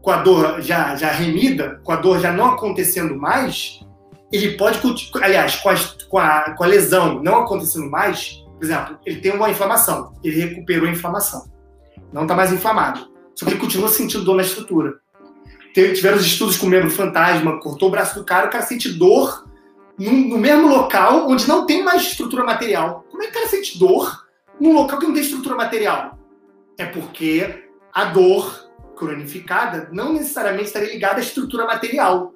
com 0.02 0.12
a 0.12 0.18
dor 0.18 0.62
já, 0.62 0.96
já 0.96 1.12
remida, 1.12 1.80
com 1.84 1.92
a 1.92 1.96
dor 1.96 2.20
já 2.20 2.32
não 2.32 2.54
acontecendo 2.54 3.16
mais, 3.16 3.80
ele 4.32 4.58
pode, 4.58 4.80
aliás, 5.22 5.56
com 5.58 5.70
a, 5.70 5.76
com 6.10 6.18
a, 6.18 6.56
com 6.56 6.64
a 6.64 6.68
lesão 6.68 7.22
não 7.24 7.38
acontecendo 7.38 7.90
mais, 7.90 8.44
por 8.58 8.64
exemplo, 8.64 9.00
ele 9.06 9.22
tem 9.22 9.32
uma 9.32 9.50
inflamação, 9.50 10.14
ele 10.24 10.40
recuperou 10.40 10.88
a 10.88 10.92
inflamação, 10.92 11.46
não 12.12 12.24
está 12.24 12.36
mais 12.36 12.52
inflamado, 12.52 13.08
só 13.36 13.46
que 13.46 13.52
ele 13.52 13.60
continua 13.60 13.88
sentindo 13.88 14.26
dor 14.26 14.36
na 14.36 14.44
estrutura. 14.44 15.03
Tiveram 15.74 16.18
os 16.18 16.26
estudos 16.26 16.56
com 16.56 16.68
o 16.68 16.70
membro 16.70 16.90
fantasma, 16.90 17.60
cortou 17.60 17.90
o 17.90 17.92
braço 17.92 18.16
do 18.16 18.24
cara, 18.24 18.48
o 18.48 18.50
cara 18.50 18.64
sente 18.64 18.90
dor 18.90 19.48
no, 19.98 20.12
no 20.12 20.38
mesmo 20.38 20.68
local 20.68 21.28
onde 21.30 21.48
não 21.48 21.66
tem 21.66 21.84
mais 21.84 22.04
estrutura 22.04 22.44
material. 22.44 23.06
Como 23.10 23.24
é 23.24 23.26
que 23.26 23.32
o 23.32 23.36
cara 23.36 23.48
sente 23.48 23.80
dor 23.80 24.26
num 24.60 24.74
local 24.74 25.00
que 25.00 25.08
não 25.08 25.14
tem 25.14 25.24
estrutura 25.24 25.56
material? 25.56 26.18
É 26.78 26.86
porque 26.86 27.66
a 27.92 28.06
dor 28.06 28.70
cronificada 28.96 29.90
não 29.92 30.14
necessariamente 30.14 30.68
estaria 30.68 30.94
ligada 30.94 31.18
à 31.18 31.24
estrutura 31.24 31.66
material. 31.66 32.34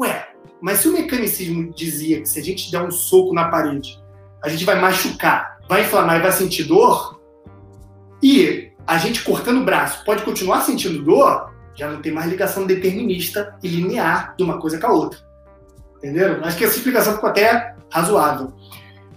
Ué, 0.00 0.28
mas 0.60 0.78
se 0.78 0.88
o 0.88 0.92
mecanicismo 0.92 1.72
dizia 1.74 2.20
que 2.20 2.28
se 2.28 2.38
a 2.38 2.42
gente 2.42 2.70
der 2.70 2.82
um 2.82 2.90
soco 2.90 3.34
na 3.34 3.48
parede, 3.48 4.00
a 4.42 4.48
gente 4.48 4.64
vai 4.64 4.80
machucar, 4.80 5.58
vai 5.68 5.82
inflamar 5.82 6.18
e 6.18 6.22
vai 6.22 6.32
sentir 6.32 6.64
dor, 6.64 7.20
e 8.22 8.72
a 8.86 8.98
gente 8.98 9.22
cortando 9.22 9.60
o 9.60 9.64
braço 9.64 10.04
pode 10.04 10.22
continuar 10.22 10.62
sentindo 10.62 11.02
dor, 11.02 11.51
já 11.74 11.90
não 11.90 12.00
tem 12.00 12.12
mais 12.12 12.28
ligação 12.30 12.66
determinista 12.66 13.56
e 13.62 13.68
linear 13.68 14.34
de 14.36 14.42
uma 14.44 14.58
coisa 14.58 14.78
com 14.78 14.86
a 14.86 14.92
outra. 14.92 15.18
Entenderam? 15.98 16.44
Acho 16.44 16.56
que 16.56 16.64
essa 16.64 16.76
explicação 16.76 17.14
ficou 17.14 17.28
até 17.28 17.74
razoável. 17.90 18.52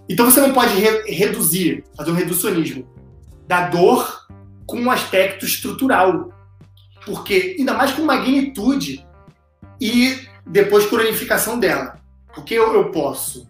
Então 0.07 0.29
você 0.29 0.39
não 0.39 0.53
pode 0.53 0.75
re 0.75 1.11
reduzir, 1.11 1.83
fazer 1.95 2.11
um 2.11 2.15
reducionismo 2.15 2.87
da 3.47 3.67
dor 3.69 4.27
com 4.65 4.79
um 4.79 4.91
aspecto 4.91 5.45
estrutural. 5.45 6.29
Porque, 7.05 7.55
ainda 7.59 7.73
mais 7.73 7.91
com 7.91 8.03
magnitude 8.03 9.05
e 9.79 10.19
depois 10.45 10.85
cronificação 10.85 11.59
dela. 11.59 11.99
Porque 12.33 12.53
eu, 12.53 12.73
eu 12.73 12.91
posso 12.91 13.47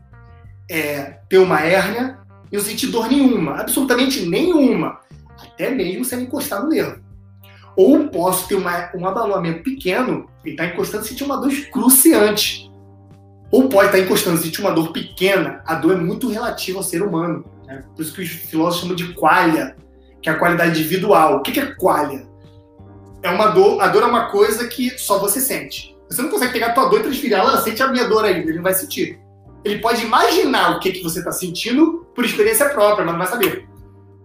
é, 0.69 1.19
ter 1.29 1.37
uma 1.37 1.61
hérnia 1.61 2.19
e 2.51 2.55
não 2.55 2.63
sentir 2.63 2.87
dor 2.87 3.07
nenhuma, 3.07 3.59
absolutamente 3.59 4.25
nenhuma, 4.25 4.99
até 5.41 5.71
mesmo 5.71 6.05
se 6.05 6.15
encostar 6.15 6.63
no 6.63 6.69
nervo. 6.69 7.04
Ou 7.75 8.07
posso 8.07 8.47
ter 8.47 8.55
uma, 8.55 8.89
um 8.95 9.05
abalonamento 9.05 9.63
pequeno 9.63 10.27
e 10.45 10.51
estar 10.51 10.67
tá 10.67 10.73
encostando 10.73 11.03
e 11.03 11.07
sentir 11.07 11.23
uma 11.23 11.37
dor 11.37 11.51
cruciante. 11.71 12.71
Ou 13.51 13.67
pode 13.67 13.87
estar 13.87 13.97
tá 13.97 14.03
encostando 14.03 14.39
e 14.39 14.43
sentir 14.43 14.61
uma 14.61 14.71
dor 14.71 14.91
pequena. 14.91 15.61
A 15.65 15.75
dor 15.75 15.93
é 15.93 15.97
muito 15.97 16.29
relativa 16.29 16.79
ao 16.79 16.83
ser 16.83 17.01
humano. 17.01 17.45
Né? 17.65 17.83
Por 17.95 18.01
isso 18.01 18.13
que 18.13 18.21
os 18.21 18.29
filósofos 18.29 18.81
chamam 18.81 18.95
de 18.95 19.13
qualia, 19.13 19.75
que 20.21 20.29
é 20.29 20.31
a 20.31 20.39
qualidade 20.39 20.79
individual. 20.79 21.37
O 21.37 21.41
que 21.41 21.59
é 21.59 21.65
qualia? 21.75 22.25
É 23.21 23.29
uma 23.29 23.47
dor, 23.47 23.81
a 23.81 23.87
dor 23.87 24.03
é 24.03 24.05
uma 24.05 24.29
coisa 24.29 24.67
que 24.67 24.97
só 24.97 25.19
você 25.19 25.41
sente. 25.41 25.95
Você 26.09 26.21
não 26.21 26.29
consegue 26.29 26.53
pegar 26.53 26.67
a 26.67 26.73
tua 26.73 26.87
dor 26.87 26.99
e 26.99 27.03
transferir 27.03 27.37
ela, 27.37 27.61
sente 27.61 27.81
a 27.81 27.87
minha 27.87 28.07
dor 28.07 28.23
aí, 28.23 28.39
ele 28.39 28.53
não 28.53 28.63
vai 28.63 28.73
sentir. 28.73 29.19
Ele 29.63 29.79
pode 29.79 30.05
imaginar 30.05 30.77
o 30.77 30.79
que, 30.79 30.91
que 30.91 31.03
você 31.03 31.19
está 31.19 31.31
sentindo 31.31 32.05
por 32.13 32.23
experiência 32.23 32.69
própria, 32.69 33.03
mas 33.03 33.13
não 33.13 33.19
vai 33.19 33.27
saber. 33.27 33.67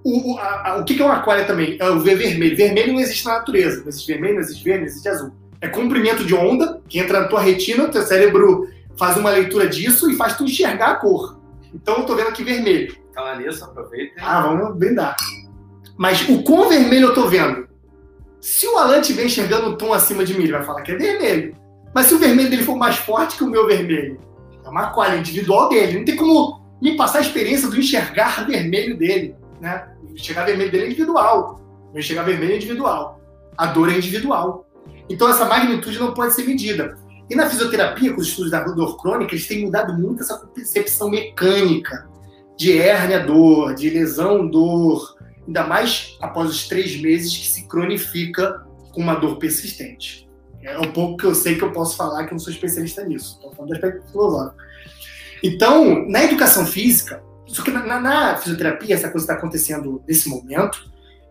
O, 0.03 0.39
a, 0.39 0.71
a, 0.71 0.77
o 0.79 0.85
que 0.85 1.01
é 1.01 1.05
uma 1.05 1.17
aquária 1.17 1.45
também? 1.45 1.77
É 1.79 1.91
o 1.91 2.01
ver 2.01 2.17
vermelho. 2.17 2.57
Vermelho 2.57 2.93
não 2.95 3.01
existe 3.01 3.27
na 3.27 3.35
natureza. 3.35 3.81
Não 3.81 3.89
existe 3.89 4.07
vermelho, 4.07 4.35
não 4.35 4.41
existe 4.41 4.65
verde, 4.65 4.81
não 4.81 4.87
existe 4.87 5.09
azul. 5.09 5.33
É 5.61 5.69
comprimento 5.69 6.25
de 6.25 6.35
onda 6.35 6.81
que 6.89 6.99
entra 6.99 7.21
na 7.21 7.29
tua 7.29 7.41
retina, 7.41 7.89
teu 7.89 8.03
cérebro 8.03 8.69
faz 8.97 9.17
uma 9.17 9.31
leitura 9.31 9.69
disso 9.69 10.11
e 10.11 10.17
faz 10.17 10.37
tu 10.37 10.45
enxergar 10.45 10.93
a 10.93 10.95
cor. 10.97 11.39
Então 11.75 11.99
eu 11.99 12.07
tô 12.07 12.17
vendo 12.17 12.29
aqui 12.29 12.43
vermelho. 12.43 12.97
Fala 13.15 13.37
nisso, 13.37 13.65
aproveita. 13.65 14.15
Ah, 14.21 14.41
vamos 14.41 14.77
brindar. 14.77 15.17
Mas 15.99 16.27
o 16.29 16.43
quão 16.43 16.69
vermelho 16.69 17.09
eu 17.09 17.15
tô 17.15 17.29
vendo? 17.29 17.69
Se 18.41 18.67
o 18.67 18.79
Alan 18.79 19.01
estiver 19.01 19.27
enxergando 19.27 19.69
um 19.69 19.77
tom 19.77 19.93
acima 19.93 20.25
de 20.25 20.33
mim, 20.33 20.45
ele 20.45 20.53
vai 20.53 20.65
falar 20.65 20.81
que 20.81 20.93
é 20.93 20.97
vermelho. 20.97 21.55
Mas 21.95 22.07
se 22.07 22.15
o 22.15 22.19
vermelho 22.19 22.49
dele 22.49 22.63
for 22.63 22.77
mais 22.77 22.97
forte 22.97 23.37
que 23.37 23.45
o 23.45 23.51
meu 23.51 23.67
vermelho, 23.67 24.19
é 24.65 24.69
uma 24.69 24.91
qualidade 24.91 25.31
individual 25.31 25.69
dele. 25.69 25.99
Não 25.99 26.05
tem 26.05 26.17
como 26.17 26.61
me 26.81 26.97
passar 26.97 27.19
a 27.19 27.23
experiência 27.23 27.69
do 27.69 27.79
enxergar 27.79 28.47
vermelho 28.47 28.97
dele 28.97 29.35
né? 29.61 29.89
Enxergar 30.09 30.45
vermelho 30.45 30.71
dele 30.71 30.85
é 30.85 30.87
individual. 30.89 31.61
O 31.93 31.99
enxergar 31.99 32.23
vermelho 32.23 32.53
é 32.53 32.57
individual. 32.57 33.21
A 33.57 33.67
dor 33.67 33.91
é 33.91 33.97
individual. 33.97 34.67
Então 35.09 35.29
essa 35.29 35.45
magnitude 35.45 35.99
não 35.99 36.15
pode 36.15 36.35
ser 36.35 36.45
medida. 36.45 36.97
E 37.29 37.35
na 37.35 37.49
fisioterapia, 37.49 38.13
com 38.13 38.21
os 38.21 38.29
estudos 38.29 38.51
da 38.51 38.63
dor 38.63 38.97
crônica, 38.97 39.33
eles 39.35 39.47
têm 39.47 39.65
mudado 39.65 39.97
muito 39.97 40.23
essa 40.23 40.37
percepção 40.39 41.11
mecânica 41.11 42.09
de 42.57 42.77
hérnia 42.77 43.21
dor, 43.21 43.75
de 43.75 43.89
lesão 43.89 44.47
dor, 44.49 45.17
ainda 45.47 45.65
mais 45.65 46.19
após 46.21 46.51
os 46.51 46.69
três 46.69 47.01
meses 47.01 47.37
que 47.37 47.47
se 47.47 47.69
cronifica 47.69 48.67
com 48.93 49.01
uma 49.01 49.15
dor 49.15 49.39
persistente. 49.39 50.29
É 50.63 50.79
um 50.79 50.93
pouco 50.93 51.17
que 51.17 51.25
eu 51.25 51.35
sei 51.35 51.57
que 51.57 51.63
eu 51.63 51.73
posso 51.73 51.97
falar, 51.97 52.25
que 52.25 52.31
eu 52.31 52.37
não 52.37 52.39
sou 52.39 52.53
especialista 52.53 53.05
nisso. 53.05 53.37
Estou 53.37 53.53
falando 53.53 53.71
do 53.71 53.75
aspecto 53.75 54.11
filosófico. 54.11 54.57
Então, 55.43 56.07
na 56.09 56.25
educação 56.25 56.67
física, 56.67 57.23
só 57.53 57.63
que 57.63 57.71
na, 57.71 58.01
na 58.01 58.37
fisioterapia, 58.37 58.95
essa 58.95 59.11
coisa 59.11 59.25
está 59.25 59.35
acontecendo 59.35 60.03
nesse 60.07 60.29
momento, 60.29 60.89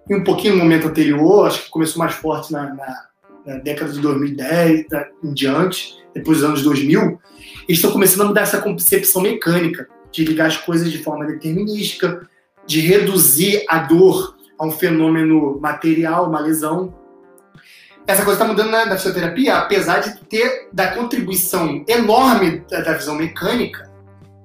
e 0.09 0.15
um 0.15 0.24
pouquinho 0.24 0.55
no 0.55 0.63
momento 0.63 0.88
anterior, 0.88 1.47
acho 1.47 1.63
que 1.63 1.70
começou 1.70 1.99
mais 1.99 2.13
forte 2.13 2.51
na, 2.51 2.74
na, 2.74 3.05
na 3.45 3.57
década 3.57 3.91
de 3.91 3.99
2010 3.99 4.86
em 5.24 5.34
diante, 5.34 5.97
depois 6.13 6.39
dos 6.39 6.47
anos 6.47 6.63
2000, 6.63 7.20
eles 7.67 7.78
estão 7.78 7.91
começando 7.91 8.22
a 8.22 8.26
mudar 8.26 8.41
essa 8.41 8.59
concepção 8.59 9.22
mecânica, 9.22 9.88
de 10.11 10.26
ligar 10.26 10.47
as 10.47 10.57
coisas 10.57 10.91
de 10.91 10.97
forma 10.97 11.26
determinística, 11.26 12.28
de 12.65 12.82
reduzir 12.82 13.63
a 13.70 13.80
dor 13.80 14.36
a 14.57 14.65
um 14.65 14.72
fenômeno 14.72 15.59
material, 15.61 16.28
uma 16.28 16.39
lesão. 16.39 16.93
Essa 18.05 18.26
coisa 18.26 18.41
está 18.41 18.45
mudando 18.45 18.72
na, 18.72 18.88
na, 18.88 18.97
fisioterapia, 18.97 19.57
apesar 19.57 19.99
de 19.99 20.20
ter 20.26 20.67
da 20.74 20.88
contribuição 20.95 21.86
enorme 21.88 22.65
da, 22.70 22.82
da 22.82 22.93
visão 22.93 23.15
mecânica, 23.15 23.88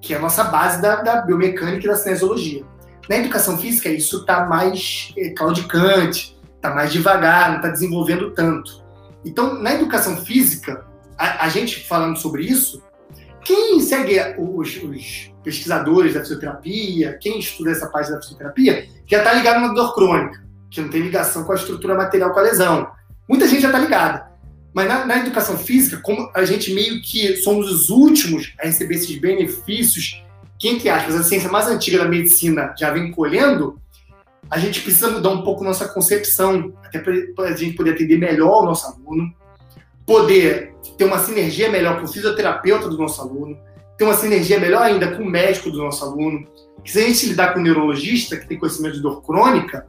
que 0.05 0.13
é 0.13 0.19
a 0.19 0.21
nossa 0.21 0.45
base 0.45 0.83
da, 0.83 0.97
da 0.97 1.23
biomecânica 1.23 1.87
e 1.87 1.89
da 1.89 1.97
cinesiologia. 1.97 2.63
Na 3.09 3.17
educação 3.17 3.57
física, 3.57 3.89
isso 3.89 4.19
está 4.19 4.45
mais 4.45 5.13
é, 5.17 5.31
claudicante, 5.31 6.39
está 6.57 6.75
mais 6.75 6.93
devagar, 6.93 7.49
não 7.49 7.57
está 7.57 7.69
desenvolvendo 7.71 8.31
tanto. 8.33 8.85
Então, 9.25 9.61
na 9.63 9.73
educação 9.73 10.19
física, 10.19 10.85
a, 11.17 11.47
a, 11.47 11.49
gente 11.49 11.87
falando 11.89 12.19
sobre 12.19 12.45
isso, 12.45 12.83
quem 13.43 13.81
segue 13.81 14.19
os, 14.39 14.77
os, 14.83 15.33
pesquisadores 15.43 16.15
da 16.15 16.21
fisioterapia, 16.21 17.19
quem 17.21 17.39
estuda 17.39 17.71
essa 17.71 17.87
parte 17.89 18.11
da 18.11 18.21
fisioterapia, 18.21 18.87
já 19.07 19.19
está 19.19 19.33
ligado 19.33 19.61
na 19.61 19.73
dor 19.73 19.95
crônica, 19.95 20.43
que 20.71 20.83
não 20.83 20.89
tem 20.89 21.01
ligação 21.01 21.45
com 21.45 21.53
a 21.53 21.57
estrutura 21.57 21.95
material 21.95 22.31
com 22.31 22.41
a 22.41 22.43
lesão. 22.43 22.91
Muita 23.29 23.49
gente 23.49 23.63
já 23.63 23.69
está 23.69 23.79
ligada. 23.79 24.34
Mas 24.75 24.89
na, 24.89 25.07
na, 25.07 25.19
educação 25.19 25.57
física, 25.57 25.99
como 26.03 26.29
a 26.35 26.45
gente 26.45 26.75
meio 26.75 27.01
que 27.01 27.37
somos 27.37 27.71
os 27.71 27.91
últimos 27.91 28.53
a 28.61 28.67
receber 28.67 28.97
esses 28.97 29.17
benefícios 29.17 30.21
que, 30.59 30.69
entre 30.69 30.89
aspas, 30.89 31.15
a 31.15 31.23
ciência 31.23 31.49
mais 31.49 31.69
antiga 31.69 31.99
da 31.99 32.09
medicina 32.09 32.75
já 32.77 32.91
vem 32.91 33.13
colhendo, 33.13 33.79
a 34.51 34.59
gente 34.59 34.81
precisa 34.81 35.11
mudar 35.11 35.31
um 35.31 35.43
pouco 35.43 35.63
nossa 35.63 35.87
concepção, 35.87 36.73
até 36.85 36.99
para 36.99 37.49
a 37.49 37.57
gente 37.57 37.77
poder 37.77 37.93
atender 37.93 38.19
melhor 38.19 38.63
o 38.63 38.67
nosso 38.67 38.87
aluno, 38.87 39.33
poder 40.05 40.75
ter 40.99 41.05
uma 41.05 41.19
sinergia 41.19 41.71
melhor 41.71 42.01
com 42.01 42.07
o 42.07 42.09
fisioterapeuta 42.09 42.89
do 42.89 42.99
nosso 42.99 43.21
aluno, 43.21 43.57
ter 43.97 44.05
uma 44.05 44.15
sinergia 44.15 44.59
melhor 44.59 44.83
ainda 44.83 45.17
com 45.17 45.23
o 45.23 45.31
médico 45.31 45.71
do 45.71 45.79
nosso 45.79 46.05
aluno. 46.05 46.47
Que 46.83 46.91
se 46.91 46.99
a 46.99 47.07
gente 47.07 47.27
lidar 47.27 47.55
com 47.55 47.61
o 47.61 47.63
neurologista, 47.63 48.37
que 48.37 48.47
tem 48.47 48.59
conhecimento 48.59 48.97
de 48.97 49.03
dor 49.03 49.23
crônica, 49.23 49.87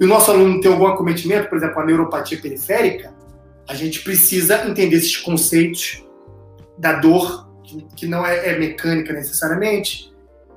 e 0.00 0.04
o 0.04 0.08
nosso 0.08 0.30
aluno 0.30 0.60
tem 0.60 0.72
algum 0.72 0.86
acometimento, 0.86 1.48
por 1.48 1.58
exemplo, 1.58 1.80
a 1.80 1.84
neuropatia 1.84 2.40
periférica, 2.40 3.12
a 3.68 3.74
gente 3.74 4.00
precisa 4.00 4.66
entender 4.68 4.96
esses 4.96 5.16
conceitos 5.16 6.04
da 6.78 6.94
dor, 6.94 7.48
que 7.96 8.06
não 8.06 8.26
é, 8.26 8.50
é 8.50 8.58
mecânica 8.58 9.12
necessariamente, 9.12 10.12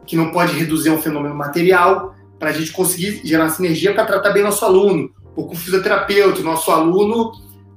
que 0.06 0.16
não 0.16 0.32
pode 0.32 0.54
reduzir 0.54 0.90
a 0.90 0.94
um 0.94 1.02
fenômeno 1.02 1.36
material, 1.36 2.16
para 2.40 2.50
a 2.50 2.54
gente 2.54 2.72
conseguir 2.72 3.22
gerar 3.24 3.50
sinergia 3.50 3.94
para 3.94 4.06
tratar 4.06 4.32
bem 4.32 4.44
nosso 4.44 4.64
aluno. 4.64 5.12
Ou 5.36 5.48
com 5.48 5.54
o 5.54 5.58
fisioterapeuta, 5.58 6.42
nosso 6.42 6.72
aluno 6.72 7.32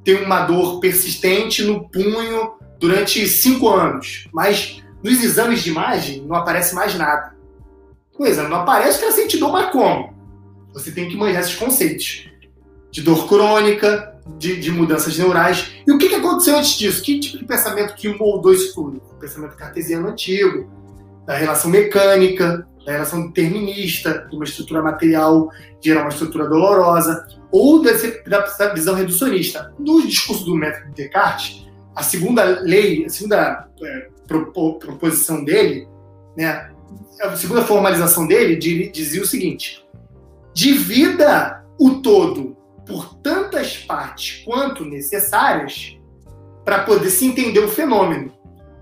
tem 0.05 0.23
uma 0.25 0.45
dor 0.45 0.81
persistente 0.81 1.63
no 1.63 1.89
punho 1.89 2.55
durante 2.79 3.27
cinco 3.27 3.69
anos, 3.69 4.29
mas 4.33 4.83
nos 5.03 5.23
exames 5.23 5.63
de 5.63 5.71
imagem 5.71 6.23
não 6.27 6.37
aparece 6.37 6.75
mais 6.75 6.95
nada. 6.95 7.35
No 8.19 8.27
exame 8.27 8.51
não 8.51 8.61
aparece 8.61 8.99
que 8.99 9.05
ela 9.05 9.15
sente 9.15 9.39
dor, 9.39 9.53
mas 9.53 9.71
como? 9.71 10.15
Você 10.73 10.91
tem 10.91 11.09
que 11.09 11.17
manjar 11.17 11.41
esses 11.41 11.55
conceitos 11.55 12.29
de 12.91 13.03
dor 13.03 13.27
crônica, 13.29 14.10
de, 14.39 14.61
de, 14.61 14.71
mudanças 14.71 15.17
neurais. 15.17 15.73
E 15.87 15.93
o 15.93 15.99
que, 15.99 16.09
que 16.09 16.15
aconteceu 16.15 16.57
antes 16.57 16.79
disso? 16.79 17.03
Que 17.03 17.21
tipo 17.21 17.39
de 17.39 17.45
pensamento 17.45 17.95
que 17.95 18.09
moldou 18.09 18.53
isso 18.53 18.75
tudo? 18.75 19.03
O 19.13 19.15
pensamento 19.21 19.57
cartesiano 19.57 20.09
antigo, 20.09 20.71
da 21.27 21.35
relação 21.35 21.71
mecânica, 21.71 22.67
da 22.85 22.93
relação 22.93 23.27
determinista, 23.27 24.27
de 24.29 24.37
uma 24.37 24.45
estrutura 24.45 24.83
material 24.83 25.51
gerar 25.83 26.03
uma 26.03 26.11
estrutura 26.11 26.49
dolorosa, 26.49 27.27
ou 27.51 27.83
da, 27.83 27.93
da 28.27 28.75
visão 28.75 28.95
reducionista. 28.95 29.73
No 29.79 30.07
discurso 30.07 30.45
do 30.45 30.55
método 30.55 30.89
de 30.89 31.03
Descartes, 31.03 31.67
a 31.95 32.03
segunda 32.03 32.45
lei, 32.45 33.05
a 33.05 33.09
segunda 33.09 33.69
é, 33.83 34.09
proposição 34.27 35.45
dele, 35.45 35.89
né, 36.37 36.71
a 37.21 37.37
segunda 37.37 37.63
formalização 37.63 38.27
dele 38.27 38.57
dizia 38.57 39.23
o 39.23 39.27
seguinte: 39.27 39.85
divida 40.55 41.65
o 41.79 41.97
todo 41.97 42.57
por 42.91 43.15
tantas 43.21 43.79
partes 43.79 44.43
quanto 44.45 44.85
necessárias 44.85 45.97
para 46.65 46.83
poder 46.83 47.09
se 47.09 47.25
entender 47.25 47.61
o 47.61 47.69
fenômeno. 47.69 48.33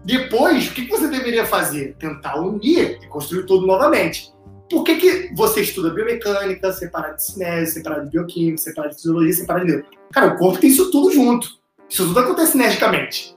Depois, 0.02 0.68
o 0.68 0.72
que 0.72 0.88
você 0.88 1.08
deveria 1.08 1.44
fazer? 1.44 1.94
Tentar 1.98 2.40
unir 2.40 2.98
e 3.02 3.06
construir 3.08 3.44
tudo 3.44 3.66
novamente. 3.66 4.32
Por 4.70 4.82
que, 4.82 4.96
que 4.96 5.34
você 5.34 5.60
estuda 5.60 5.90
biomecânica, 5.90 6.72
separado 6.72 7.16
de 7.16 7.24
cinese, 7.24 7.72
separado 7.72 8.06
de 8.06 8.10
bioquímica, 8.10 8.56
separado 8.56 8.94
de 8.94 9.00
fisiologia, 9.00 9.32
separado 9.34 9.66
de? 9.66 9.84
Cara, 10.10 10.28
o 10.28 10.38
corpo 10.38 10.58
tem 10.58 10.70
isso 10.70 10.90
tudo 10.90 11.12
junto. 11.12 11.48
Isso 11.88 12.06
tudo 12.06 12.20
acontece 12.20 12.52
sinergicamente. 12.52 13.36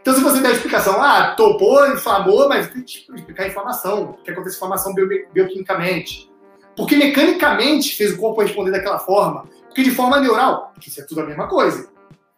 Então, 0.00 0.14
se 0.14 0.22
você 0.22 0.40
der 0.40 0.48
a 0.48 0.52
explicação, 0.52 1.02
ah, 1.02 1.34
topou, 1.36 1.86
inflamou, 1.92 2.48
mas 2.48 2.68
tem 2.68 2.82
que 2.82 3.06
explicar 3.14 3.44
a 3.44 3.48
inflamação, 3.48 4.04
o 4.04 4.14
que 4.22 4.30
acontece 4.30 4.56
inflamação 4.56 4.94
bio, 4.94 5.06
bioquimicamente. 5.34 6.30
Porque 6.74 6.96
mecanicamente 6.96 7.94
fez 7.96 8.12
o 8.12 8.16
corpo 8.16 8.40
responder 8.40 8.70
daquela 8.70 8.98
forma. 8.98 9.46
Porque 9.78 9.90
de 9.90 9.94
forma 9.94 10.18
neural, 10.18 10.74
que 10.80 10.88
isso 10.88 11.00
é 11.00 11.04
tudo 11.04 11.20
a 11.20 11.24
mesma 11.24 11.46
coisa. 11.46 11.88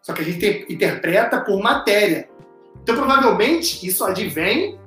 Só 0.02 0.12
que 0.12 0.20
a 0.20 0.24
gente 0.26 0.66
interpreta 0.68 1.40
por 1.40 1.58
matéria. 1.62 2.28
Então, 2.82 2.94
provavelmente, 2.94 3.86
isso 3.86 4.04
advém, 4.04 4.78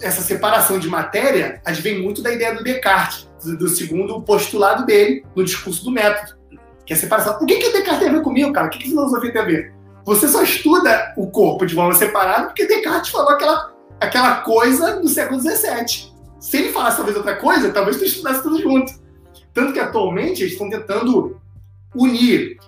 essa 0.00 0.22
separação 0.22 0.78
de 0.78 0.86
matéria, 0.86 1.60
advém 1.64 2.00
muito 2.00 2.22
da 2.22 2.32
ideia 2.32 2.54
do 2.54 2.62
Descartes, 2.62 3.28
do, 3.44 3.58
do 3.58 3.68
segundo 3.68 4.22
postulado 4.22 4.86
dele, 4.86 5.26
no 5.34 5.42
discurso 5.42 5.82
do 5.82 5.90
método, 5.90 6.38
que 6.86 6.92
é 6.92 6.96
a 6.96 6.98
separação. 7.00 7.38
O 7.42 7.44
que, 7.44 7.56
que 7.56 7.66
o 7.66 7.72
Descartes 7.72 7.98
tem 7.98 8.08
a 8.08 8.12
ver 8.12 8.22
comigo, 8.22 8.52
cara? 8.52 8.68
O 8.68 8.70
que, 8.70 8.78
que 8.78 8.90
filosofia 8.90 9.32
tem 9.32 9.42
a 9.42 9.44
ver? 9.44 9.74
Você 10.04 10.28
só 10.28 10.44
estuda 10.44 11.12
o 11.16 11.28
corpo 11.28 11.66
de 11.66 11.74
forma 11.74 11.94
separada 11.94 12.46
porque 12.46 12.68
Descartes 12.68 13.10
falou 13.10 13.30
aquela, 13.30 13.72
aquela 14.00 14.42
coisa 14.42 15.00
no 15.00 15.08
século 15.08 15.40
XVII. 15.40 16.12
Se 16.38 16.56
ele 16.56 16.68
falasse 16.68 16.98
talvez 16.98 17.16
outra 17.16 17.34
coisa, 17.34 17.72
talvez 17.72 17.96
tu 17.96 18.04
estudasse 18.04 18.44
tudo 18.44 18.62
junto. 18.62 18.92
Tanto 19.52 19.72
que 19.72 19.80
atualmente 19.80 20.42
eles 20.42 20.52
estão 20.52 20.70
tentando 20.70 21.39
unir, 21.94 22.58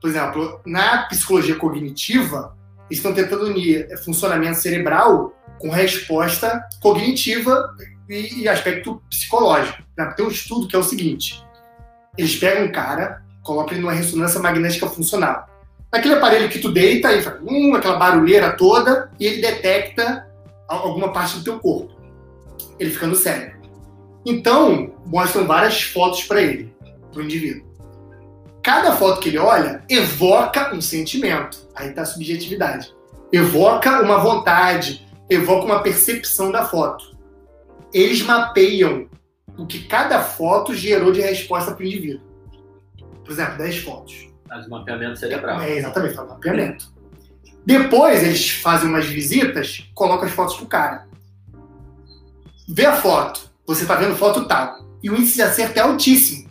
por 0.00 0.08
exemplo, 0.08 0.60
na 0.64 1.04
psicologia 1.04 1.56
cognitiva, 1.56 2.56
eles 2.90 2.98
estão 2.98 3.12
tentando 3.12 3.44
unir 3.44 3.88
funcionamento 4.04 4.58
cerebral 4.58 5.32
com 5.58 5.70
resposta 5.70 6.66
cognitiva 6.80 7.74
e, 8.08 8.42
e 8.42 8.48
aspecto 8.48 9.00
psicológico. 9.08 9.82
Tem 10.16 10.24
um 10.24 10.30
estudo 10.30 10.66
que 10.66 10.74
é 10.74 10.78
o 10.78 10.82
seguinte: 10.82 11.44
eles 12.16 12.36
pegam 12.36 12.64
um 12.64 12.72
cara, 12.72 13.22
colocam 13.42 13.72
ele 13.72 13.82
numa 13.82 13.92
ressonância 13.92 14.40
magnética 14.40 14.88
funcional. 14.88 15.48
Naquele 15.92 16.14
aparelho 16.14 16.48
que 16.48 16.58
tu 16.58 16.70
deita 16.72 17.12
e 17.12 17.22
faz 17.22 17.40
hum, 17.42 17.74
aquela 17.74 17.96
barulheira 17.96 18.52
toda, 18.52 19.10
e 19.18 19.26
ele 19.26 19.42
detecta 19.42 20.26
alguma 20.68 21.12
parte 21.12 21.38
do 21.38 21.44
teu 21.44 21.58
corpo. 21.58 21.94
Ele 22.78 22.90
fica 22.90 23.06
no 23.06 23.16
cérebro. 23.16 23.60
Então, 24.24 24.94
mostram 25.06 25.46
várias 25.46 25.82
fotos 25.82 26.22
para 26.24 26.40
ele, 26.40 26.72
para 27.12 27.20
o 27.20 27.24
indivíduo. 27.24 27.69
Cada 28.62 28.96
foto 28.96 29.20
que 29.20 29.28
ele 29.30 29.38
olha 29.38 29.82
evoca 29.88 30.74
um 30.74 30.80
sentimento. 30.80 31.58
Aí 31.74 31.90
está 31.90 32.02
a 32.02 32.06
subjetividade. 32.06 32.94
Evoca 33.32 34.02
uma 34.02 34.18
vontade, 34.18 35.06
evoca 35.28 35.64
uma 35.64 35.82
percepção 35.82 36.50
da 36.50 36.64
foto. 36.64 37.16
Eles 37.92 38.22
mapeiam 38.22 39.08
o 39.56 39.66
que 39.66 39.84
cada 39.84 40.20
foto 40.20 40.74
gerou 40.74 41.12
de 41.12 41.20
resposta 41.20 41.72
para 41.72 41.82
o 41.82 41.86
indivíduo. 41.86 42.26
Por 43.24 43.32
exemplo, 43.32 43.58
10 43.58 43.78
fotos. 43.78 44.28
Faz 44.48 44.66
um 44.66 44.70
mapeamento 44.70 45.18
cerebral. 45.18 45.60
É, 45.60 45.76
exatamente, 45.76 46.14
faz 46.14 46.28
um 46.28 46.32
mapeamento. 46.32 46.92
Depois 47.64 48.22
eles 48.22 48.50
fazem 48.50 48.88
umas 48.88 49.06
visitas, 49.06 49.88
colocam 49.94 50.26
as 50.26 50.32
fotos 50.32 50.56
pro 50.56 50.66
cara. 50.66 51.06
Vê 52.68 52.86
a 52.86 52.96
foto, 52.96 53.50
você 53.66 53.86
tá 53.86 53.94
vendo 53.94 54.16
foto 54.16 54.46
tal. 54.46 54.84
E 55.02 55.08
o 55.08 55.14
índice 55.14 55.36
de 55.36 55.42
acerto 55.42 55.78
é 55.78 55.82
altíssimo. 55.82 56.49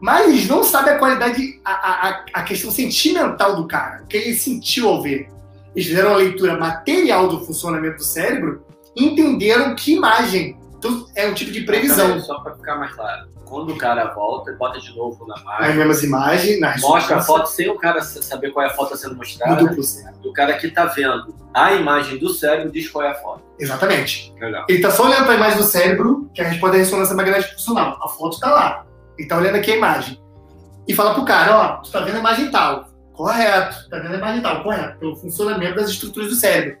Mas 0.00 0.28
eles 0.28 0.48
não 0.48 0.62
sabem 0.62 0.94
a 0.94 0.98
qualidade, 0.98 1.60
a, 1.64 1.72
a, 1.72 2.24
a 2.34 2.42
questão 2.42 2.70
sentimental 2.70 3.56
do 3.56 3.66
cara, 3.66 4.02
o 4.02 4.06
que 4.06 4.16
ele 4.16 4.34
sentiu 4.34 4.88
ao 4.88 5.02
ver. 5.02 5.28
Eles 5.74 5.88
fizeram 5.88 6.10
uma 6.10 6.16
leitura 6.16 6.58
material 6.58 7.28
do 7.28 7.44
funcionamento 7.44 7.98
do 7.98 8.04
cérebro 8.04 8.64
e 8.96 9.04
entenderam 9.04 9.74
que 9.74 9.94
imagem. 9.94 10.58
Então, 10.78 11.06
é 11.14 11.28
um 11.28 11.34
tipo 11.34 11.52
de 11.52 11.60
previsão. 11.60 12.18
Só 12.20 12.40
para 12.40 12.54
ficar 12.54 12.76
mais 12.76 12.92
claro 12.94 13.30
quando 13.50 13.72
o 13.72 13.76
cara 13.76 14.14
volta, 14.14 14.52
bota 14.52 14.78
de 14.78 14.96
novo 14.96 15.26
na 15.26 15.34
máquina. 15.42 15.68
As 15.68 15.74
mesmas 15.74 16.02
imagens, 16.04 16.60
Mostra 16.80 17.16
a 17.16 17.20
foto 17.20 17.46
sem 17.46 17.68
o 17.68 17.76
cara 17.76 18.00
saber 18.00 18.52
qual 18.52 18.64
é 18.64 18.68
a 18.68 18.72
foto 18.72 18.96
sendo 18.96 19.16
mostrada. 19.16 19.76
O 20.24 20.32
cara 20.32 20.56
que 20.56 20.70
tá 20.70 20.86
vendo 20.86 21.34
a 21.52 21.72
imagem 21.72 22.16
do 22.16 22.28
cérebro 22.28 22.70
diz 22.70 22.88
qual 22.88 23.04
é 23.04 23.10
a 23.10 23.14
foto. 23.14 23.42
Exatamente. 23.58 24.32
Legal. 24.40 24.64
Ele 24.68 24.80
tá 24.80 24.90
só 24.92 25.04
olhando 25.04 25.24
para 25.24 25.32
a 25.32 25.36
imagem 25.36 25.58
do 25.58 25.64
cérebro, 25.64 26.30
que 26.32 26.40
é 26.40 26.44
a 26.44 26.48
resposta 26.48 26.76
da 26.76 26.78
ressonância 26.78 27.16
magnética 27.16 27.54
funcional. 27.54 27.98
A 28.00 28.08
foto 28.08 28.38
tá 28.38 28.50
lá. 28.50 28.86
Ele 29.20 29.28
tá 29.28 29.36
olhando 29.36 29.56
aqui 29.56 29.70
a 29.70 29.76
imagem. 29.76 30.20
E 30.88 30.94
fala 30.94 31.14
pro 31.14 31.24
cara, 31.24 31.56
ó, 31.56 31.76
tu 31.82 31.90
tá 31.90 32.00
vendo 32.00 32.16
a 32.16 32.20
imagem 32.20 32.50
tal. 32.50 32.88
Correto. 33.12 33.88
Tá 33.88 33.98
vendo 33.98 34.14
a 34.14 34.18
imagem 34.18 34.42
tal. 34.42 34.62
Correto. 34.62 34.98
Pelo 34.98 35.16
funcionamento 35.16 35.76
das 35.76 35.90
estruturas 35.90 36.30
do 36.30 36.34
cérebro. 36.36 36.78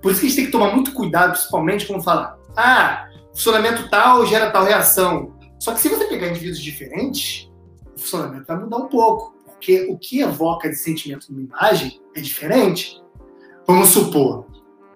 Por 0.00 0.12
isso 0.12 0.20
que 0.20 0.26
a 0.26 0.28
gente 0.28 0.36
tem 0.36 0.46
que 0.46 0.52
tomar 0.52 0.72
muito 0.72 0.92
cuidado, 0.92 1.32
principalmente, 1.32 1.86
quando 1.86 2.04
falar, 2.04 2.36
ah, 2.56 3.08
funcionamento 3.34 3.88
tal 3.90 4.24
gera 4.26 4.50
tal 4.50 4.64
reação 4.64 5.36
só 5.58 5.72
que 5.72 5.80
se 5.80 5.88
você 5.88 6.04
pegar 6.04 6.28
indivíduos 6.28 6.60
diferentes, 6.60 7.50
o 7.94 7.98
funcionamento 7.98 8.46
vai 8.46 8.58
mudar 8.58 8.76
um 8.76 8.88
pouco, 8.88 9.34
porque 9.44 9.86
o 9.90 9.98
que 9.98 10.20
evoca 10.20 10.68
de 10.68 10.76
sentimento 10.76 11.26
numa 11.30 11.42
imagem 11.42 12.00
é 12.14 12.20
diferente. 12.20 13.02
Vamos 13.66 13.88
supor, 13.88 14.46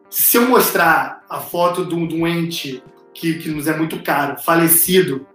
se 0.09 0.37
eu 0.37 0.49
mostrar 0.49 1.25
a 1.29 1.41
foto 1.41 1.85
de 1.87 1.95
um 1.95 2.07
doente 2.07 2.83
que, 3.13 3.35
que 3.39 3.51
nos 3.51 3.67
é 3.67 3.77
muito 3.77 4.03
caro, 4.03 4.41
falecido, 4.41 5.27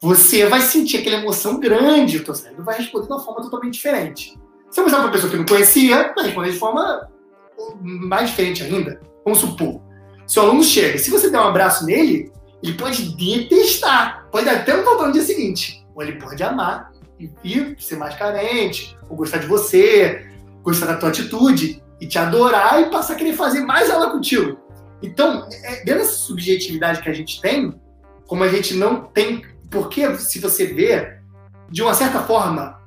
você 0.00 0.46
vai 0.46 0.60
sentir 0.60 0.98
aquela 0.98 1.16
emoção 1.16 1.58
grande, 1.58 2.18
o 2.18 2.24
teu 2.24 2.34
cérebro 2.34 2.64
vai 2.64 2.76
responder 2.76 3.06
de 3.06 3.12
uma 3.12 3.20
forma 3.20 3.42
totalmente 3.42 3.74
diferente. 3.74 4.38
Se 4.70 4.80
eu 4.80 4.84
mostrar 4.84 5.00
para 5.00 5.06
uma 5.06 5.12
pessoa 5.12 5.30
que 5.30 5.38
não 5.38 5.46
conhecia, 5.46 6.12
vai 6.14 6.26
responder 6.26 6.52
de 6.52 6.58
forma 6.58 7.08
mais 7.80 8.30
diferente 8.30 8.62
ainda. 8.62 9.00
Vamos 9.24 9.40
supor, 9.40 9.80
se 10.26 10.38
o 10.38 10.42
aluno 10.42 10.62
chega, 10.62 10.98
se 10.98 11.10
você 11.10 11.30
der 11.30 11.38
um 11.38 11.44
abraço 11.44 11.86
nele, 11.86 12.32
ele 12.62 12.74
pode 12.74 13.14
detestar, 13.16 14.28
pode 14.30 14.48
até 14.48 14.76
voltar 14.82 15.06
no 15.06 15.12
dia 15.12 15.22
seguinte. 15.22 15.86
Ou 15.94 16.02
ele 16.02 16.18
pode 16.18 16.42
amar 16.42 16.92
e, 17.44 17.76
ser 17.78 17.96
mais 17.96 18.16
carente, 18.16 18.98
ou 19.08 19.16
gostar 19.16 19.38
de 19.38 19.46
você, 19.46 20.26
gostar 20.62 20.86
da 20.86 20.96
tua 20.96 21.10
atitude, 21.10 21.82
e 22.00 22.06
te 22.06 22.18
adorar 22.18 22.82
e 22.82 22.90
passar 22.90 23.14
a 23.14 23.16
querer 23.16 23.34
fazer 23.34 23.60
mais 23.60 23.88
ela 23.88 24.10
contigo. 24.10 24.58
Então, 25.02 25.48
é, 25.62 25.84
dentro 25.84 26.02
dessa 26.02 26.16
subjetividade 26.16 27.00
que 27.00 27.08
a 27.08 27.12
gente 27.12 27.40
tem, 27.40 27.74
como 28.26 28.42
a 28.42 28.48
gente 28.48 28.74
não 28.74 29.02
tem. 29.02 29.42
Porque, 29.70 30.16
se 30.16 30.38
você 30.38 30.66
vê, 30.66 31.18
de 31.70 31.82
uma 31.82 31.94
certa 31.94 32.20
forma, 32.20 32.78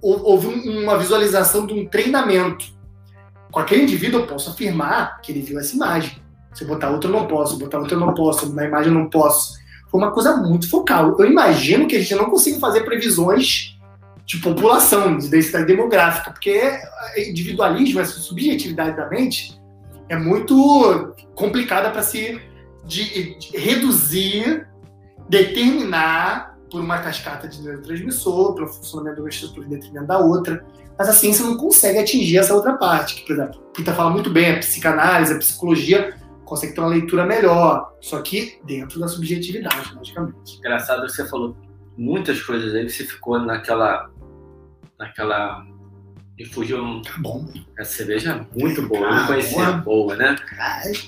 houve 0.00 0.46
uma 0.68 0.96
visualização 0.96 1.66
de 1.66 1.74
um 1.74 1.86
treinamento. 1.86 2.66
Com 3.50 3.60
aquele 3.60 3.82
indivíduo, 3.82 4.20
eu 4.20 4.26
posso 4.26 4.50
afirmar 4.50 5.20
que 5.20 5.32
ele 5.32 5.42
viu 5.42 5.58
essa 5.58 5.74
imagem. 5.74 6.22
Se 6.52 6.62
eu 6.62 6.68
botar 6.68 6.90
outro, 6.90 7.10
eu 7.10 7.20
não 7.20 7.26
posso. 7.26 7.58
botar 7.58 7.78
outro, 7.78 7.96
eu 7.96 8.00
não 8.00 8.14
posso. 8.14 8.54
Na 8.54 8.64
imagem, 8.64 8.92
eu 8.92 8.98
não 8.98 9.10
posso. 9.10 9.54
Foi 9.90 10.00
uma 10.00 10.12
coisa 10.12 10.36
muito 10.36 10.68
focal. 10.68 11.16
Eu 11.18 11.26
imagino 11.26 11.86
que 11.86 11.96
a 11.96 12.00
gente 12.00 12.14
não 12.14 12.30
consiga 12.30 12.58
fazer 12.58 12.82
previsões 12.82 13.74
de 14.26 14.38
população, 14.38 15.18
de 15.18 15.28
densidade 15.28 15.66
demográfica, 15.66 16.30
porque 16.30 16.80
individualismo, 17.16 18.00
essa 18.00 18.18
subjetividade 18.18 18.96
da 18.96 19.08
mente, 19.08 19.60
é 20.08 20.16
muito 20.16 21.14
complicada 21.34 21.90
para 21.90 22.02
se 22.02 22.40
de, 22.86 23.38
de 23.38 23.56
reduzir, 23.56 24.66
determinar 25.28 26.56
por 26.70 26.80
uma 26.80 26.98
cascata 26.98 27.46
de 27.46 27.62
neurotransmissor, 27.62 28.54
pelo 28.54 28.68
funcionamento 28.68 29.16
de 29.16 29.22
uma 29.22 29.28
estrutura 29.28 29.66
em 29.66 29.70
detrimento 29.70 30.06
da 30.06 30.18
outra. 30.18 30.64
Mas 30.98 31.08
a 31.08 31.12
ciência 31.12 31.44
não 31.44 31.56
consegue 31.56 31.98
atingir 31.98 32.38
essa 32.38 32.54
outra 32.54 32.74
parte, 32.74 33.16
que, 33.16 33.26
por 33.26 33.32
exemplo, 33.32 33.60
Pita 33.74 33.92
fala 33.92 34.10
muito 34.10 34.30
bem, 34.30 34.52
a 34.52 34.58
psicanálise, 34.58 35.32
a 35.32 35.38
psicologia 35.38 36.16
consegue 36.44 36.74
ter 36.74 36.80
uma 36.80 36.90
leitura 36.90 37.26
melhor. 37.26 37.92
Só 38.00 38.20
que 38.22 38.60
dentro 38.64 39.00
da 39.00 39.08
subjetividade, 39.08 39.94
logicamente. 39.94 40.58
Engraçado 40.58 41.06
que 41.06 41.12
você 41.12 41.28
falou 41.28 41.56
muitas 41.96 42.40
coisas 42.42 42.74
aí, 42.74 42.88
você 42.88 43.04
ficou 43.04 43.38
naquela. 43.38 44.10
naquela. 44.98 45.64
E 46.36 46.44
fugiu. 46.44 47.00
Tá 47.02 47.12
bom. 47.18 47.46
Essa 47.78 47.98
cerveja 47.98 48.32
é 48.32 48.58
muito 48.58 48.82
boa, 48.88 49.06
eu 49.06 49.14
não 49.14 49.26
conhecia 49.26 49.72
boa, 49.72 50.16
né? 50.16 50.36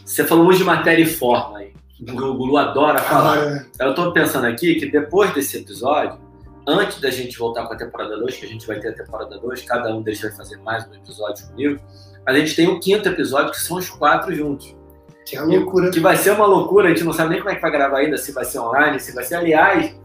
Você 0.04 0.24
falou 0.24 0.44
muito 0.44 0.58
de 0.58 0.64
matéria 0.64 1.02
e 1.02 1.06
forma 1.06 1.58
aí. 1.58 1.72
O 2.00 2.34
Gulu 2.34 2.56
adora 2.58 2.98
falar. 2.98 3.38
Ah, 3.38 3.66
é. 3.80 3.86
Eu 3.86 3.94
tô 3.94 4.12
pensando 4.12 4.46
aqui 4.46 4.74
que 4.74 4.86
depois 4.86 5.32
desse 5.32 5.56
episódio, 5.56 6.18
antes 6.66 7.00
da 7.00 7.10
gente 7.10 7.38
voltar 7.38 7.66
com 7.66 7.72
a 7.72 7.76
temporada 7.76 8.18
2, 8.18 8.36
que 8.36 8.44
a 8.44 8.48
gente 8.48 8.66
vai 8.66 8.78
ter 8.78 8.88
a 8.88 8.92
temporada 8.92 9.38
2, 9.38 9.62
cada 9.62 9.94
um 9.94 10.02
deles 10.02 10.20
vai 10.20 10.32
fazer 10.32 10.58
mais 10.58 10.86
um 10.88 10.94
episódio 10.94 11.46
comigo, 11.46 11.80
a 12.26 12.34
gente 12.34 12.54
tem 12.54 12.68
o 12.68 12.78
quinto 12.78 13.08
episódio, 13.08 13.52
que 13.52 13.60
são 13.60 13.78
os 13.78 13.88
quatro 13.88 14.34
juntos. 14.34 14.76
Que 15.24 15.36
é 15.36 15.40
loucura. 15.40 15.90
Que 15.90 16.00
vai 16.00 16.16
ser 16.16 16.32
uma 16.32 16.46
loucura, 16.46 16.88
a 16.88 16.90
gente 16.90 17.04
não 17.04 17.12
sabe 17.12 17.30
nem 17.30 17.38
como 17.38 17.50
é 17.50 17.54
que 17.54 17.62
vai 17.62 17.70
gravar 17.70 17.98
ainda, 17.98 18.18
se 18.18 18.30
vai 18.32 18.44
ser 18.44 18.58
online, 18.58 19.00
se 19.00 19.14
vai 19.14 19.24
ser. 19.24 19.36
Aliás, 19.36 19.96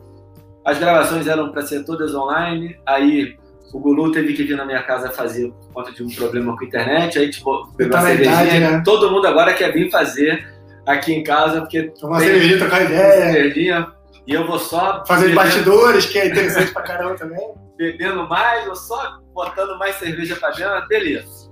as 0.63 0.77
gravações 0.77 1.27
eram 1.27 1.51
para 1.51 1.63
ser 1.63 1.83
todas 1.83 2.15
online, 2.15 2.79
aí 2.85 3.35
o 3.73 3.79
Gulu 3.79 4.11
teve 4.11 4.33
que 4.33 4.43
vir 4.43 4.55
na 4.55 4.65
minha 4.65 4.83
casa 4.83 5.09
fazer 5.09 5.51
por 5.51 5.73
conta 5.73 5.91
de 5.91 6.03
um 6.03 6.09
problema 6.09 6.55
com 6.55 6.63
a 6.63 6.67
internet, 6.67 7.19
aí 7.19 7.29
tipo, 7.29 7.67
pegou 7.75 7.97
a 7.97 8.01
cervejinha. 8.01 8.71
Né? 8.71 8.81
Todo 8.85 9.11
mundo 9.11 9.27
agora 9.27 9.53
quer 9.53 9.73
vir 9.73 9.89
fazer 9.89 10.60
aqui 10.93 11.13
em 11.13 11.23
casa, 11.23 11.61
porque. 11.61 11.83
Tomar 11.99 12.19
cervejinha, 12.19 12.57
trocar 12.59 12.83
ideia. 12.83 13.31
Cervejinha, 13.33 13.87
E 14.27 14.33
eu 14.33 14.45
vou 14.47 14.59
só. 14.59 15.03
Fazer 15.05 15.29
bebendo- 15.29 15.41
bastidores, 15.41 16.05
que 16.05 16.19
é 16.19 16.27
interessante 16.27 16.71
pra 16.71 16.81
caramba 16.83 17.15
também. 17.15 17.53
bebendo 17.77 18.27
mais 18.27 18.67
ou 18.67 18.75
só 18.75 19.19
botando 19.33 19.77
mais 19.79 19.95
cerveja 19.95 20.35
pra 20.35 20.51
dentro, 20.51 20.87
beleza. 20.87 21.49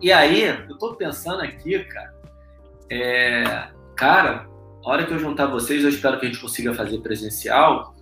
E 0.00 0.10
aí, 0.12 0.44
eu 0.68 0.78
tô 0.78 0.94
pensando 0.94 1.42
aqui, 1.42 1.78
cara, 1.84 2.14
é, 2.90 3.68
cara, 3.96 4.46
a 4.84 4.90
hora 4.90 5.04
que 5.04 5.12
eu 5.12 5.18
juntar 5.18 5.46
vocês, 5.46 5.82
eu 5.82 5.90
espero 5.90 6.18
que 6.18 6.26
a 6.26 6.28
gente 6.28 6.40
consiga 6.40 6.72
fazer 6.72 6.98
presencial. 7.00 7.94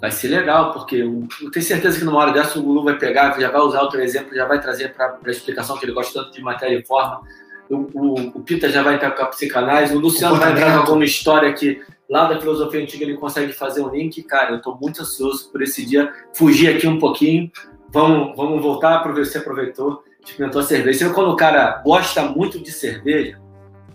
Vai 0.00 0.10
ser 0.10 0.28
legal, 0.28 0.72
porque 0.72 0.96
eu, 0.96 1.26
eu 1.40 1.50
tenho 1.50 1.64
certeza 1.64 1.98
que 1.98 2.04
numa 2.04 2.18
hora 2.18 2.32
dessa 2.32 2.58
o 2.58 2.62
Lulu 2.62 2.84
vai 2.84 2.98
pegar, 2.98 3.38
já 3.38 3.50
vai 3.50 3.60
usar 3.60 3.80
outro 3.82 4.00
exemplo, 4.00 4.34
já 4.34 4.44
vai 4.46 4.60
trazer 4.60 4.92
para 4.94 5.18
a 5.24 5.30
explicação 5.30 5.78
que 5.78 5.84
ele 5.86 5.92
gosta 5.92 6.20
tanto 6.22 6.32
de 6.34 6.42
matéria 6.42 6.76
e 6.78 6.84
forma. 6.84 7.20
O, 7.68 7.74
o, 7.94 8.14
o 8.34 8.40
Pita 8.40 8.68
já 8.68 8.82
vai 8.82 8.94
entrar 8.94 9.10
com 9.10 9.22
a 9.22 9.26
psicanálise, 9.26 9.94
o 9.94 9.98
Luciano 9.98 10.36
vai 10.36 10.52
entrar 10.52 10.72
com 10.72 10.78
alguma 10.80 11.04
história 11.04 11.52
que 11.52 11.82
lá 12.08 12.26
da 12.26 12.40
filosofia 12.40 12.80
antiga 12.80 13.04
ele 13.04 13.16
consegue 13.16 13.52
fazer 13.52 13.82
um 13.82 13.90
link. 13.90 14.22
Cara, 14.22 14.52
eu 14.52 14.56
estou 14.58 14.76
muito 14.80 15.02
ansioso 15.02 15.50
por 15.50 15.62
esse 15.62 15.84
dia 15.84 16.12
fugir 16.34 16.74
aqui 16.74 16.86
um 16.86 16.98
pouquinho. 16.98 17.50
Vamos, 17.90 18.36
vamos 18.36 18.62
voltar 18.62 19.00
para 19.00 19.12
ver 19.12 19.26
se 19.26 19.38
aproveitou, 19.38 20.02
experimentou 20.24 20.60
a 20.60 20.64
cerveja. 20.64 21.00
Sabe 21.00 21.14
quando 21.14 21.30
o 21.30 21.36
cara 21.36 21.82
gosta 21.84 22.22
muito 22.22 22.58
de 22.58 22.70
cerveja, 22.70 23.40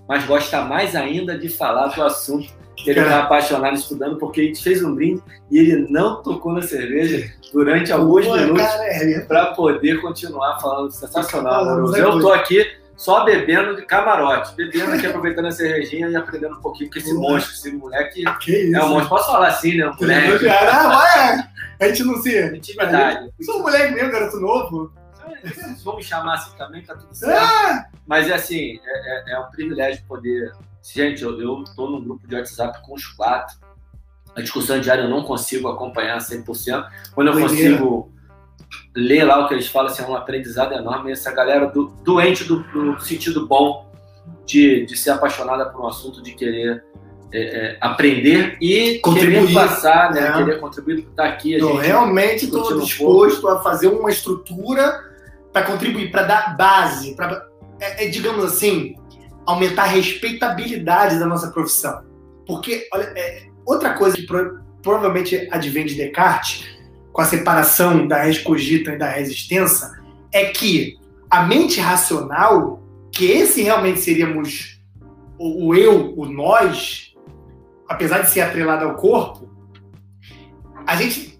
mas 0.07 0.25
gosta 0.25 0.61
mais 0.61 0.95
ainda 0.95 1.37
de 1.37 1.49
falar 1.49 1.87
do 1.87 2.03
assunto 2.03 2.61
que 2.75 2.89
ele 2.89 2.99
está 2.99 3.19
apaixonado 3.19 3.75
estudando, 3.75 4.17
porque 4.17 4.41
a 4.41 4.43
gente 4.45 4.63
fez 4.63 4.83
um 4.83 4.95
brinde 4.95 5.21
e 5.51 5.59
ele 5.59 5.87
não 5.89 6.21
tocou 6.21 6.51
na 6.53 6.61
cerveja 6.61 7.31
durante 7.53 7.91
alguns 7.91 8.25
Pô, 8.25 8.35
minutos 8.35 8.63
cara, 8.63 8.83
é, 8.85 9.19
para 9.21 9.47
poder 9.47 10.01
continuar 10.01 10.59
falando. 10.59 10.91
Sensacional, 10.91 11.65
né, 11.91 11.99
Eu 11.99 12.19
tô 12.19 12.31
aqui 12.31 12.65
só 13.01 13.25
bebendo 13.25 13.75
de 13.75 13.81
camarote, 13.81 14.53
bebendo 14.55 14.91
aqui, 14.91 15.07
aproveitando 15.07 15.47
a 15.47 15.51
cervejinha 15.51 16.07
e 16.07 16.15
aprendendo 16.15 16.55
um 16.57 16.61
pouquinho 16.61 16.91
com 16.91 16.99
esse 16.99 17.11
monstro, 17.15 17.51
esse 17.53 17.71
moleque 17.71 18.23
que 18.39 18.51
isso. 18.51 18.75
é 18.77 18.83
um 18.83 18.89
monstro. 18.89 19.09
Posso 19.09 19.31
falar 19.31 19.47
assim, 19.47 19.75
né? 19.77 19.87
Um 19.89 19.95
moleque. 19.95 20.47
Ah, 20.47 20.87
vai! 20.87 21.49
A 21.79 21.87
gente 21.87 22.03
não 22.03 22.21
se. 22.21 22.55
Intimidade. 22.55 23.31
Sou 23.41 23.57
um 23.57 23.61
moleque 23.63 23.93
mesmo, 23.95 24.11
garoto 24.11 24.39
novo. 24.39 24.93
Vamos 25.83 26.05
chamar 26.05 26.35
assim 26.35 26.55
também, 26.55 26.83
tá 26.83 26.93
tudo 26.95 27.11
certo. 27.15 27.41
Ah, 27.43 27.85
Mas 28.05 28.29
é 28.29 28.35
assim, 28.35 28.79
é, 28.85 29.31
é- 29.31 29.33
é 29.33 29.39
um 29.39 29.49
privilégio 29.49 30.03
poder. 30.07 30.51
Gente, 30.83 31.23
eu, 31.23 31.41
eu 31.41 31.63
tô 31.75 31.89
num 31.89 32.03
grupo 32.03 32.27
de 32.27 32.35
WhatsApp 32.35 32.85
com 32.85 32.93
os 32.93 33.07
quatro. 33.07 33.55
A 34.35 34.41
discussão 34.41 34.79
diária 34.79 35.01
eu 35.01 35.09
não 35.09 35.23
consigo 35.23 35.67
acompanhar 35.67 36.19
100%. 36.19 36.87
Quando 37.15 37.29
eu 37.29 37.33
Doideira. 37.33 37.77
consigo 37.77 38.11
ler 38.95 39.23
lá 39.23 39.43
o 39.43 39.47
que 39.47 39.53
eles 39.53 39.67
falam, 39.67 39.91
assim, 39.91 40.03
é 40.03 40.07
um 40.07 40.15
aprendizado 40.15 40.73
enorme. 40.73 41.11
Essa 41.11 41.31
galera 41.31 41.67
do, 41.67 41.87
doente 42.03 42.43
do, 42.43 42.59
do 42.63 42.99
sentido 42.99 43.47
bom 43.47 43.89
de, 44.45 44.85
de 44.85 44.97
ser 44.97 45.11
apaixonada 45.11 45.65
por 45.69 45.81
um 45.81 45.87
assunto, 45.87 46.21
de 46.21 46.33
querer 46.33 46.83
é, 47.33 47.39
é, 47.41 47.77
aprender 47.79 48.57
e 48.59 48.99
Contribuir. 48.99 49.47
querer 49.47 49.53
passar, 49.53 50.11
né? 50.11 50.27
É. 50.27 50.33
Querer 50.33 50.59
contribuir 50.59 51.03
por 51.03 51.11
estar 51.11 51.25
aqui. 51.25 51.53
Eu 51.53 51.77
realmente 51.77 52.45
estou 52.45 52.73
um 52.73 52.79
disposto 52.79 53.47
a 53.47 53.61
fazer 53.61 53.87
uma 53.87 54.09
estrutura 54.09 55.09
para 55.53 55.63
contribuir, 55.63 56.11
para 56.11 56.23
dar 56.23 56.57
base, 56.57 57.15
para, 57.15 57.45
é, 57.79 58.05
é, 58.05 58.09
digamos 58.09 58.43
assim, 58.43 58.95
aumentar 59.45 59.83
a 59.83 59.87
respeitabilidade 59.87 61.17
da 61.19 61.25
nossa 61.25 61.49
profissão. 61.51 62.03
Porque, 62.45 62.87
olha, 62.93 63.03
é, 63.15 63.43
outra 63.65 63.93
coisa 63.93 64.15
que 64.17 64.25
pro- 64.25 64.59
provavelmente 64.81 65.47
advém 65.51 65.85
de 65.85 65.95
Descartes, 65.95 66.65
com 67.11 67.21
a 67.21 67.25
separação 67.25 68.07
da 68.07 68.23
res 68.23 68.39
cogita 68.39 68.93
e 68.93 68.97
da 68.97 69.09
res 69.09 69.29
extensa, 69.29 69.99
é 70.31 70.45
que 70.45 70.99
a 71.29 71.43
mente 71.43 71.79
racional, 71.79 72.81
que 73.11 73.25
esse 73.25 73.61
realmente 73.61 73.99
seríamos 73.99 74.81
o, 75.37 75.67
o 75.67 75.75
eu, 75.75 76.13
o 76.17 76.25
nós, 76.25 77.13
apesar 77.87 78.21
de 78.21 78.31
ser 78.31 78.41
atrelado 78.41 78.85
ao 78.85 78.95
corpo, 78.95 79.49
a 80.85 80.95
gente 80.95 81.31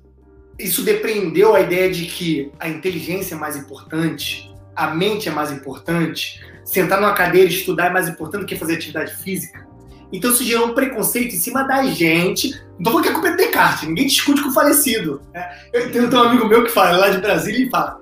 isso 0.59 0.84
depreendeu 0.84 1.55
a 1.55 1.61
ideia 1.61 1.89
de 1.89 2.05
que 2.05 2.51
a 2.59 2.69
inteligência 2.69 3.36
é 3.36 3.38
mais 3.38 3.55
importante, 3.55 4.53
a 4.76 4.93
mente 4.93 5.28
é 5.28 5.32
mais 5.32 5.51
importante, 5.51 6.39
sentar 6.63 7.01
numa 7.01 7.13
cadeira 7.13 7.49
e 7.49 7.53
estudar 7.53 7.88
é 7.88 7.89
mais 7.89 8.07
importante 8.07 8.41
do 8.41 8.45
que 8.45 8.55
fazer 8.55 8.76
atividade 8.76 9.15
física. 9.15 9.67
Então 10.12 10.32
isso 10.32 10.43
gerou 10.43 10.68
um 10.68 10.74
preconceito 10.74 11.34
em 11.36 11.39
cima 11.39 11.64
da 11.64 11.84
gente. 11.84 12.51
Não 12.78 12.84
tô 12.84 12.89
falando 12.91 13.03
que 13.03 13.09
a 13.09 13.14
culpa 13.14 13.28
é 13.30 13.32
do 13.32 13.38
Descartes, 13.38 13.88
ninguém 13.88 14.07
discute 14.07 14.41
com 14.41 14.49
o 14.49 14.53
falecido. 14.53 15.22
né? 15.34 15.49
Eu 15.72 15.91
tenho, 15.91 16.14
um 16.14 16.20
amigo 16.24 16.47
meu 16.47 16.64
que 16.64 16.72
fala, 16.72 16.97
lá 16.97 17.09
de 17.09 17.20
Brasília, 17.20 17.66
e 17.66 17.70
fala. 17.70 17.99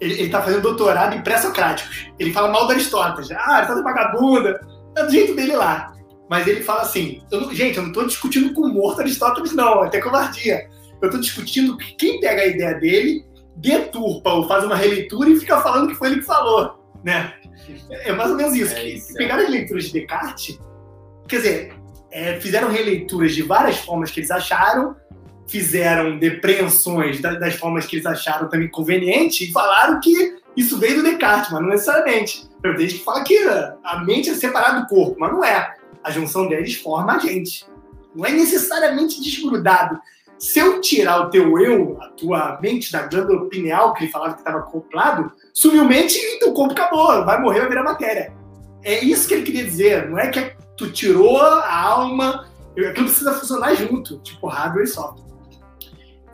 Ele, 0.00 0.14
ele 0.14 0.28
tá 0.30 0.40
fazendo 0.40 0.62
doutorado 0.62 1.14
em 1.14 1.22
pré-socráticos. 1.22 2.08
Ele 2.18 2.32
fala 2.32 2.50
mal 2.50 2.66
do 2.66 2.72
Aristóteles. 2.72 3.30
Ah, 3.32 3.56
Aristóteles 3.56 3.80
é 3.80 3.92
vagabunda. 3.92 4.60
É 4.96 5.04
do 5.04 5.10
jeito 5.10 5.34
dele 5.34 5.56
lá. 5.56 5.92
Mas 6.28 6.46
ele 6.46 6.62
fala 6.62 6.82
assim: 6.82 7.22
eu 7.30 7.40
não- 7.40 7.54
gente, 7.54 7.76
eu 7.76 7.82
não 7.82 7.92
tô 7.92 8.04
discutindo 8.04 8.54
com 8.54 8.62
o 8.62 8.72
morto 8.72 9.00
Aristóteles, 9.00 9.52
não, 9.52 9.84
é 9.84 9.88
até 9.88 10.00
covardia. 10.00 10.68
Eu 11.02 11.08
estou 11.08 11.20
discutindo 11.20 11.76
que 11.76 11.94
quem 11.96 12.20
pega 12.20 12.42
a 12.42 12.46
ideia 12.46 12.74
dele, 12.74 13.24
deturpa 13.56 14.30
ou 14.32 14.46
faz 14.46 14.64
uma 14.64 14.76
releitura 14.76 15.28
e 15.28 15.36
fica 15.36 15.60
falando 15.60 15.88
que 15.88 15.94
foi 15.94 16.08
ele 16.08 16.20
que 16.20 16.26
falou, 16.26 16.78
né? 17.04 17.34
É 17.90 18.12
mais 18.12 18.30
ou 18.30 18.36
menos 18.36 18.54
isso. 18.54 18.72
É 18.74 18.80
que 18.80 18.86
isso, 18.94 19.12
é. 19.12 19.18
pegaram 19.18 19.42
as 19.44 19.50
leituras 19.50 19.84
de 19.84 19.92
Descartes, 19.92 20.58
quer 21.30 21.36
dizer, 21.36 21.72
é, 22.10 22.40
fizeram 22.40 22.70
releituras 22.70 23.34
de 23.34 23.42
várias 23.42 23.78
formas 23.78 24.10
que 24.10 24.20
eles 24.20 24.30
acharam, 24.30 24.96
fizeram 25.48 26.18
depreensões 26.18 27.20
da- 27.20 27.34
das 27.34 27.54
formas 27.54 27.86
que 27.86 27.96
eles 27.96 28.06
acharam 28.06 28.48
também 28.48 28.68
conveniente 28.68 29.44
e 29.48 29.52
falaram 29.52 30.00
que 30.00 30.36
isso 30.56 30.78
veio 30.78 30.96
do 30.96 31.02
Descartes, 31.02 31.50
mas 31.52 31.60
não 31.62 31.68
necessariamente. 31.68 32.48
Tem 32.62 32.78
gente 32.78 32.98
que 32.98 33.04
fala 33.04 33.24
que 33.24 33.38
a 33.84 34.02
mente 34.04 34.30
é 34.30 34.34
separada 34.34 34.80
do 34.80 34.86
corpo, 34.86 35.16
mas 35.18 35.32
não 35.32 35.44
é. 35.44 35.74
A 36.04 36.10
junção 36.10 36.48
deles 36.48 36.74
forma 36.76 37.14
a 37.14 37.18
gente. 37.18 37.64
Não 38.14 38.24
é 38.24 38.32
necessariamente 38.32 39.20
desgrudado. 39.20 39.98
Se 40.38 40.58
eu 40.58 40.80
tirar 40.80 41.20
o 41.20 41.30
teu 41.30 41.58
eu, 41.58 41.98
a 42.00 42.08
tua 42.08 42.58
mente 42.62 42.90
da 42.90 43.02
glândula 43.02 43.48
pineal, 43.48 43.92
que 43.92 44.04
ele 44.04 44.10
falava 44.12 44.34
que 44.34 44.40
estava 44.40 44.58
acoplado, 44.58 45.30
sumiu 45.52 45.84
mente 45.84 46.16
e 46.16 46.38
teu 46.38 46.52
corpo 46.52 46.72
acabou, 46.72 47.24
vai 47.24 47.40
morrer, 47.40 47.60
vai 47.60 47.68
virar 47.68 47.82
matéria. 47.82 48.32
É 48.82 49.04
isso 49.04 49.28
que 49.28 49.34
ele 49.34 49.42
queria 49.42 49.64
dizer. 49.64 50.08
Não 50.08 50.18
é 50.18 50.28
que 50.28 50.40
tu 50.80 50.90
tirou 50.90 51.38
a 51.40 51.70
alma, 51.78 52.46
aquilo 52.72 53.04
precisa 53.06 53.34
funcionar 53.34 53.74
junto, 53.74 54.18
tipo 54.20 54.46
hardware 54.46 54.84
e 54.84 54.88
software. 54.88 55.24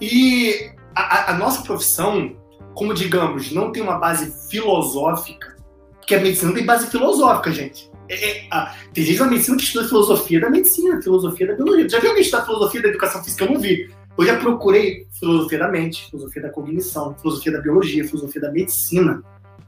E 0.00 0.70
a, 0.94 1.32
a- 1.32 1.38
nossa 1.38 1.62
profissão, 1.62 2.36
como 2.74 2.94
digamos, 2.94 3.50
não 3.50 3.72
tem 3.72 3.82
uma 3.82 3.98
base 3.98 4.32
filosófica, 4.48 5.56
porque 5.98 6.14
a 6.14 6.20
medicina 6.20 6.52
tem 6.52 6.64
base 6.64 6.86
filosófica, 6.88 7.50
gente. 7.50 7.90
É- 8.08 8.44
é- 8.44 8.46
a- 8.52 8.72
tem 8.94 9.02
gente 9.02 9.18
na 9.18 9.26
medicina 9.26 9.56
que 9.56 9.64
estuda 9.64 9.88
filosofia 9.88 10.40
da 10.40 10.48
medicina, 10.50 11.02
filosofia 11.02 11.48
da 11.48 11.54
biologia. 11.54 11.88
Já 11.88 11.98
viu 11.98 12.10
alguém 12.10 12.22
estudar 12.22 12.44
filosofia 12.44 12.82
da 12.82 12.88
educação 12.88 13.24
física? 13.24 13.44
Eu 13.44 13.52
não 13.52 13.60
vi. 13.60 13.90
Eu 14.16 14.24
já 14.24 14.36
procurei 14.38 15.06
filosofia 15.18 15.58
da 15.58 15.68
mente, 15.68 16.08
filosofia 16.08 16.42
da 16.42 16.50
cognição, 16.50 17.14
filosofia 17.20 17.52
da 17.52 17.60
biologia, 17.60 18.04
filosofia 18.04 18.40
da 18.42 18.52
medicina, 18.52 19.22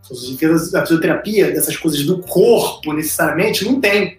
filosofia 0.07 0.49
da 0.71 0.83
fisioterapia, 0.83 1.51
dessas 1.51 1.77
coisas 1.77 2.05
do 2.07 2.21
corpo, 2.23 2.93
necessariamente, 2.93 3.65
não 3.65 3.81
tem. 3.81 4.19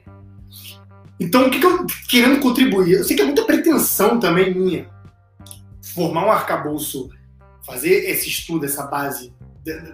Então, 1.20 1.48
o 1.48 1.50
que, 1.50 1.60
que 1.60 1.66
eu 1.66 1.86
querendo 2.08 2.40
contribuir? 2.40 2.94
Eu 2.94 3.04
sei 3.04 3.16
que 3.16 3.22
é 3.22 3.26
muita 3.26 3.44
pretensão 3.44 4.20
também 4.20 4.54
minha 4.54 4.88
formar 5.94 6.26
um 6.26 6.32
arcabouço, 6.32 7.10
fazer 7.66 8.10
esse 8.10 8.30
estudo, 8.30 8.66
essa 8.66 8.84
base 8.88 9.34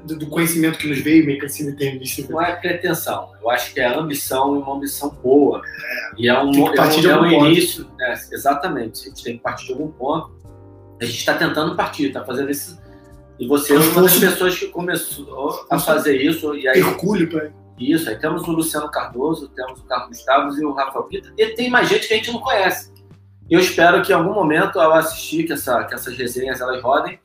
do 0.05 0.27
conhecimento 0.27 0.77
que 0.77 0.87
nos 0.87 0.99
veio, 0.99 1.25
meio 1.25 1.39
que 1.39 1.47
assim, 1.47 1.65
determinista. 1.65 2.31
Não 2.31 2.41
é 2.41 2.55
pretensão, 2.55 3.31
eu 3.41 3.49
acho 3.49 3.73
que 3.73 3.79
é 3.79 3.87
ambição 3.87 4.55
e 4.55 4.59
uma 4.59 4.75
ambição 4.75 5.09
boa. 5.09 5.61
E 6.17 6.29
é 6.29 6.39
um, 6.39 6.51
Tem 6.51 6.65
que 6.65 6.75
partir 6.75 6.99
é 6.99 7.01
de 7.01 7.09
é 7.09 7.17
um 7.17 7.25
início, 7.25 7.87
né, 7.97 8.13
exatamente. 8.31 9.01
A 9.01 9.09
gente 9.09 9.23
tem 9.23 9.37
que 9.37 9.43
partir 9.43 9.65
de 9.65 9.71
algum 9.73 9.89
ponto. 9.89 10.35
A 11.01 11.05
gente 11.05 11.17
está 11.17 11.33
tentando 11.33 11.75
partir, 11.75 12.07
está 12.07 12.23
fazendo 12.23 12.51
isso. 12.51 12.79
E 13.37 13.47
você 13.47 13.73
é 13.73 13.79
Um 13.79 13.91
uma 13.91 14.03
das 14.03 14.17
pessoas 14.17 14.57
que 14.57 14.67
começou 14.67 15.65
a 15.69 15.77
fazer 15.77 16.21
isso. 16.21 16.55
E 16.55 16.67
aí, 16.67 16.79
Hercúleo, 16.79 17.29
pai. 17.29 17.51
Isso, 17.77 18.09
aí 18.09 18.17
temos 18.17 18.47
o 18.47 18.51
Luciano 18.51 18.89
Cardoso, 18.89 19.49
temos 19.49 19.79
o 19.79 19.83
Carlos 19.83 20.09
Gustavo 20.09 20.57
e 20.57 20.65
o 20.65 20.73
Rafael 20.73 21.03
Pita. 21.05 21.33
E 21.37 21.47
tem 21.47 21.69
mais 21.69 21.89
gente 21.89 22.07
que 22.07 22.13
a 22.13 22.17
gente 22.17 22.31
não 22.31 22.39
conhece. 22.39 22.93
Eu 23.49 23.59
espero 23.59 24.01
que 24.01 24.11
em 24.11 24.15
algum 24.15 24.33
momento, 24.33 24.79
ao 24.79 24.93
assistir, 24.93 25.43
que, 25.43 25.53
essa, 25.53 25.83
que 25.83 25.93
essas 25.93 26.17
resenhas 26.17 26.61
elas 26.61 26.81
rodem, 26.81 27.19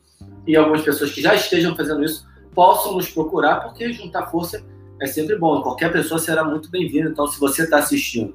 e 0.46 0.56
algumas 0.56 0.82
pessoas 0.82 1.12
que 1.12 1.20
já 1.20 1.34
estejam 1.34 1.76
fazendo 1.76 2.04
isso 2.04 2.28
possam 2.54 2.94
nos 2.94 3.08
procurar, 3.08 3.60
porque 3.60 3.92
juntar 3.92 4.26
força 4.26 4.64
é 5.00 5.06
sempre 5.06 5.36
bom. 5.38 5.62
Qualquer 5.62 5.92
pessoa 5.92 6.18
será 6.18 6.44
muito 6.44 6.70
bem-vinda. 6.70 7.10
Então, 7.10 7.26
se 7.26 7.38
você 7.38 7.62
está 7.62 7.78
assistindo 7.78 8.34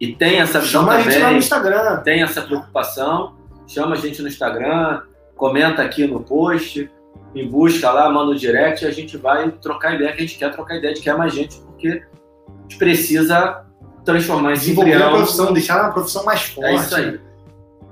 e 0.00 0.14
tem 0.14 0.40
essa 0.40 0.60
visão 0.60 0.82
Chama 0.82 0.94
a 0.94 1.00
gente 1.00 1.12
lá 1.12 1.18
no 1.18 1.22
também, 1.24 1.38
Instagram. 1.38 1.96
tem 1.98 2.22
essa 2.22 2.42
preocupação, 2.42 3.36
chama 3.66 3.94
a 3.94 3.98
gente 3.98 4.20
no 4.20 4.28
Instagram, 4.28 5.02
comenta 5.36 5.82
aqui 5.82 6.06
no 6.06 6.20
post, 6.20 6.90
me 7.34 7.46
busca 7.48 7.90
lá, 7.90 8.08
manda 8.10 8.32
o 8.32 8.34
direct 8.34 8.84
e 8.84 8.88
a 8.88 8.90
gente 8.92 9.16
vai 9.16 9.50
trocar 9.50 9.94
ideia, 9.94 10.12
que 10.12 10.18
a 10.22 10.26
gente 10.26 10.38
quer 10.38 10.50
trocar 10.52 10.76
ideia 10.76 10.94
de 10.94 11.00
que 11.00 11.10
é 11.10 11.16
mais 11.16 11.34
gente, 11.34 11.58
porque 11.60 11.88
a 11.88 12.62
gente 12.62 12.78
precisa 12.78 13.64
transformar 14.04 14.52
esse 14.52 14.62
Desenvolver 14.62 15.02
a 15.02 15.10
profissão, 15.10 15.52
deixar 15.52 15.82
uma 15.82 15.92
profissão 15.92 16.24
mais 16.24 16.42
forte. 16.42 16.70
É 16.70 16.74
isso 16.76 16.94
aí. 16.96 17.20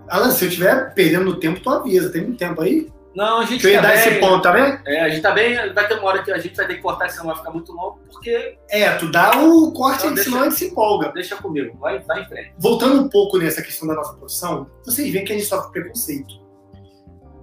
Alan, 0.08 0.30
se 0.30 0.44
eu 0.44 0.48
estiver 0.48 0.94
perdendo 0.94 1.34
tempo, 1.36 1.58
tu 1.60 1.70
avisa. 1.70 2.10
Tem 2.10 2.22
muito 2.22 2.38
tempo 2.38 2.60
aí? 2.60 2.86
Não, 3.14 3.40
a 3.40 3.44
gente 3.44 3.64
Eu 3.64 3.70
ia 3.72 3.80
tá 3.82 3.88
dar 3.88 3.94
bem. 3.94 3.98
esse 4.08 4.20
ponto, 4.20 4.42
tá 4.42 4.52
vendo? 4.52 4.78
É, 4.86 5.00
a 5.02 5.08
gente 5.10 5.22
tá 5.22 5.30
bem. 5.32 5.54
Vai 5.74 5.86
ter 5.88 5.94
uma 5.94 6.04
hora 6.08 6.22
que 6.22 6.30
a 6.30 6.38
gente 6.38 6.54
vai 6.56 6.66
ter 6.66 6.74
que 6.76 6.82
cortar, 6.82 7.08
senão 7.10 7.26
vai 7.26 7.36
ficar 7.36 7.50
muito 7.50 7.72
longo, 7.72 7.98
porque 8.10 8.56
É, 8.70 8.90
tu 8.96 9.10
dá 9.10 9.38
o 9.42 9.72
corte, 9.72 10.00
Então, 10.02 10.14
deixa- 10.14 10.30
senão 10.30 10.42
a 10.42 10.44
gente 10.48 10.56
se 10.56 10.66
empolga. 10.66 11.12
deixa 11.12 11.36
comigo, 11.36 11.76
vai, 11.78 11.98
vai 12.00 12.22
em 12.22 12.24
frente. 12.26 12.52
Voltando 12.58 13.02
um 13.02 13.08
pouco 13.08 13.38
nessa 13.38 13.60
questão 13.62 13.88
da 13.88 13.94
nossa 13.94 14.14
profissão, 14.14 14.66
vocês 14.84 15.10
veem 15.12 15.24
que 15.24 15.32
a 15.32 15.36
gente 15.36 15.46
sofre 15.48 15.72
preconceito. 15.72 16.40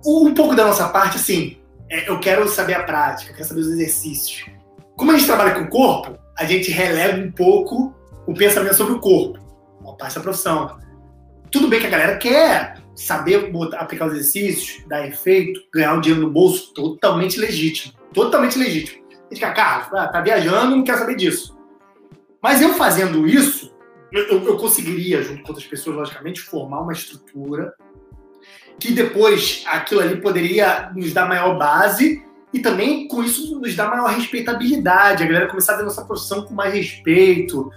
Um 0.06 0.34
pouco 0.34 0.56
da 0.56 0.66
nossa 0.66 0.88
parte, 0.89 1.18
assim, 1.18 1.58
é, 1.90 2.10
eu 2.10 2.20
quero 2.20 2.48
saber 2.48 2.74
a 2.76 2.84
prática, 2.84 3.32
eu 3.32 3.36
quero 3.36 3.48
saber 3.48 3.62
os 3.62 3.68
exercícios. 3.68 4.46
Como 4.96 5.12
a 5.12 5.16
gente 5.18 5.28
trabalha 5.28 5.54
com 5.56 5.62
o 5.62 5.70
corpo, 5.70 6.18
a 6.38 6.46
gente 6.46 6.72
releva 6.72 7.18
um 7.20 7.32
pouco 7.32 7.94
o 8.28 8.34
pensamento 8.34 8.76
sobre 8.76 8.94
o 8.94 9.00
corpo. 9.00 9.40
Uma 9.82 9.96
parte 9.96 10.16
da 10.16 10.22
profissão. 10.22 10.78
Tudo 11.52 11.68
bem 11.68 11.80
que 11.80 11.88
a 11.88 11.90
galera 11.90 12.18
quer 12.18 12.76
saber 12.96 13.50
botar- 13.52 13.80
aplicar 13.80 14.08
os 14.08 14.14
exercícios, 14.14 14.86
dar 14.88 15.08
efeito, 15.08 15.62
ganhar 15.74 15.94
um 15.94 16.02
dinheiro 16.02 16.26
no 16.26 16.32
bolso, 16.32 16.74
totalmente 16.74 17.40
legítimo. 17.40 17.94
Totalmente 18.14 18.58
legítimo. 18.60 19.06
A 19.08 19.14
gente 19.14 19.36
fica, 19.36 19.52
Carlos, 19.54 19.88
ah, 19.94 20.08
tá 20.08 20.22
viajando, 20.22 20.76
não 20.76 20.84
quero 20.84 20.98
saber 21.00 21.16
disso. 21.16 21.58
Mas 22.42 22.62
eu 22.62 22.74
fazendo 22.74 23.26
isso, 23.28 23.74
eu- 24.12 24.44
eu 24.44 24.58
conseguiria, 24.58 25.22
junto 25.24 25.44
com 25.44 25.50
outras 25.50 25.66
pessoas, 25.68 25.96
logicamente, 25.96 26.42
formar 26.42 26.82
uma 26.82 26.94
estrutura 26.94 27.74
que 28.80 28.93
depois 28.93 29.63
aquilo 29.67 30.01
ali 30.01 30.21
poderia 30.21 30.91
nos 30.95 31.13
dar 31.13 31.27
maior 31.27 31.57
base 31.57 32.23
e 32.53 32.59
também 32.59 33.07
com 33.07 33.23
isso 33.23 33.59
nos 33.59 33.75
dar 33.75 33.89
maior 33.89 34.09
respeitabilidade. 34.09 35.23
A 35.23 35.27
galera 35.27 35.47
começar 35.47 35.73
a 35.73 35.77
ver 35.77 35.84
nossa 35.84 36.05
profissão 36.05 36.43
com 36.43 36.53
mais 36.53 36.73
respeito, 36.73 37.69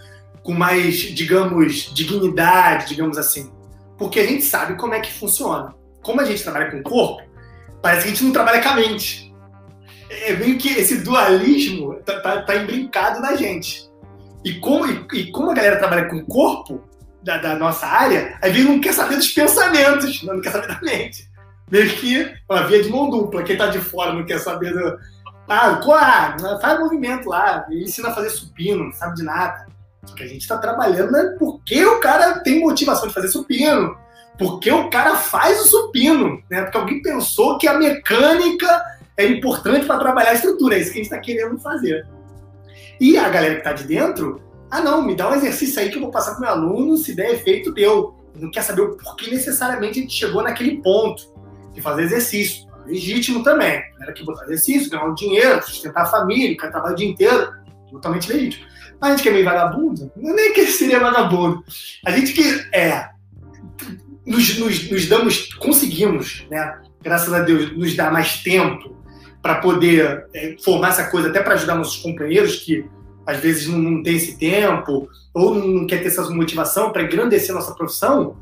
com 0.42 0.52
mais, 0.52 0.94
digamos, 0.96 1.92
dignidade, 1.94 2.88
digamos 2.88 3.18
assim. 3.18 3.52
Porque 3.98 4.20
a 4.20 4.26
gente 4.26 4.44
sabe 4.44 4.76
como 4.76 4.94
é 4.94 5.00
que 5.00 5.12
funciona. 5.12 5.74
Como 6.02 6.20
a 6.20 6.24
gente 6.24 6.42
trabalha 6.42 6.70
com 6.70 6.78
o 6.78 6.82
corpo, 6.82 7.22
parece 7.80 8.02
que 8.02 8.08
a 8.08 8.14
gente 8.14 8.24
não 8.24 8.32
trabalha 8.32 8.62
com 8.62 8.68
a 8.68 8.76
mente. 8.76 9.32
É 10.08 10.34
meio 10.34 10.58
que 10.58 10.68
esse 10.68 10.98
dualismo 10.98 11.94
tá, 12.04 12.20
tá, 12.20 12.42
tá 12.42 12.56
imbrincado 12.56 13.20
na 13.20 13.34
gente. 13.36 13.90
E 14.44 14.54
como, 14.54 14.86
e, 14.86 15.06
e 15.14 15.30
como 15.30 15.50
a 15.50 15.54
galera 15.54 15.78
trabalha 15.78 16.08
com 16.08 16.16
o 16.16 16.26
corpo 16.26 16.82
da, 17.22 17.38
da 17.38 17.54
nossa 17.54 17.86
área, 17.86 18.36
às 18.42 18.52
vezes 18.52 18.68
não 18.68 18.80
quer 18.80 18.92
saber 18.92 19.16
dos 19.16 19.28
pensamentos, 19.28 20.22
não, 20.22 20.40
quer 20.40 20.50
saber 20.50 20.68
da 20.68 20.80
mente. 20.80 21.30
Meio 21.70 21.88
que 21.90 22.34
uma 22.48 22.66
via 22.66 22.82
de 22.82 22.90
mão 22.90 23.08
dupla. 23.08 23.42
Quem 23.42 23.56
tá 23.56 23.68
de 23.68 23.78
fora 23.78 24.12
não 24.12 24.26
quer 24.26 24.38
saber 24.38 24.72
do. 24.72 24.98
Ah, 25.48 25.80
ah, 25.80 26.58
faz 26.60 26.78
movimento 26.78 27.28
lá, 27.28 27.66
ele 27.70 27.84
ensina 27.84 28.08
a 28.08 28.14
fazer 28.14 28.30
supino, 28.30 28.84
não 28.84 28.92
sabe 28.92 29.16
de 29.16 29.22
nada. 29.22 29.66
Só 30.04 30.14
que 30.14 30.22
a 30.22 30.26
gente 30.26 30.46
tá 30.46 30.56
trabalhando 30.58 31.12
né, 31.12 31.36
porque 31.38 31.84
o 31.84 32.00
cara 32.00 32.40
tem 32.40 32.60
motivação 32.60 33.08
de 33.08 33.14
fazer 33.14 33.28
supino. 33.28 33.96
Porque 34.38 34.70
o 34.70 34.88
cara 34.88 35.16
faz 35.16 35.60
o 35.60 35.66
supino, 35.66 36.42
né? 36.50 36.62
Porque 36.62 36.78
alguém 36.78 37.02
pensou 37.02 37.58
que 37.58 37.68
a 37.68 37.78
mecânica 37.78 38.82
é 39.16 39.26
importante 39.26 39.86
para 39.86 39.98
trabalhar 39.98 40.30
a 40.30 40.34
estrutura. 40.34 40.76
É 40.76 40.80
isso 40.80 40.90
que 40.90 41.00
a 41.00 41.02
gente 41.02 41.12
está 41.12 41.18
querendo 41.18 41.58
fazer. 41.58 42.06
E 43.00 43.16
a 43.18 43.28
galera 43.28 43.54
que 43.54 43.60
está 43.60 43.72
de 43.72 43.84
dentro, 43.84 44.40
ah 44.72 44.80
não, 44.80 45.02
me 45.02 45.14
dá 45.14 45.28
um 45.28 45.34
exercício 45.34 45.78
aí 45.78 45.90
que 45.90 45.96
eu 45.96 46.00
vou 46.00 46.10
passar 46.10 46.30
para 46.30 46.40
meu 46.40 46.48
aluno, 46.48 46.96
se 46.96 47.14
der 47.14 47.34
efeito, 47.34 47.74
deu. 47.74 48.14
Não 48.34 48.50
quer 48.50 48.62
saber 48.62 48.80
o 48.80 48.96
porquê 48.96 49.30
necessariamente 49.30 49.98
a 49.98 50.02
gente 50.02 50.14
chegou 50.14 50.42
naquele 50.42 50.80
ponto 50.80 51.30
de 51.74 51.82
fazer 51.82 52.04
exercício. 52.04 52.66
Legítimo 52.86 53.42
também. 53.42 53.82
Era 54.00 54.14
que 54.14 54.24
botar 54.24 54.44
exercício, 54.44 54.90
ganhar 54.90 55.04
um 55.04 55.14
dinheiro, 55.14 55.62
sustentar 55.62 56.04
a 56.04 56.06
família, 56.06 56.48
ficar 56.52 56.70
trabalho 56.70 56.94
o 56.94 56.96
dia 56.96 57.06
inteiro. 57.06 57.52
Totalmente 57.90 58.32
legítimo. 58.32 58.64
Mas 58.98 59.10
a 59.10 59.12
gente 59.12 59.22
que 59.22 59.28
é 59.28 59.32
meio 59.32 59.44
vagabundo, 59.44 60.10
não 60.16 60.30
é 60.30 60.34
nem 60.34 60.52
que 60.54 60.64
seria 60.64 60.98
vagabundo. 60.98 61.62
A 62.06 62.10
gente 62.10 62.32
que 62.32 62.42
é. 62.74 63.10
Nos, 64.24 64.58
nos, 64.58 64.90
nos 64.90 65.06
damos, 65.06 65.52
conseguimos, 65.54 66.46
né? 66.50 66.80
Graças 67.02 67.34
a 67.34 67.40
Deus, 67.40 67.76
nos 67.76 67.94
dar 67.94 68.10
mais 68.10 68.42
tempo 68.42 68.96
para 69.42 69.56
poder 69.56 70.28
é, 70.32 70.56
formar 70.64 70.88
essa 70.88 71.10
coisa, 71.10 71.28
até 71.28 71.42
para 71.42 71.54
ajudar 71.54 71.74
nossos 71.74 72.00
companheiros 72.00 72.56
que 72.56 72.88
às 73.26 73.38
vezes 73.38 73.68
não, 73.68 73.78
não 73.78 74.02
tem 74.02 74.16
esse 74.16 74.36
tempo 74.36 75.08
ou 75.32 75.54
não 75.54 75.86
quer 75.86 75.98
ter 75.98 76.08
essa 76.08 76.28
motivação 76.30 76.90
para 76.90 77.02
engrandecer 77.02 77.54
nossa 77.54 77.74
profissão, 77.74 78.36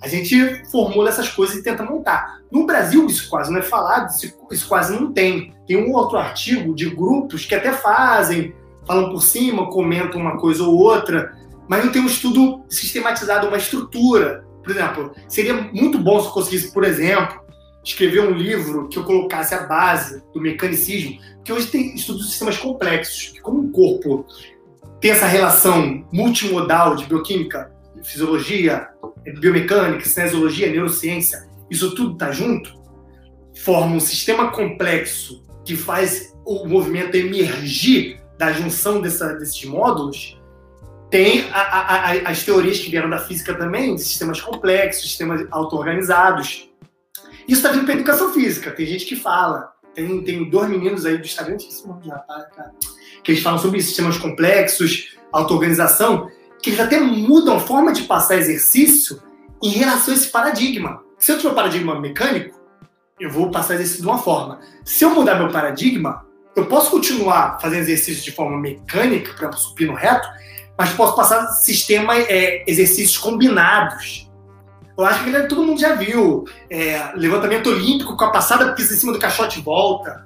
a 0.00 0.08
gente 0.08 0.62
formula 0.70 1.08
essas 1.08 1.28
coisas 1.28 1.56
e 1.56 1.62
tenta 1.62 1.82
montar. 1.82 2.40
No 2.50 2.66
Brasil, 2.66 3.06
isso 3.06 3.28
quase 3.28 3.50
não 3.50 3.58
é 3.58 3.62
falado, 3.62 4.08
isso, 4.50 4.68
quase 4.68 4.92
não 4.92 5.12
tem. 5.12 5.54
Tem 5.66 5.76
um 5.76 5.92
outro 5.92 6.18
artigo 6.18 6.74
de 6.74 6.88
grupos 6.90 7.44
que 7.44 7.54
até 7.54 7.72
fazem, 7.72 8.54
falam 8.86 9.10
por 9.10 9.22
cima, 9.22 9.70
comentam 9.70 10.20
uma 10.20 10.38
coisa 10.38 10.62
ou 10.62 10.76
outra, 10.76 11.36
mas 11.68 11.84
não 11.84 11.90
tem 11.90 12.02
um 12.02 12.06
estudo 12.06 12.62
sistematizado, 12.68 13.48
uma 13.48 13.56
estrutura. 13.56 14.44
Por 14.62 14.70
exemplo, 14.70 15.12
seria 15.28 15.54
muito 15.72 15.98
bom 15.98 16.20
se 16.20 16.32
conseguisse, 16.32 16.72
por 16.72 16.84
exemplo, 16.84 17.40
escrever 17.86 18.20
um 18.20 18.32
livro 18.32 18.88
que 18.88 18.98
eu 18.98 19.04
colocasse 19.04 19.54
a 19.54 19.62
base 19.62 20.22
do 20.34 20.40
mecanicismo, 20.40 21.18
porque 21.36 21.52
hoje 21.52 21.68
tem 21.68 21.94
estudos 21.94 22.24
de 22.24 22.30
sistemas 22.30 22.58
complexos, 22.58 23.28
que 23.28 23.40
como 23.40 23.60
o 23.60 23.70
corpo 23.70 24.26
tem 25.00 25.12
essa 25.12 25.26
relação 25.26 26.04
multimodal 26.12 26.96
de 26.96 27.06
bioquímica, 27.06 27.72
fisiologia, 28.02 28.88
biomecânica, 29.38 30.04
cinesiologia, 30.04 30.70
neurociência, 30.70 31.48
isso 31.70 31.94
tudo 31.94 32.14
está 32.14 32.32
junto, 32.32 32.74
forma 33.62 33.94
um 33.94 34.00
sistema 34.00 34.50
complexo 34.50 35.44
que 35.64 35.76
faz 35.76 36.34
o 36.44 36.66
movimento 36.66 37.14
emergir 37.14 38.20
da 38.36 38.52
junção 38.52 39.00
dessa, 39.00 39.34
desses 39.34 39.64
módulos, 39.64 40.40
tem 41.10 41.48
a, 41.52 41.60
a, 41.60 42.10
a, 42.10 42.30
as 42.30 42.42
teorias 42.42 42.78
que 42.78 42.90
vieram 42.90 43.08
da 43.08 43.18
física 43.18 43.54
também, 43.54 43.94
de 43.94 44.02
sistemas 44.02 44.40
complexos, 44.40 45.04
sistemas 45.04 45.46
auto-organizados. 45.50 46.68
Isso 47.46 47.60
está 47.60 47.70
vindo 47.70 47.84
para 47.84 47.94
a 47.94 47.96
educação 47.96 48.32
física. 48.32 48.70
Tem 48.70 48.86
gente 48.86 49.04
que 49.04 49.16
fala. 49.16 49.72
Tem, 49.94 50.22
tem 50.22 50.48
dois 50.50 50.68
meninos 50.68 51.06
aí 51.06 51.16
do 51.16 51.24
Instagram, 51.24 51.56
que 53.22 53.32
eles 53.32 53.42
falam 53.42 53.58
sobre 53.58 53.80
sistemas 53.80 54.18
complexos, 54.18 55.16
auto-organização, 55.32 56.30
que 56.62 56.70
eles 56.70 56.80
até 56.80 57.00
mudam 57.00 57.56
a 57.56 57.60
forma 57.60 57.92
de 57.92 58.02
passar 58.02 58.36
exercício 58.36 59.22
em 59.62 59.70
relação 59.70 60.12
a 60.12 60.16
esse 60.16 60.28
paradigma. 60.28 61.02
Se 61.18 61.32
eu 61.32 61.38
tiver 61.38 61.50
um 61.50 61.54
paradigma 61.54 61.98
mecânico, 61.98 62.60
eu 63.18 63.30
vou 63.30 63.50
passar 63.50 63.74
exercício 63.74 64.02
de 64.02 64.08
uma 64.08 64.18
forma. 64.18 64.60
Se 64.84 65.02
eu 65.04 65.10
mudar 65.10 65.36
meu 65.36 65.48
paradigma, 65.48 66.26
eu 66.54 66.66
posso 66.66 66.90
continuar 66.90 67.58
fazendo 67.60 67.80
exercício 67.80 68.22
de 68.22 68.32
forma 68.32 68.58
mecânica, 68.58 69.32
para 69.34 69.52
supino 69.52 69.94
reto, 69.94 70.28
mas 70.76 70.90
posso 70.90 71.16
passar 71.16 71.46
sistema, 71.52 72.16
é, 72.16 72.64
exercícios 72.66 73.16
combinados. 73.16 74.25
Eu 74.96 75.04
acho 75.04 75.24
que 75.24 75.42
todo 75.42 75.64
mundo 75.64 75.80
já 75.80 75.94
viu. 75.94 76.44
É, 76.70 77.12
levantamento 77.14 77.68
olímpico 77.68 78.16
com 78.16 78.24
a 78.24 78.30
passada 78.30 78.72
pisa 78.72 78.94
em 78.94 78.96
cima 78.96 79.12
do 79.12 79.18
caixote 79.18 79.58
e 79.58 79.62
volta. 79.62 80.24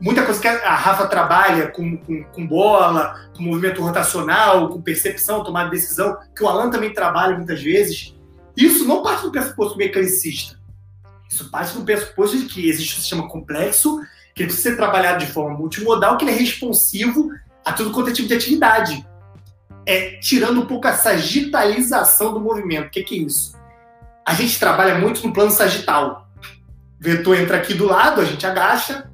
Muita 0.00 0.24
coisa 0.24 0.40
que 0.40 0.48
a 0.48 0.74
Rafa 0.74 1.06
trabalha 1.06 1.68
com, 1.68 1.96
com, 1.98 2.24
com, 2.24 2.46
bola, 2.46 3.28
com 3.34 3.42
movimento 3.42 3.82
rotacional, 3.82 4.68
com 4.68 4.80
percepção, 4.80 5.44
tomada 5.44 5.70
de 5.70 5.76
decisão, 5.76 6.16
que 6.34 6.42
o 6.42 6.48
Alan 6.48 6.70
também 6.70 6.92
trabalha 6.92 7.36
muitas 7.36 7.62
vezes. 7.62 8.14
Isso 8.56 8.86
não 8.86 9.02
parte 9.02 9.22
do 9.22 9.30
pressuposto 9.30 9.76
mecanicista. 9.76 10.58
Isso 11.28 11.50
parte 11.50 11.74
do 11.74 11.84
pressuposto 11.84 12.38
de 12.38 12.46
que 12.46 12.68
existe 12.68 12.94
um 12.94 13.00
sistema 13.00 13.28
complexo, 13.28 14.00
que 14.34 14.42
ele 14.42 14.48
precisa 14.48 14.70
ser 14.70 14.76
trabalhado 14.76 15.24
de 15.24 15.30
forma 15.30 15.56
multimodal, 15.56 16.16
que 16.16 16.24
ele 16.24 16.32
é 16.32 16.36
responsivo 16.36 17.30
a 17.64 17.72
todo 17.72 17.90
quanto 17.90 18.10
é 18.10 18.12
tipo 18.12 18.28
de 18.28 18.34
atividade. 18.34 19.06
É, 19.84 20.18
tirando 20.18 20.60
um 20.60 20.66
pouco 20.66 20.88
a 20.88 20.94
sagitalização 20.94 22.32
do 22.32 22.40
movimento. 22.40 22.88
O 22.88 22.90
que, 22.90 23.02
que 23.02 23.14
é 23.14 23.18
isso? 23.18 23.56
A 24.26 24.34
gente 24.34 24.58
trabalha 24.58 24.98
muito 24.98 25.24
no 25.24 25.32
plano 25.32 25.52
sagital. 25.52 26.28
O 27.00 27.04
vetor 27.04 27.38
entra 27.38 27.58
aqui 27.58 27.74
do 27.74 27.86
lado, 27.86 28.20
a 28.20 28.24
gente 28.24 28.44
agacha, 28.44 29.08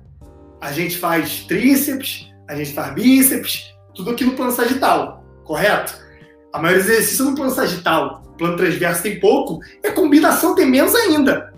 a 0.58 0.72
gente 0.72 0.96
faz 0.96 1.44
tríceps, 1.44 2.32
a 2.48 2.56
gente 2.56 2.72
faz 2.72 2.94
bíceps, 2.94 3.74
tudo 3.94 4.10
aqui 4.10 4.24
no 4.24 4.32
plano 4.32 4.52
sagital, 4.52 5.22
correto? 5.44 6.00
A 6.50 6.58
maioria 6.58 6.82
dos 6.82 6.90
exercícios 6.90 7.28
no 7.28 7.34
plano 7.34 7.50
sagital. 7.50 8.22
O 8.26 8.36
plano 8.38 8.56
transverso 8.56 9.02
tem 9.02 9.20
pouco, 9.20 9.60
e 9.84 9.88
a 9.88 9.92
combinação 9.92 10.54
tem 10.54 10.64
menos 10.64 10.94
ainda. 10.94 11.52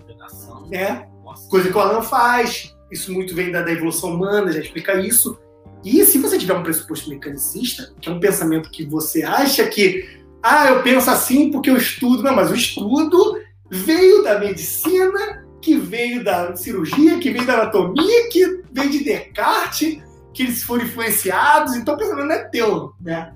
É. 0.71 1.05
Coisa 1.49 1.69
que 1.69 1.77
o 1.77 1.79
Alan 1.79 2.01
faz. 2.01 2.75
Isso 2.91 3.13
muito 3.13 3.33
vem 3.33 3.51
da, 3.51 3.61
da 3.61 3.71
evolução 3.71 4.15
humana, 4.15 4.51
já 4.51 4.59
explica 4.59 4.99
isso. 4.99 5.39
E 5.83 6.03
se 6.03 6.17
você 6.17 6.37
tiver 6.37 6.53
um 6.53 6.63
pressuposto 6.63 7.09
mecanicista, 7.09 7.93
que 8.01 8.09
é 8.09 8.11
um 8.11 8.19
pensamento 8.19 8.69
que 8.69 8.85
você 8.85 9.23
acha 9.23 9.65
que, 9.67 10.09
ah, 10.43 10.67
eu 10.67 10.83
penso 10.83 11.09
assim 11.09 11.51
porque 11.51 11.69
eu 11.69 11.77
estudo. 11.77 12.21
Não, 12.21 12.35
mas 12.35 12.51
o 12.51 12.55
estudo 12.55 13.44
veio 13.69 14.23
da 14.23 14.39
medicina, 14.39 15.45
que 15.61 15.77
veio 15.77 16.23
da 16.23 16.55
cirurgia, 16.55 17.19
que 17.19 17.31
veio 17.31 17.45
da 17.45 17.61
anatomia, 17.61 18.29
que 18.29 18.61
veio 18.71 18.89
de 18.89 19.03
Descartes, 19.03 20.01
que 20.33 20.43
eles 20.43 20.63
foram 20.63 20.83
influenciados. 20.83 21.75
Então 21.75 21.95
o 21.95 21.97
pensamento 21.97 22.27
não 22.27 22.35
é 22.35 22.43
teu, 22.49 22.93
né? 23.01 23.33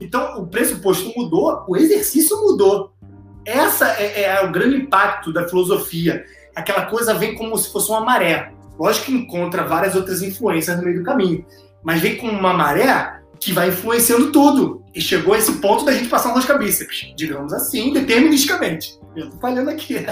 Então 0.00 0.40
o 0.40 0.46
pressuposto 0.46 1.12
mudou, 1.16 1.64
o 1.68 1.76
exercício 1.76 2.36
mudou. 2.40 2.92
Essa 3.44 3.88
é, 4.00 4.22
é 4.22 4.44
o 4.44 4.52
grande 4.52 4.76
impacto 4.76 5.32
da 5.32 5.48
filosofia. 5.48 6.24
Aquela 6.54 6.86
coisa 6.86 7.14
vem 7.14 7.34
como 7.34 7.56
se 7.56 7.72
fosse 7.72 7.90
uma 7.90 8.00
maré. 8.00 8.52
Lógico 8.78 9.06
que 9.06 9.12
encontra 9.12 9.64
várias 9.64 9.94
outras 9.96 10.22
influências 10.22 10.76
no 10.76 10.84
meio 10.84 10.98
do 10.98 11.04
caminho 11.04 11.44
mas 11.82 12.00
vem 12.00 12.16
com 12.16 12.28
uma 12.28 12.52
maré 12.52 13.20
que 13.40 13.52
vai 13.52 13.68
influenciando 13.68 14.32
tudo. 14.32 14.82
E 14.98 15.00
chegou 15.00 15.36
esse 15.36 15.52
ponto 15.60 15.84
da 15.84 15.92
gente 15.92 16.08
passar 16.08 16.30
um 16.30 16.34
rosca 16.34 16.58
bíceps, 16.58 17.14
digamos 17.16 17.52
assim, 17.52 17.92
deterministicamente. 17.92 18.98
Eu 19.14 19.30
tô 19.30 19.38
falhando 19.38 19.70
aqui. 19.70 19.94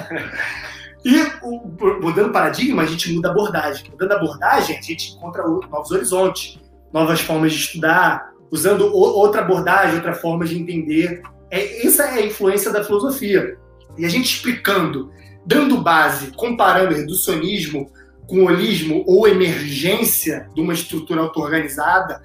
E 1.05 1.23
o, 1.41 1.69
mudando 2.03 2.33
paradigma, 2.33 2.83
a 2.83 2.87
gente 2.87 3.13
muda 3.13 3.29
a 3.29 3.31
abordagem. 3.31 3.89
Mudando 3.93 4.11
a 4.11 4.17
abordagem, 4.17 4.77
a 4.77 4.81
gente 4.81 5.13
encontra 5.13 5.45
novos 5.47 5.93
horizontes, 5.93 6.59
novas 6.93 7.21
formas 7.21 7.53
de 7.53 7.61
estudar, 7.61 8.33
usando 8.51 8.93
outra 8.93 9.41
abordagem, 9.43 9.95
outra 9.95 10.15
forma 10.15 10.45
de 10.45 10.59
entender. 10.59 11.23
É, 11.49 11.87
essa 11.87 12.03
é 12.07 12.15
a 12.15 12.27
influência 12.27 12.73
da 12.73 12.83
filosofia. 12.83 13.57
E 13.97 14.05
a 14.05 14.09
gente 14.09 14.35
explicando, 14.35 15.13
dando 15.45 15.81
base, 15.81 16.33
comparando 16.33 16.97
reducionismo 16.97 17.89
com 18.27 18.47
holismo 18.47 19.05
ou 19.07 19.29
emergência 19.29 20.51
de 20.57 20.61
uma 20.61 20.73
estrutura 20.73 21.21
auto-organizada 21.21 22.21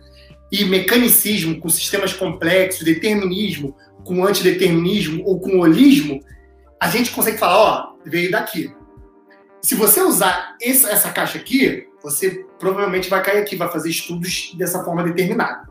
e 0.52 0.66
mecanicismo 0.66 1.60
com 1.60 1.70
sistemas 1.70 2.14
complexos, 2.14 2.84
determinismo 2.84 3.76
com 4.04 4.26
antideterminismo 4.26 5.24
ou 5.26 5.40
com 5.40 5.60
holismo, 5.60 6.20
a 6.80 6.90
gente 6.90 7.12
consegue 7.12 7.38
falar, 7.38 7.58
ó, 7.58 7.94
veio 8.04 8.32
daqui. 8.32 8.74
Se 9.62 9.76
você 9.76 10.02
usar 10.02 10.56
essa, 10.60 11.12
caixa 11.12 11.38
aqui, 11.38 11.88
você 12.02 12.46
provavelmente 12.58 13.10
vai 13.10 13.22
cair 13.22 13.38
aqui, 13.38 13.56
vai 13.56 13.72
fazer 13.72 13.90
estudos 13.90 14.54
dessa 14.58 14.84
forma 14.84 15.04
determinada. 15.04 15.70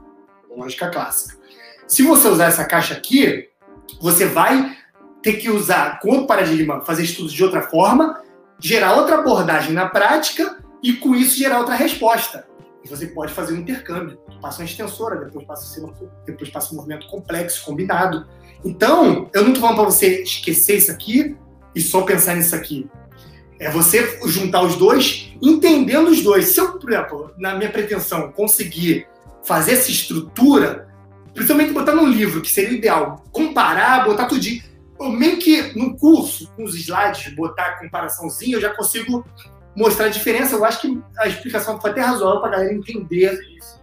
Lógica 0.57 0.89
clássica. 0.89 1.39
Se 1.89 2.03
você 2.03 2.28
usar 2.28 2.47
essa 2.47 2.64
caixa 2.64 2.95
aqui, 2.95 3.49
você 4.01 4.26
vai 4.26 4.76
ter 5.22 5.35
que 5.35 5.51
usar 5.51 5.99
com 5.99 6.11
outro 6.11 6.26
paradigma, 6.26 6.85
fazer 6.85 7.03
estudos 7.03 7.33
de 7.33 7.43
outra 7.43 7.62
forma, 7.62 8.22
gerar 8.61 8.95
outra 8.95 9.18
abordagem 9.18 9.72
na 9.72 9.89
prática 9.89 10.62
e 10.83 10.93
com 10.93 11.14
isso 11.14 11.37
gerar 11.37 11.59
outra 11.59 11.74
resposta. 11.74 12.47
E 12.85 12.89
você 12.89 13.07
pode 13.07 13.33
fazer 13.33 13.53
um 13.53 13.59
intercâmbio. 13.59 14.18
Passa 14.41 14.61
uma 14.61 14.64
extensora, 14.64 15.24
depois 15.24 15.47
passa, 15.47 15.93
depois 16.24 16.51
passa 16.51 16.72
um 16.72 16.76
movimento 16.76 17.07
complexo, 17.09 17.64
combinado. 17.64 18.26
Então, 18.64 19.28
eu 19.33 19.43
não 19.43 19.49
estou 19.49 19.62
falando 19.62 19.76
para 19.76 19.85
você 19.85 20.22
esquecer 20.22 20.76
isso 20.76 20.91
aqui 20.91 21.37
e 21.74 21.81
só 21.81 22.03
pensar 22.03 22.37
nisso 22.37 22.55
aqui. 22.55 22.89
É 23.59 23.70
você 23.70 24.18
juntar 24.26 24.62
os 24.62 24.76
dois, 24.76 25.33
entendendo 25.43 26.09
os 26.09 26.22
dois. 26.22 26.47
Se 26.47 26.61
eu, 26.61 26.78
por 26.78 26.91
exemplo, 26.91 27.31
na 27.39 27.55
minha 27.55 27.70
pretensão, 27.70 28.33
conseguir 28.33 29.07
fazer 29.45 29.72
essa 29.72 29.91
estrutura, 29.91 30.89
principalmente 31.35 31.72
botar 31.72 31.95
num 31.95 32.09
livro, 32.09 32.41
que 32.41 32.51
seria 32.51 32.70
o 32.70 32.74
ideal, 32.74 33.24
comparar, 33.31 34.05
botar 34.05 34.26
tudo. 34.26 34.47
Eu 34.99 35.11
meio 35.11 35.39
que 35.39 35.78
no 35.78 35.97
curso, 35.97 36.51
com 36.57 36.64
os 36.64 36.74
slides, 36.74 37.35
botar 37.35 37.78
comparaçãozinha, 37.78 38.57
eu 38.57 38.61
já 38.61 38.74
consigo 38.74 39.24
mostrar 39.77 40.07
a 40.07 40.11
diferença. 40.11 40.55
Eu 40.55 40.64
acho 40.64 40.81
que 40.81 41.01
a 41.18 41.29
explicação 41.29 41.81
foi 41.81 41.91
até 41.91 42.01
razoável 42.01 42.41
para 42.41 42.49
a 42.49 42.53
galera 42.53 42.75
entender 42.75 43.39
isso. 43.57 43.81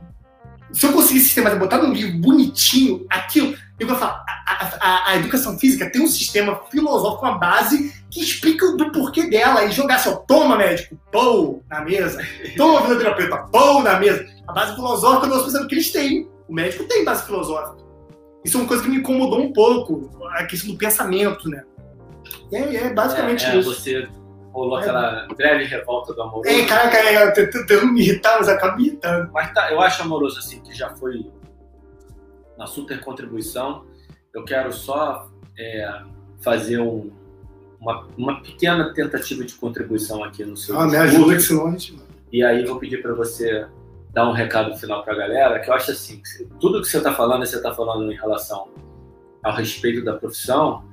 Se 0.72 0.86
eu 0.86 0.92
conseguir 0.92 1.22
sistematizar, 1.22 1.60
botar 1.60 1.78
num 1.78 1.94
livro 1.94 2.18
bonitinho, 2.20 3.06
aquilo, 3.10 3.56
eu 3.80 3.88
vou 3.88 3.96
falar, 3.96 4.24
a, 4.46 4.78
a, 4.82 5.12
a, 5.12 5.16
educação 5.16 5.58
física 5.58 5.90
tem 5.90 6.02
um 6.02 6.08
sistema 6.08 6.62
filosófico, 6.70 7.26
uma 7.26 7.38
base 7.38 7.94
que 8.10 8.22
explica 8.22 8.76
do 8.76 8.92
porquê 8.92 9.30
dela 9.30 9.64
e 9.64 9.72
jogar 9.72 9.96
assim, 9.96 10.10
ó, 10.10 10.16
toma 10.16 10.58
médico, 10.58 11.00
pão 11.12 11.62
na 11.70 11.82
mesa, 11.82 12.20
toma 12.58 12.82
fisioterapeuta, 12.82 13.38
pão 13.52 13.82
na 13.82 14.00
mesa. 14.00 14.26
A 14.48 14.52
base 14.52 14.76
filosófica 14.76 15.28
nós 15.28 15.44
pensamos 15.44 15.68
que 15.68 15.76
eles 15.76 15.92
têm. 15.92 16.30
O 16.48 16.54
médico 16.54 16.84
tem 16.86 17.06
base 17.06 17.26
filosófica. 17.26 17.84
Isso 18.44 18.58
é 18.58 18.62
uma 18.62 18.68
coisa 18.68 18.84
que 18.84 18.90
me 18.90 18.98
incomodou 18.98 19.42
um 19.42 19.54
pouco, 19.54 20.10
a 20.32 20.46
questão 20.46 20.72
do 20.72 20.78
pensamento, 20.78 21.50
né? 21.50 21.64
É, 22.52 22.76
é 22.76 22.94
basicamente 22.94 23.46
é, 23.46 23.50
é, 23.50 23.58
isso. 23.58 23.74
Você 23.74 24.08
rolou 24.52 24.78
aquela 24.78 25.28
breve 25.36 25.66
revolta 25.66 26.14
do 26.14 26.22
amoroso. 26.22 26.50
É, 26.50 26.66
caraca, 26.66 26.98
é, 26.98 27.24
eu 27.24 27.34
tentando 27.34 27.88
me 27.88 28.02
irritar, 28.02 28.38
mas 28.38 28.50
acaba 28.50 28.76
me 28.76 28.88
irritando. 28.88 29.32
Mas 29.32 29.54
tá, 29.54 29.72
eu 29.72 29.80
acho 29.82 30.02
amoroso 30.02 30.40
assim, 30.40 30.62
que 30.62 30.74
já 30.74 30.90
foi 30.96 31.30
uma 32.56 32.68
super 32.68 33.00
contribuição. 33.02 33.86
Eu 34.34 34.44
quero 34.44 34.72
só 34.74 35.30
é, 35.58 36.02
fazer 36.42 36.80
um, 36.80 37.12
uma, 37.80 38.08
uma, 38.18 38.42
pequena 38.42 38.94
tentativa 38.94 39.44
de 39.44 39.54
contribuição 39.56 40.24
aqui 40.24 40.44
no 40.44 40.58
seu. 40.58 40.78
Ah, 40.80 40.88
me 40.88 40.98
ajuda 40.98 41.36
a 41.36 41.40
gente. 41.40 41.98
E 42.32 42.44
aí 42.44 42.66
vou 42.66 42.78
pedir 42.78 43.02
para 43.02 43.14
você 43.14 43.68
dar 44.12 44.28
um 44.28 44.34
recado 44.34 44.76
final 44.78 45.04
para 45.04 45.14
a 45.14 45.18
galera, 45.18 45.60
que 45.60 45.70
eu 45.70 45.74
acho 45.74 45.92
assim, 45.92 46.22
que 46.22 46.46
tudo 46.60 46.82
que 46.82 46.88
você 46.88 46.98
está 46.98 47.14
falando, 47.14 47.46
você 47.46 47.58
está 47.58 47.74
falando 47.74 48.12
em 48.12 48.16
relação 48.16 48.68
ao 49.44 49.54
respeito 49.54 50.04
da 50.04 50.14
profissão, 50.14 50.84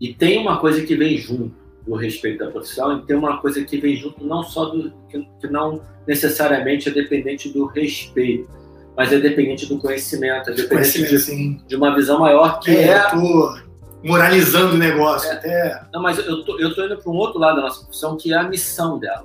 e 0.00 0.14
tem 0.14 0.38
uma 0.38 0.58
coisa 0.58 0.82
que 0.84 0.96
vem 0.96 1.18
junto 1.18 1.65
do 1.86 1.94
respeito 1.94 2.44
da 2.44 2.50
profissão 2.50 2.98
e 2.98 3.06
tem 3.06 3.16
uma 3.16 3.40
coisa 3.40 3.62
que 3.64 3.78
vem 3.78 3.96
junto 3.96 4.24
não 4.26 4.42
só 4.42 4.66
do 4.66 4.92
que, 5.08 5.26
que 5.40 5.46
não 5.46 5.80
necessariamente 6.06 6.88
é 6.88 6.92
dependente 6.92 7.48
do 7.48 7.66
respeito, 7.66 8.48
mas 8.96 9.12
é 9.12 9.18
dependente 9.18 9.66
do 9.66 9.78
conhecimento, 9.78 10.50
é 10.50 10.54
dependente 10.54 11.06
de, 11.06 11.66
de, 11.66 11.76
uma 11.76 11.94
visão 11.94 12.20
maior 12.20 12.58
que 12.60 12.70
é. 12.70 12.88
é... 12.88 13.10
Moralizando 14.02 14.74
o 14.74 14.78
negócio. 14.78 15.28
É. 15.30 15.32
Até... 15.32 15.82
Não, 15.92 16.02
mas 16.02 16.18
eu 16.18 16.44
tô, 16.44 16.58
eu 16.58 16.74
tô 16.74 16.84
indo 16.84 16.98
para 16.98 17.10
um 17.10 17.16
outro 17.16 17.38
lado 17.38 17.56
da 17.56 17.62
nossa 17.62 17.82
profissão 17.82 18.16
que 18.16 18.32
é 18.32 18.36
a 18.36 18.44
missão 18.44 18.98
dela, 18.98 19.24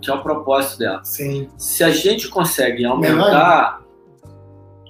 que 0.00 0.10
é 0.10 0.14
o 0.14 0.22
propósito 0.22 0.78
dela. 0.78 1.02
Sim. 1.04 1.48
Se 1.56 1.84
a 1.84 1.90
gente 1.90 2.28
consegue 2.28 2.84
aumentar 2.84 3.80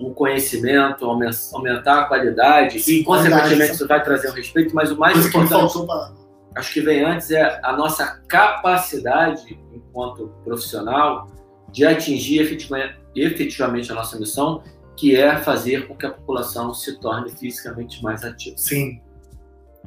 o 0.01 0.13
conhecimento, 0.15 1.05
aumentar 1.05 2.01
a 2.01 2.05
qualidade 2.05 2.81
Sim, 2.81 3.01
e, 3.01 3.05
consequentemente, 3.05 3.73
isso 3.73 3.87
vai 3.87 4.03
trazer 4.03 4.31
o 4.31 4.33
respeito, 4.33 4.75
mas 4.75 4.91
o 4.91 4.99
mais 4.99 5.13
Coisa 5.13 5.29
importante. 5.29 6.20
Acho 6.55 6.73
que 6.73 6.81
vem 6.81 7.05
antes 7.05 7.31
é 7.31 7.61
a 7.63 7.77
nossa 7.77 8.21
capacidade, 8.27 9.59
enquanto 9.73 10.33
profissional, 10.45 11.29
de 11.71 11.87
atingir 11.87 12.41
efetivamente 13.15 13.93
a 13.93 13.95
nossa 13.95 14.19
missão, 14.19 14.63
que 14.97 15.17
é 15.17 15.37
fazer 15.37 15.87
com 15.87 15.97
que 15.97 16.07
a 16.07 16.11
população 16.11 16.75
se 16.75 16.99
torne 16.99 17.31
fisicamente 17.31 18.03
mais 18.03 18.25
ativa. 18.25 18.57
Sim. 18.59 19.01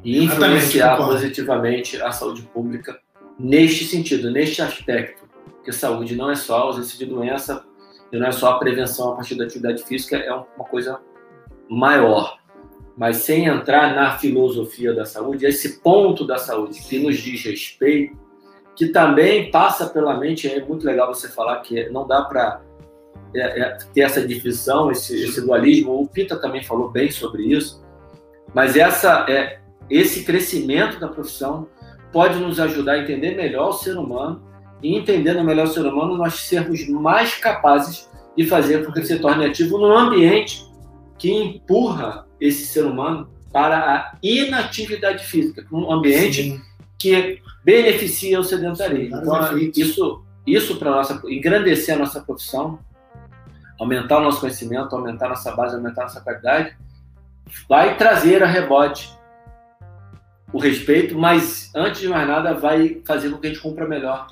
E 0.02 0.24
influenciar 0.24 0.96
positivamente 0.96 2.00
a 2.00 2.10
saúde 2.10 2.42
pública 2.42 2.98
neste 3.38 3.84
sentido, 3.84 4.30
neste 4.30 4.62
aspecto. 4.62 5.28
Porque 5.44 5.72
saúde 5.72 6.16
não 6.16 6.30
é 6.30 6.34
só 6.34 6.58
a 6.58 6.60
ausência 6.62 6.98
de 6.98 7.06
doença, 7.06 7.64
e 8.12 8.18
não 8.18 8.26
é 8.26 8.32
só 8.32 8.52
a 8.52 8.58
prevenção 8.58 9.12
a 9.12 9.16
partir 9.16 9.34
da 9.34 9.44
atividade 9.44 9.82
física, 9.84 10.16
é 10.16 10.32
uma 10.32 10.64
coisa 10.64 11.00
maior 11.68 12.38
mas 12.96 13.18
sem 13.18 13.46
entrar 13.46 13.94
na 13.94 14.18
filosofia 14.18 14.94
da 14.94 15.04
saúde, 15.04 15.46
esse 15.46 15.80
ponto 15.80 16.26
da 16.26 16.38
saúde 16.38 16.80
que 16.80 16.98
nos 16.98 17.16
diz 17.18 17.44
respeito, 17.44 18.16
que 18.76 18.88
também 18.88 19.50
passa 19.50 19.86
pela 19.86 20.18
mente, 20.18 20.48
é 20.48 20.64
muito 20.64 20.86
legal 20.86 21.12
você 21.12 21.28
falar 21.28 21.60
que 21.60 21.88
não 21.90 22.06
dá 22.06 22.22
para 22.22 22.60
é, 23.34 23.60
é, 23.60 23.78
ter 23.92 24.02
essa 24.02 24.26
divisão, 24.26 24.90
esse, 24.90 25.24
esse, 25.24 25.40
dualismo. 25.40 26.00
O 26.00 26.08
Pita 26.08 26.36
também 26.36 26.62
falou 26.62 26.90
bem 26.90 27.10
sobre 27.10 27.44
isso, 27.44 27.84
mas 28.52 28.76
essa 28.76 29.26
é 29.28 29.60
esse 29.90 30.24
crescimento 30.24 30.98
da 30.98 31.08
profissão 31.08 31.68
pode 32.12 32.38
nos 32.38 32.58
ajudar 32.60 32.92
a 32.92 32.98
entender 32.98 33.36
melhor 33.36 33.70
o 33.70 33.72
ser 33.72 33.96
humano 33.96 34.42
e 34.82 34.96
entendendo 34.96 35.42
melhor 35.42 35.66
o 35.66 35.70
ser 35.70 35.84
humano 35.84 36.16
nós 36.16 36.34
sermos 36.34 36.88
mais 36.88 37.34
capazes 37.34 38.08
de 38.36 38.46
fazer 38.46 38.84
com 38.84 38.92
que 38.92 39.00
ele 39.00 39.06
se 39.06 39.18
torne 39.18 39.44
ativo 39.44 39.78
num 39.78 39.96
ambiente 39.96 40.64
que 41.18 41.32
empurra 41.32 42.23
esse 42.40 42.66
ser 42.66 42.84
humano 42.84 43.28
para 43.52 43.78
a 43.78 44.16
inatividade 44.22 45.24
física, 45.24 45.64
um 45.72 45.92
ambiente 45.92 46.42
Sim. 46.42 46.60
que 46.98 47.40
beneficia 47.64 48.40
o 48.40 48.44
sedentarismo. 48.44 49.16
Então, 49.16 49.58
isso, 49.58 50.24
isso 50.46 50.76
para 50.76 50.90
nossa 50.90 51.22
engrandecer 51.26 51.94
a 51.94 51.98
nossa 51.98 52.20
profissão, 52.20 52.78
aumentar 53.78 54.18
o 54.18 54.22
nosso 54.22 54.40
conhecimento, 54.40 54.94
aumentar 54.94 55.26
a 55.26 55.30
nossa 55.30 55.52
base, 55.52 55.76
aumentar 55.76 56.02
a 56.02 56.04
nossa 56.04 56.20
qualidade, 56.20 56.76
vai 57.68 57.96
trazer 57.96 58.42
a 58.42 58.46
rebote 58.46 59.12
o 60.52 60.58
respeito, 60.58 61.18
mas 61.18 61.70
antes 61.74 62.00
de 62.00 62.08
mais 62.08 62.26
nada 62.28 62.54
vai 62.54 63.00
fazer 63.04 63.30
com 63.30 63.38
que 63.38 63.46
a 63.46 63.50
gente 63.50 63.60
cumpra 63.60 63.88
melhor 63.88 64.28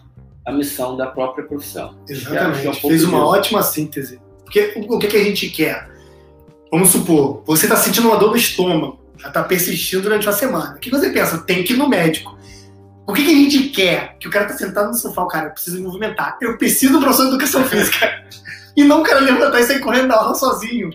a 0.47 0.53
missão 0.53 0.97
da 0.97 1.07
própria 1.07 1.45
profissão. 1.45 1.97
Exatamente. 2.09 2.67
É 2.67 2.71
um 2.71 2.75
Fez 2.75 3.05
uma 3.05 3.27
ótima 3.27 3.63
síntese. 3.63 4.21
Porque 4.45 4.75
o 4.77 4.99
que, 4.99 5.09
que 5.09 5.17
a 5.17 5.25
gente 5.25 5.49
quer? 5.51 5.92
Vamos 6.73 6.89
supor, 6.89 7.43
você 7.45 7.67
está 7.67 7.77
sentindo 7.77 8.09
uma 8.09 8.17
dor 8.17 8.31
no 8.31 8.37
estômago, 8.37 8.99
já 9.19 9.29
está 9.29 9.43
persistindo 9.43 10.05
durante 10.05 10.27
uma 10.27 10.33
semana. 10.33 10.75
O 10.75 10.79
que 10.79 10.89
você 10.89 11.11
pensa? 11.11 11.37
Tem 11.37 11.63
que 11.63 11.75
ir 11.75 11.77
no 11.77 11.87
médico. 11.87 12.35
O 13.07 13.13
que, 13.13 13.23
que 13.23 13.31
a 13.31 13.35
gente 13.35 13.69
quer? 13.69 14.17
Que 14.19 14.27
o 14.27 14.31
cara 14.31 14.47
está 14.47 14.57
sentado 14.57 14.89
no 14.89 14.95
sofá, 14.95 15.23
o 15.23 15.29
cara 15.29 15.51
precisa 15.51 15.77
me 15.77 15.83
movimentar. 15.83 16.39
Eu 16.41 16.57
preciso 16.57 16.95
do 16.95 17.01
professor 17.01 17.25
de 17.25 17.29
educação 17.29 17.63
física. 17.65 18.25
e 18.75 18.85
não 18.85 19.03
o 19.03 19.05
cara 19.05 19.21
levantar 19.21 19.61
e 19.61 19.65
sair 19.65 19.81
correndo 19.81 20.07
na 20.07 20.17
aula 20.17 20.35
sozinho. 20.35 20.89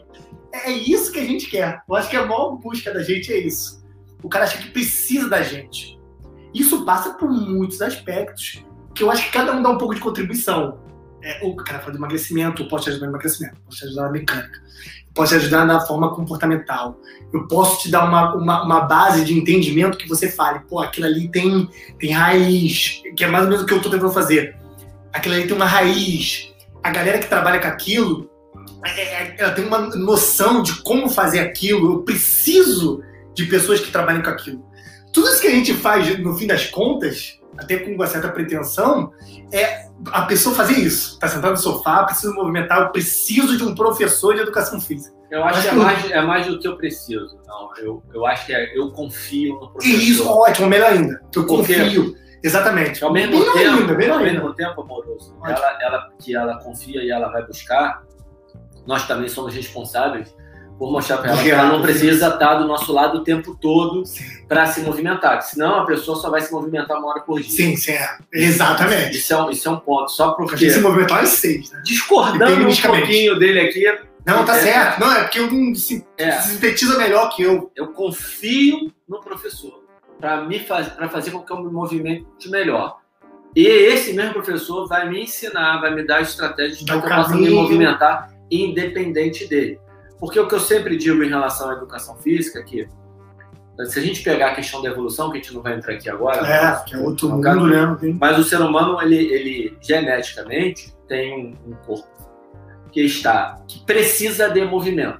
É 0.51 0.71
isso 0.71 1.11
que 1.11 1.19
a 1.19 1.23
gente 1.23 1.47
quer. 1.47 1.83
Eu 1.87 1.95
acho 1.95 2.09
que 2.09 2.15
a 2.15 2.25
maior 2.25 2.55
busca 2.55 2.91
da 2.91 3.03
gente 3.03 3.31
é 3.31 3.37
isso. 3.37 3.85
O 4.23 4.29
cara 4.29 4.45
acha 4.45 4.57
que 4.57 4.71
precisa 4.71 5.29
da 5.29 5.43
gente. 5.43 5.99
Isso 6.55 6.85
passa 6.85 7.11
por 7.13 7.29
muitos 7.29 7.83
aspectos 7.83 8.65
que 8.95 9.03
eu 9.03 9.11
acho 9.11 9.25
que 9.25 9.31
cada 9.31 9.55
um 9.55 9.61
dá 9.61 9.69
um 9.69 9.77
pouco 9.77 9.93
de 9.93 10.01
contribuição. 10.01 10.79
É, 11.21 11.45
o 11.45 11.55
cara 11.55 11.77
fala 11.79 11.91
de 11.91 11.97
emagrecimento, 11.99 12.63
eu 12.63 12.67
posso 12.67 12.85
te 12.85 12.89
ajudar 12.89 13.05
no 13.05 13.11
emagrecimento, 13.11 13.57
posso 13.63 13.77
te 13.77 13.85
ajudar 13.85 14.03
na 14.03 14.11
mecânica 14.11 14.59
posso 15.17 15.33
te 15.33 15.37
ajudar 15.37 15.65
na 15.65 15.81
forma 15.81 16.13
comportamental. 16.13 16.99
Eu 17.33 17.47
posso 17.47 17.81
te 17.81 17.89
dar 17.89 18.05
uma, 18.05 18.35
uma, 18.35 18.63
uma, 18.63 18.79
base 18.81 19.25
de 19.25 19.37
entendimento 19.37 19.97
que 19.97 20.07
você 20.07 20.29
fale, 20.29 20.59
pô, 20.69 20.79
aquilo 20.79 21.07
ali 21.07 21.27
tem, 21.27 21.67
tem 21.99 22.11
raiz, 22.11 23.01
que 23.15 23.23
é 23.23 23.27
mais 23.27 23.43
ou 23.43 23.49
menos 23.49 23.63
o 23.63 23.65
que 23.65 23.73
eu 23.73 23.77
estou 23.77 23.91
tentando 23.91 24.13
fazer. 24.13 24.55
Aquilo 25.11 25.35
ali 25.35 25.47
tem 25.47 25.55
uma 25.55 25.65
raiz. 25.65 26.53
A 26.83 26.91
galera 26.91 27.17
que 27.17 27.27
trabalha 27.27 27.59
com 27.59 27.67
aquilo, 27.67 28.29
é, 28.85 29.01
é, 29.01 29.35
ela 29.39 29.51
tem 29.51 29.65
uma 29.65 29.79
noção 29.79 30.61
de 30.61 30.81
como 30.83 31.09
fazer 31.09 31.39
aquilo. 31.39 31.93
Eu 31.93 32.03
preciso 32.03 33.01
de 33.33 33.45
pessoas 33.45 33.81
que 33.81 33.91
trabalhem 33.91 34.21
com 34.21 34.29
aquilo. 34.29 34.63
tudo 35.11 35.27
isso 35.27 35.41
que 35.41 35.47
a 35.47 35.51
gente 35.51 35.73
faz, 35.73 36.17
no 36.19 36.37
fim 36.37 36.47
das 36.47 36.67
contas, 36.67 37.39
até 37.57 37.77
com 37.77 37.91
uma 37.91 38.07
certa 38.07 38.29
pretensão, 38.29 39.11
é 39.51 39.87
a 40.11 40.23
pessoa 40.23 40.55
fazer 40.55 40.73
isso. 40.79 41.17
Tá 41.19 41.27
sentado 41.27 41.51
no 41.51 41.57
sofá, 41.57 42.03
precisa 42.03 42.33
movimentar, 42.33 42.79
eu 42.81 42.89
preciso 42.89 43.57
de 43.57 43.63
um 43.63 43.73
professor 43.73 44.35
de 44.35 44.41
educação 44.41 44.79
física. 44.79 45.15
Eu 45.29 45.43
acho 45.43 45.61
que 45.61 45.67
é 45.67 45.71
mais, 45.73 46.11
é 46.11 46.21
mais 46.21 46.47
do 46.47 46.59
que 46.59 46.67
eu 46.67 46.77
preciso. 46.77 47.37
Não, 47.45 47.69
eu, 47.77 48.01
eu 48.13 48.25
acho 48.25 48.45
que 48.45 48.53
é, 48.53 48.77
eu 48.77 48.91
confio 48.91 49.55
no 49.59 49.69
professor. 49.71 49.99
Isso, 49.99 50.29
ótimo, 50.29 50.67
melhor 50.69 50.91
ainda. 50.93 51.21
Eu 51.35 51.45
Porque- 51.45 51.75
confio. 51.75 52.15
Exatamente. 52.43 53.03
Ao 53.03 53.11
mesmo 53.11 53.33
tempo, 53.43 53.57
ainda, 53.57 53.93
ao 54.13 54.19
ainda. 54.19 54.23
mesmo 54.31 54.53
tempo, 54.53 54.81
amoroso, 54.81 55.35
ela, 55.43 55.77
ela, 55.81 56.09
que 56.21 56.35
ela 56.35 56.57
confia 56.59 57.03
e 57.03 57.09
ela 57.09 57.29
vai 57.29 57.45
buscar, 57.45 58.03
nós 58.85 59.05
também 59.07 59.27
somos 59.27 59.53
responsáveis 59.53 60.33
por 60.77 60.91
mostrar 60.91 61.17
para 61.17 61.31
ela 61.31 61.41
que 61.41 61.49
ela 61.49 61.65
não 61.65 61.81
precisa 61.81 62.27
estar 62.27 62.55
do 62.55 62.67
nosso 62.67 62.93
lado 62.93 63.17
o 63.17 63.23
tempo 63.23 63.55
todo 63.59 64.03
para 64.47 64.65
se 64.67 64.81
movimentar, 64.81 65.39
que 65.39 65.45
senão 65.45 65.79
a 65.79 65.85
pessoa 65.85 66.17
só 66.17 66.29
vai 66.29 66.41
se 66.41 66.51
movimentar 66.51 66.97
uma 66.99 67.07
hora 67.09 67.21
por 67.21 67.41
dia. 67.41 67.49
Sim, 67.51 67.75
sim, 67.75 67.93
é. 67.93 68.17
Exatamente. 68.31 69.17
Isso 69.17 69.33
é 69.33 69.41
um, 69.41 69.49
isso 69.49 69.67
é 69.67 69.71
um 69.71 69.77
ponto. 69.79 70.11
Só 70.11 70.29
A 70.29 70.33
porque, 70.35 70.57
gente 70.57 70.73
se 70.73 70.79
movimentar 70.79 71.19
às 71.23 71.29
seis, 71.29 71.71
né? 71.71 71.81
discordando 71.83 72.67
um 72.67 72.75
pouquinho 72.75 73.37
dele 73.39 73.59
aqui, 73.61 73.83
Não, 74.25 74.45
tá 74.45 74.57
É. 74.57 74.61
certo. 74.61 74.99
Não, 74.99 75.11
é 75.13 75.23
porque 75.23 75.39
eu 75.39 75.51
não 75.51 75.73
se 75.73 76.05
é, 76.17 76.31
sintetiza 76.41 76.97
melhor 76.97 77.29
que 77.35 77.41
eu. 77.43 77.71
eu 77.75 77.87
confio 77.87 78.91
no 79.07 79.19
professor 79.21 79.83
para 80.19 80.43
me 80.43 80.59
faz, 80.59 80.87
para 80.89 81.07
fazer 81.09 81.31
com 81.31 81.39
que 81.41 81.51
eu 81.51 81.63
me 81.63 81.71
movimente 81.71 82.25
melhor. 82.49 82.97
E 83.55 83.65
esse 83.65 84.13
mesmo 84.13 84.33
professor 84.33 84.87
vai 84.87 85.09
me 85.09 85.23
ensinar, 85.23 85.79
vai 85.79 85.93
me 85.95 86.05
dar 86.05 86.21
estratégias 86.21 86.83
Dá 86.83 86.99
para 86.99 87.01
que 87.01 87.07
eu 87.13 87.15
possa 87.23 87.35
me 87.35 87.49
movimentar 87.49 88.31
independente 88.51 89.47
dele. 89.47 89.79
Porque 90.19 90.39
o 90.39 90.47
que 90.47 90.55
eu 90.55 90.59
sempre 90.59 90.97
digo 90.97 91.23
em 91.23 91.29
relação 91.29 91.69
à 91.69 91.73
educação 91.73 92.15
física 92.17 92.59
é 92.59 92.63
que 92.63 92.87
se 93.85 93.99
a 93.99 94.01
gente 94.01 94.23
pegar 94.23 94.47
a 94.51 94.55
questão 94.55 94.81
da 94.81 94.89
evolução, 94.89 95.29
que 95.29 95.37
a 95.37 95.41
gente 95.41 95.53
não 95.53 95.61
vai 95.61 95.75
entrar 95.75 95.93
aqui 95.93 96.09
agora, 96.09 96.45
É, 96.47 96.83
que 96.83 96.95
é 96.95 96.97
outro 96.97 97.29
mundo, 97.29 97.43
caso- 97.43 97.67
né? 97.67 98.15
Mas 98.19 98.39
o 98.39 98.43
ser 98.43 98.59
humano, 98.59 98.99
ele, 99.01 99.15
ele 99.31 99.77
geneticamente 99.81 100.91
tem 101.07 101.55
um, 101.67 101.71
um 101.71 101.75
corpo 101.85 102.07
que 102.91 103.01
está, 103.01 103.61
que 103.67 103.79
precisa 103.85 104.49
de 104.49 104.63
movimento. 104.65 105.19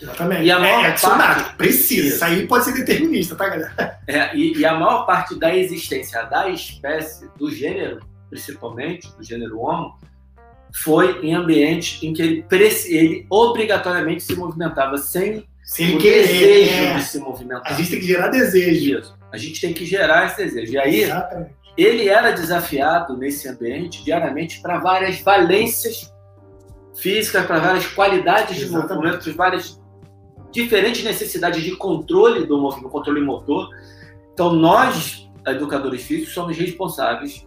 Exatamente. 0.00 0.44
E 0.44 0.50
a 0.50 0.58
maior 0.58 0.84
é, 0.84 0.88
é 0.88 0.98
parte- 0.98 1.56
Precisa. 1.56 2.06
Isso. 2.06 2.14
Isso 2.16 2.24
aí 2.24 2.46
pode 2.46 2.64
ser 2.64 2.72
determinista, 2.72 3.36
tá, 3.36 3.48
galera? 3.50 3.98
É, 4.06 4.34
e, 4.34 4.56
e 4.56 4.64
a 4.64 4.72
maior 4.74 5.04
parte 5.04 5.38
da 5.38 5.54
existência 5.54 6.22
da 6.24 6.48
espécie, 6.48 7.28
do 7.36 7.50
gênero, 7.50 8.00
principalmente, 8.30 9.14
do 9.14 9.22
gênero 9.22 9.58
Homo, 9.60 9.98
foi 10.72 11.20
em 11.24 11.34
ambiente 11.34 12.06
em 12.06 12.12
que 12.12 12.22
ele, 12.22 12.44
ele 12.86 13.26
obrigatoriamente 13.28 14.22
se 14.22 14.34
movimentava 14.36 14.96
sem 14.98 15.44
Sem 15.64 15.96
o 15.96 15.98
querer. 15.98 16.26
desejo 16.26 16.74
é. 16.74 16.94
de 16.94 17.02
se 17.04 17.18
movimentar. 17.18 17.72
A 17.72 17.74
gente 17.74 17.90
tem 17.90 18.00
que 18.00 18.06
gerar 18.06 18.28
desejo. 18.28 18.98
Isso. 18.98 19.18
A 19.32 19.36
gente 19.36 19.60
tem 19.60 19.72
que 19.72 19.84
gerar 19.84 20.26
esse 20.26 20.36
desejo. 20.36 20.72
E 20.72 20.78
aí, 20.78 21.02
Exatamente. 21.02 21.50
ele 21.76 22.08
era 22.08 22.32
desafiado 22.32 23.16
nesse 23.16 23.48
ambiente 23.48 24.04
diariamente 24.04 24.60
para 24.60 24.78
várias 24.78 25.20
valências 25.20 26.12
físicas, 26.96 27.46
para 27.46 27.58
várias 27.60 27.86
qualidades 27.86 28.56
de 28.56 28.64
Exatamente. 28.64 28.94
movimento, 28.94 29.24
para 29.24 29.32
várias 29.32 29.80
diferentes 30.50 31.04
necessidades 31.04 31.62
de 31.62 31.76
controle 31.76 32.44
do 32.46 32.58
movimento, 32.58 32.88
controle 32.90 33.20
motor. 33.20 33.68
Então, 34.32 34.52
nós, 34.52 35.28
educadores 35.46 36.02
físicos, 36.02 36.34
somos 36.34 36.56
responsáveis 36.56 37.46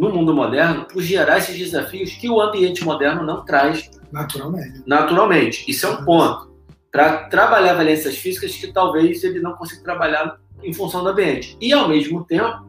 no 0.00 0.08
mundo 0.08 0.34
moderno 0.34 0.86
por 0.86 1.02
gerar 1.02 1.36
esses 1.36 1.58
desafios 1.58 2.12
que 2.12 2.28
o 2.30 2.40
ambiente 2.40 2.82
moderno 2.82 3.22
não 3.22 3.44
traz 3.44 3.90
Naturalmente. 4.10 4.82
naturalmente. 4.86 5.70
Isso 5.70 5.86
é 5.86 5.90
um 5.90 6.04
ponto. 6.06 6.50
Para 6.90 7.28
trabalhar 7.28 7.74
valências 7.74 8.16
físicas 8.16 8.56
que 8.56 8.72
talvez 8.72 9.22
ele 9.22 9.40
não 9.40 9.52
consiga 9.52 9.82
trabalhar 9.82 10.38
em 10.62 10.72
função 10.72 11.02
do 11.04 11.10
ambiente. 11.10 11.54
E, 11.60 11.70
ao 11.70 11.86
mesmo 11.86 12.24
tempo, 12.24 12.66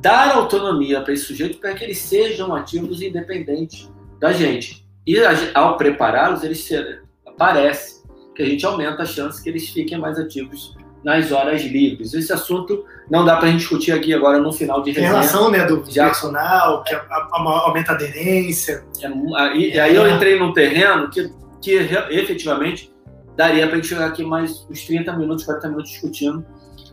dar 0.00 0.34
autonomia 0.34 1.00
para 1.00 1.12
esse 1.12 1.24
sujeito 1.24 1.58
para 1.58 1.72
que 1.72 1.84
eles 1.84 1.98
sejam 1.98 2.52
ativos 2.52 3.00
e 3.00 3.06
independentes 3.06 3.88
da 4.18 4.32
gente. 4.32 4.84
E 5.06 5.16
ao 5.54 5.76
prepará-los, 5.76 6.42
eles 6.42 6.64
se, 6.64 7.00
parece 7.38 8.02
que 8.34 8.42
a 8.42 8.46
gente 8.46 8.66
aumenta 8.66 9.04
a 9.04 9.06
chance 9.06 9.40
que 9.40 9.48
eles 9.48 9.68
fiquem 9.68 9.98
mais 9.98 10.18
ativos 10.18 10.76
nas 11.04 11.30
horas 11.30 11.62
livres. 11.62 12.12
Esse 12.12 12.32
assunto 12.32 12.84
não 13.12 13.24
dá 13.26 13.36
para 13.36 13.46
a 13.46 13.50
gente 13.50 13.60
discutir 13.60 13.92
aqui 13.92 14.14
agora 14.14 14.38
no 14.38 14.50
final 14.52 14.82
de 14.82 14.90
Em 14.90 14.94
resenha. 14.94 15.10
relação 15.12 15.50
né, 15.50 15.64
do 15.66 15.84
Já- 15.88 16.06
personal, 16.06 16.82
que 16.82 16.94
a- 16.94 16.98
a- 17.10 17.28
a- 17.30 17.66
aumenta 17.66 17.92
a 17.92 17.94
aderência. 17.94 18.82
É 19.02 19.56
e 19.56 19.78
aí 19.78 19.94
eu 19.94 20.08
entrei 20.08 20.38
num 20.38 20.52
terreno 20.54 21.10
que, 21.10 21.30
que 21.60 21.72
efetivamente 22.10 22.90
daria 23.36 23.66
para 23.66 23.74
a 23.74 23.76
gente 23.76 23.88
chegar 23.88 24.06
aqui 24.06 24.24
mais 24.24 24.66
uns 24.70 24.84
30 24.86 25.12
minutos, 25.12 25.44
40 25.44 25.68
minutos 25.68 25.90
discutindo. 25.90 26.44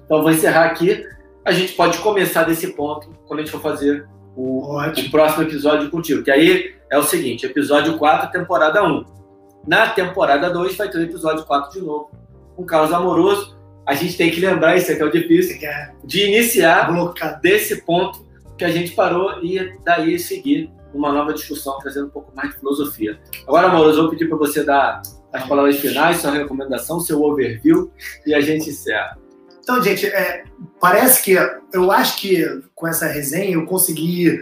Então 0.05 0.17
eu 0.17 0.24
vou 0.24 0.32
encerrar 0.32 0.65
aqui. 0.65 1.05
A 1.45 1.51
gente 1.51 1.74
pode 1.74 1.97
começar 1.99 2.43
desse 2.43 2.67
ponto 2.74 3.09
quando 3.26 3.39
a 3.39 3.43
gente 3.43 3.51
for 3.51 3.61
fazer 3.61 4.05
o, 4.36 4.78
o 4.78 5.11
próximo 5.11 5.43
episódio 5.43 5.89
contigo. 5.89 6.22
Que 6.24 6.32
aí 6.32 6.76
é 6.91 6.97
o 6.97 7.03
seguinte: 7.03 7.45
episódio 7.45 7.97
4, 7.97 8.30
temporada 8.32 8.84
1. 8.84 9.05
Na 9.67 9.88
temporada 9.88 10.49
2 10.49 10.76
vai 10.76 10.89
ter 10.89 10.97
o 10.97 11.01
episódio 11.03 11.45
4 11.45 11.72
de 11.80 11.86
novo, 11.86 12.09
com 12.55 12.65
Carlos 12.65 12.91
Amoroso. 12.93 13.57
A 13.90 13.96
gente 13.96 14.16
tem 14.16 14.30
que 14.30 14.40
lembrar, 14.40 14.78
isso 14.78 14.92
aqui 14.92 15.02
é 15.02 15.06
o 15.06 15.12
difícil, 15.12 15.54
Você 15.54 15.60
quer 15.60 15.96
de 16.04 16.26
iniciar 16.28 16.92
blocar. 16.92 17.40
desse 17.42 17.82
ponto 17.82 18.24
que 18.58 18.64
a 18.64 18.70
gente 18.70 18.92
parou 18.92 19.44
e 19.44 19.74
daí 19.84 20.20
seguir 20.20 20.70
uma 20.94 21.12
nova 21.12 21.34
discussão, 21.34 21.78
trazendo 21.80 22.06
um 22.08 22.10
pouco 22.10 22.32
mais 22.36 22.50
de 22.52 22.58
filosofia. 22.60 23.20
Agora, 23.48 23.68
Amoroso, 23.68 23.98
eu 23.98 24.02
vou 24.04 24.12
pedir 24.12 24.28
para 24.28 24.38
você 24.38 24.64
dar 24.64 25.02
as 25.34 25.48
palavras 25.48 25.78
finais, 25.80 26.18
sua 26.18 26.32
recomendação, 26.32 27.00
seu 27.00 27.22
overview 27.24 27.92
e 28.26 28.34
a 28.36 28.42
gente 28.42 28.70
encerra. 28.70 29.18
Então, 29.64 29.82
gente, 29.84 30.06
é, 30.06 30.44
parece 30.80 31.24
que 31.24 31.36
eu 31.74 31.92
acho 31.92 32.18
que 32.18 32.44
com 32.76 32.88
essa 32.88 33.08
resenha 33.08 33.54
eu 33.56 33.66
consegui. 33.66 34.40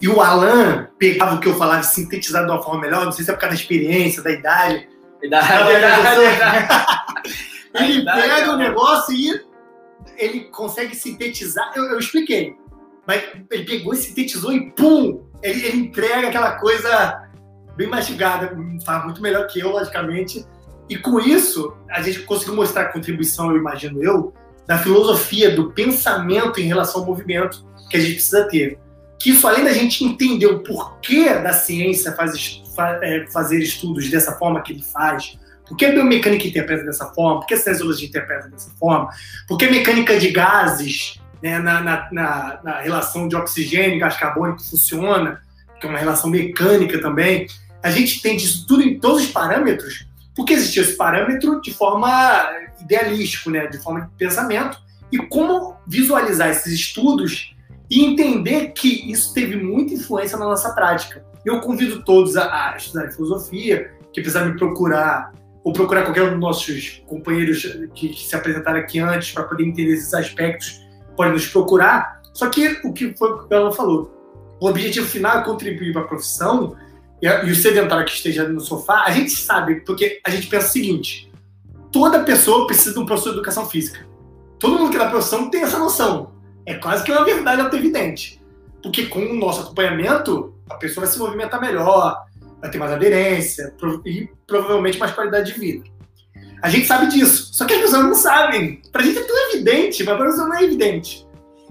E 0.00 0.08
o 0.08 0.20
Alan 0.20 0.88
pegava 0.98 1.34
o 1.34 1.40
que 1.40 1.48
eu 1.48 1.56
falava 1.56 1.82
sintetizado 1.82 2.46
de 2.46 2.52
uma 2.52 2.62
forma 2.62 2.80
melhor, 2.80 3.04
não 3.04 3.10
sei 3.12 3.24
se 3.24 3.30
é 3.30 3.34
por 3.34 3.40
causa 3.40 3.56
da 3.56 3.60
experiência, 3.60 4.22
da 4.22 4.30
idade. 4.30 4.88
E 5.22 5.28
dá- 5.30 7.04
Ele 7.74 8.04
pega 8.04 8.52
o 8.52 8.56
negócio 8.56 9.14
e 9.14 9.40
ele 10.16 10.40
consegue 10.44 10.94
sintetizar. 10.96 11.72
Eu, 11.76 11.84
eu 11.84 11.98
expliquei, 11.98 12.54
mas 13.06 13.22
ele 13.50 13.64
pegou 13.64 13.92
e 13.92 13.96
sintetizou 13.96 14.52
e 14.52 14.70
pum! 14.72 15.24
Ele, 15.42 15.64
ele 15.66 15.78
entrega 15.78 16.28
aquela 16.28 16.52
coisa 16.58 17.22
bem 17.76 17.86
mastigada, 17.88 18.56
faz 18.84 19.04
muito 19.04 19.22
melhor 19.22 19.46
que 19.46 19.60
eu, 19.60 19.70
logicamente. 19.70 20.44
E 20.88 20.96
com 20.96 21.20
isso, 21.20 21.76
a 21.90 22.00
gente 22.02 22.20
conseguiu 22.22 22.56
mostrar 22.56 22.82
a 22.82 22.92
contribuição, 22.92 23.50
eu 23.50 23.58
imagino 23.58 24.02
eu, 24.02 24.32
da 24.66 24.78
filosofia, 24.78 25.54
do 25.54 25.70
pensamento 25.72 26.60
em 26.60 26.64
relação 26.64 27.02
ao 27.02 27.06
movimento 27.06 27.64
que 27.90 27.96
a 27.96 28.00
gente 28.00 28.14
precisa 28.14 28.48
ter. 28.48 28.78
Que 29.20 29.30
isso, 29.30 29.46
além 29.46 29.64
da 29.64 29.72
gente 29.72 30.04
entender 30.04 30.46
o 30.46 30.60
porquê 30.62 31.28
da 31.34 31.52
ciência 31.52 32.12
faz, 32.12 32.34
est- 32.34 32.66
fa- 32.74 32.98
é, 33.02 33.26
fazer 33.28 33.58
estudos 33.58 34.08
dessa 34.10 34.32
forma 34.32 34.62
que 34.62 34.72
ele 34.72 34.82
faz, 34.82 35.38
por 35.68 35.76
que 35.76 35.84
a 35.86 35.92
biomecânica 35.92 36.46
interpreta 36.46 36.84
dessa 36.84 37.06
forma, 37.06 37.40
por 37.40 37.46
que 37.46 37.54
a 37.54 37.56
cinesiologia 37.58 38.08
interpreta 38.08 38.48
dessa 38.48 38.70
forma, 38.78 39.10
por 39.46 39.56
que 39.58 39.66
a 39.66 39.70
mecânica 39.70 40.18
de 40.18 40.30
gases 40.30 41.20
né, 41.42 41.58
na, 41.58 41.80
na- 41.80 42.08
na- 42.10 42.60
na 42.64 42.80
relação 42.80 43.28
de 43.28 43.36
oxigênio 43.36 43.96
e 43.96 43.98
gás 43.98 44.16
carbônico 44.16 44.62
funciona, 44.64 45.40
que 45.80 45.86
é 45.86 45.90
uma 45.90 45.98
relação 45.98 46.28
mecânica 46.30 47.00
também. 47.00 47.46
A 47.82 47.90
gente 47.90 48.20
tem 48.20 48.36
disso 48.36 48.66
tudo 48.66 48.82
em 48.82 48.98
todos 48.98 49.22
os 49.24 49.30
parâmetros, 49.30 50.06
porque 50.34 50.52
existia 50.54 50.82
esse 50.82 50.96
parâmetro? 50.96 51.60
De 51.60 51.72
forma 51.72 52.10
idealístico, 52.80 53.50
né, 53.50 53.66
de 53.66 53.78
forma 53.78 54.00
de 54.02 54.08
pensamento, 54.16 54.78
e 55.12 55.18
como 55.18 55.76
visualizar 55.86 56.48
esses 56.50 56.72
estudos 56.72 57.54
e 57.90 58.04
entender 58.04 58.72
que 58.72 59.10
isso 59.10 59.32
teve 59.32 59.56
muita 59.56 59.94
influência 59.94 60.36
na 60.36 60.44
nossa 60.44 60.70
prática. 60.74 61.24
Eu 61.44 61.60
convido 61.60 62.02
todos 62.04 62.36
a, 62.36 62.72
a 62.72 62.76
estudar 62.76 63.10
filosofia, 63.10 63.90
que 64.12 64.20
precisar 64.20 64.44
me 64.44 64.56
procurar, 64.58 65.32
ou 65.68 65.72
procurar 65.74 66.02
qualquer 66.02 66.22
um 66.22 66.30
dos 66.30 66.40
nossos 66.40 67.02
companheiros 67.06 67.60
que, 67.94 68.08
que 68.08 68.26
se 68.26 68.34
apresentaram 68.34 68.78
aqui 68.78 69.00
antes 69.00 69.32
para 69.32 69.44
poder 69.44 69.64
entender 69.64 69.92
esses 69.92 70.14
aspectos, 70.14 70.80
pode 71.14 71.32
nos 71.32 71.46
procurar. 71.46 72.22
Só 72.32 72.48
que 72.48 72.80
o 72.84 72.92
que 72.94 73.14
foi 73.14 73.32
o 73.32 73.46
que 73.46 73.52
ela 73.52 73.70
falou, 73.70 74.10
o 74.58 74.66
objetivo 74.66 75.06
final 75.06 75.40
é 75.40 75.44
contribuir 75.44 75.92
para 75.92 76.00
a 76.00 76.06
profissão 76.06 76.74
e, 77.20 77.26
e 77.26 77.50
o 77.50 77.54
sedentário 77.54 78.06
que 78.06 78.12
esteja 78.12 78.48
no 78.48 78.62
sofá, 78.62 79.04
a 79.04 79.10
gente 79.10 79.32
sabe, 79.32 79.82
porque 79.82 80.22
a 80.24 80.30
gente 80.30 80.46
pensa 80.46 80.68
o 80.68 80.70
seguinte: 80.70 81.30
toda 81.92 82.24
pessoa 82.24 82.66
precisa 82.66 82.94
de 82.94 83.00
um 83.00 83.04
professor 83.04 83.32
de 83.32 83.36
educação 83.36 83.68
física. 83.68 84.08
Todo 84.58 84.78
mundo 84.78 84.90
que 84.90 84.96
é 84.96 85.00
da 85.00 85.10
profissão 85.10 85.50
tem 85.50 85.64
essa 85.64 85.78
noção. 85.78 86.32
É 86.64 86.76
quase 86.76 87.04
que 87.04 87.12
uma 87.12 87.26
verdade 87.26 87.60
auto-evidente. 87.60 88.40
Porque 88.82 89.04
com 89.04 89.20
o 89.20 89.34
nosso 89.34 89.60
acompanhamento, 89.60 90.54
a 90.70 90.76
pessoa 90.76 91.04
vai 91.04 91.12
se 91.12 91.18
movimentar 91.18 91.60
melhor, 91.60 92.24
vai 92.60 92.70
ter 92.70 92.78
mais 92.78 92.92
aderência 92.92 93.74
e 94.04 94.28
provavelmente 94.46 94.98
mais 94.98 95.12
qualidade 95.12 95.52
de 95.52 95.58
vida. 95.58 95.84
A 96.62 96.68
gente 96.68 96.86
sabe 96.86 97.06
disso, 97.06 97.54
só 97.54 97.64
que 97.64 97.74
as 97.74 97.80
pessoas 97.80 98.02
não 98.02 98.14
sabem. 98.14 98.82
Pra 98.92 99.02
gente 99.02 99.18
é 99.18 99.22
tão 99.22 99.50
evidente, 99.50 100.02
mas 100.02 100.16
pra 100.16 100.26
pessoa 100.26 100.48
não 100.48 100.56
é 100.56 100.64
evidente. 100.64 101.26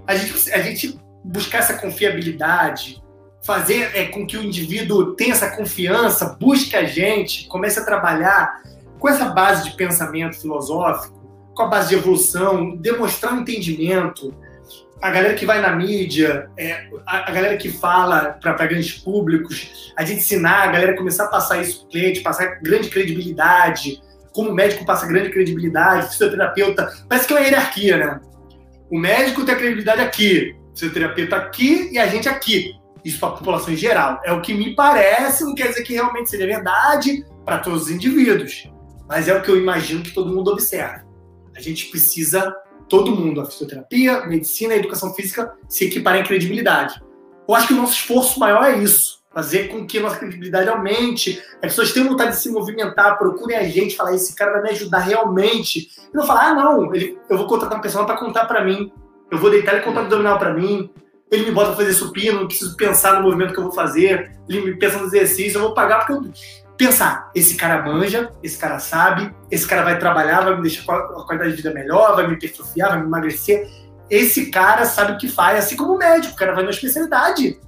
A 0.06 0.16
gente, 0.16 0.52
a 0.52 0.62
gente 0.62 1.00
buscar 1.24 1.58
essa 1.58 1.74
confiabilidade, 1.74 3.04
fazer 3.44 3.92
é, 3.94 4.06
com 4.06 4.26
que 4.26 4.38
o 4.38 4.44
indivíduo 4.44 5.14
tenha 5.16 5.34
essa 5.34 5.56
confiança, 5.56 6.38
busque 6.40 6.76
a 6.76 6.86
gente, 6.86 7.48
comece 7.48 7.80
a 7.80 7.86
trabalhar 7.86 8.62
com 9.00 9.10
essa 9.10 9.26
base 9.26 9.70
de 9.70 9.76
pensamento 9.76 10.40
filosófico, 10.40 11.18
com 11.54 11.64
a 11.64 11.68
base 11.68 11.90
de 11.90 11.96
evolução, 11.96 12.76
demonstrar 12.78 13.34
um 13.34 13.42
entendimento. 13.42 14.34
A 15.02 15.12
galera 15.12 15.36
que 15.36 15.46
vai 15.46 15.62
na 15.62 15.76
mídia, 15.76 16.50
é, 16.58 16.88
a, 17.06 17.30
a, 17.30 17.32
galera 17.32 17.56
que 17.56 17.70
fala 17.70 18.38
para 18.42 18.66
grandes 18.66 18.98
públicos, 18.98 19.94
a 19.96 20.04
gente 20.04 20.20
ensinar 20.20 20.64
a 20.64 20.72
galera 20.72 20.98
começar 20.98 21.26
a 21.26 21.28
passar 21.28 21.62
isso 21.62 21.82
para 21.82 21.88
o 21.88 21.90
cliente, 21.92 22.22
passar 22.22 22.60
grande 22.62 22.90
credibilidade, 22.90 24.02
como 24.34 24.50
o 24.50 24.54
médico 24.54 24.86
passa 24.86 25.06
grande 25.06 25.30
credibilidade, 25.30 26.10
fisioterapeuta, 26.10 26.92
parece 27.08 27.28
que 27.28 27.34
é 27.34 27.38
uma 27.38 27.46
hierarquia, 27.46 27.98
né? 27.98 28.20
O 28.90 28.98
médico 28.98 29.46
tem 29.46 29.54
a 29.54 29.58
credibilidade 29.58 30.02
aqui, 30.02 30.56
o 30.72 30.78
fisioterapeuta 30.78 31.36
aqui 31.36 31.90
e 31.92 32.00
a 32.00 32.08
gente 32.08 32.28
aqui. 32.28 32.74
Isso 33.04 33.20
para 33.20 33.30
a 33.30 33.32
população 33.34 33.74
em 33.74 33.78
geral. 33.78 34.20
É 34.26 34.34
o 34.34 34.42
que 34.42 34.54
me 34.54 34.76
parece, 34.76 35.44
não 35.44 35.56
quer 35.56 35.70
dizer 35.70 35.84
que 35.84 35.94
realmente 35.94 36.30
seja 36.30 36.46
verdade 36.46 37.26
para 37.46 37.60
todos 37.60 37.84
os 37.84 37.92
indivíduos, 37.92 38.70
mas 39.08 39.28
é 39.28 39.34
o 39.34 39.42
que 39.42 39.50
eu 39.50 39.58
imagino 39.58 40.04
que 40.04 40.12
todo 40.12 40.34
mundo 40.34 40.52
observa. 40.52 41.06
A 41.56 41.62
gente 41.62 41.86
precisa, 41.86 42.54
todo 42.88 43.16
mundo, 43.16 43.42
a 43.42 43.46
fisioterapia, 43.46 44.18
a 44.18 44.28
medicina, 44.28 44.74
a 44.74 44.78
educação 44.78 45.14
física, 45.14 45.54
se 45.68 45.86
equiparem 45.86 46.22
em 46.22 46.26
credibilidade. 46.26 47.02
Eu 47.48 47.56
acho 47.56 47.68
que 47.68 47.74
o 47.74 47.78
nosso 47.78 47.94
esforço 47.94 48.40
maior 48.40 48.64
é 48.64 48.78
isso, 48.78 49.24
fazer 49.34 49.68
com 49.70 49.86
que 49.86 50.00
a 50.00 50.02
nossa 50.02 50.18
credibilidade 50.18 50.70
aumente, 50.70 51.42
as 51.56 51.72
pessoas 51.72 51.92
tenham 51.92 52.10
vontade 52.10 52.32
de 52.32 52.42
se 52.42 52.50
movimentar, 52.50 53.18
procurem 53.18 53.58
a 53.58 53.64
gente, 53.64 53.96
falar, 53.96 54.16
esse 54.16 54.36
cara 54.36 54.54
vai 54.54 54.64
me 54.64 54.70
ajudar 54.72 55.00
realmente. 55.00 55.90
E 56.12 56.16
não 56.16 56.26
falar, 56.26 56.48
ah, 56.48 56.54
não, 56.56 56.94
ele, 56.94 57.18
eu 57.30 57.38
vou 57.38 57.48
contratar 57.48 57.78
uma 57.78 57.84
pessoa 57.84 58.06
para 58.06 58.18
contar 58.18 58.46
para 58.46 58.64
mim, 58.64 58.92
eu 59.30 59.38
vou 59.38 59.50
deitar 59.50 59.74
ele 59.74 59.84
contar 59.84 60.02
abdominal 60.02 60.40
para 60.40 60.54
mim, 60.54 60.90
ele 61.30 61.46
me 61.46 61.52
bota 61.52 61.68
pra 61.68 61.78
fazer 61.78 61.94
supino, 61.94 62.40
não 62.40 62.48
preciso 62.48 62.76
pensar 62.76 63.16
no 63.16 63.24
movimento 63.24 63.54
que 63.54 63.60
eu 63.60 63.64
vou 63.64 63.74
fazer, 63.74 64.32
ele 64.48 64.62
me 64.62 64.78
pensa 64.78 64.98
no 64.98 65.06
exercício, 65.06 65.58
eu 65.58 65.62
vou 65.62 65.74
pagar 65.74 66.00
porque 66.00 66.14
eu 66.14 66.34
pensar, 66.78 67.32
esse 67.34 67.56
cara 67.56 67.82
manja, 67.82 68.32
esse 68.44 68.58
cara 68.58 68.80
sabe, 68.80 69.34
esse 69.50 69.68
cara 69.68 69.84
vai 69.84 69.98
trabalhar, 69.98 70.42
vai 70.42 70.56
me 70.56 70.62
deixar 70.62 70.86
com 70.86 70.94
a 70.94 71.26
qualidade 71.26 71.52
de 71.52 71.58
vida 71.58 71.74
melhor, 71.74 72.16
vai 72.16 72.28
me 72.28 72.36
hipertrofiar, 72.36 72.90
vai 72.90 73.00
me 73.00 73.08
emagrecer. 73.08 73.68
Esse 74.10 74.52
cara 74.52 74.86
sabe 74.86 75.14
o 75.14 75.18
que 75.18 75.28
faz, 75.28 75.58
assim 75.58 75.76
como 75.76 75.96
o 75.96 75.98
médico, 75.98 76.34
o 76.34 76.38
cara 76.38 76.54
vai 76.54 76.64
na 76.64 76.70
especialidade. 76.70 77.60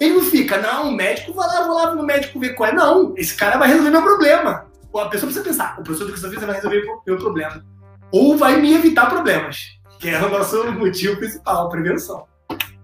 Ele 0.00 0.14
não 0.14 0.22
fica, 0.22 0.58
não, 0.58 0.88
o 0.88 0.92
médico 0.92 1.32
vai 1.34 1.46
lá, 1.46 1.66
vou 1.66 1.76
lá 1.76 1.94
no 1.94 2.02
médico 2.02 2.40
ver 2.40 2.54
qual 2.54 2.70
é. 2.70 2.72
Não, 2.72 3.14
esse 3.16 3.36
cara 3.36 3.58
vai 3.58 3.68
resolver 3.68 3.90
meu 3.90 4.02
problema. 4.02 4.66
A 4.94 5.08
pessoa 5.08 5.30
precisa 5.30 5.42
pensar, 5.42 5.78
o 5.78 5.82
professor 5.82 6.06
de 6.06 6.12
educação 6.12 6.46
vai 6.46 6.56
resolver 6.56 6.82
meu 7.06 7.16
problema. 7.18 7.64
Ou 8.10 8.36
vai 8.36 8.56
me 8.60 8.74
evitar 8.74 9.08
problemas, 9.08 9.78
que 9.98 10.08
é 10.08 10.20
o 10.20 10.30
nosso 10.30 10.64
motivo 10.72 11.16
principal, 11.16 11.68
prevenção. 11.68 12.26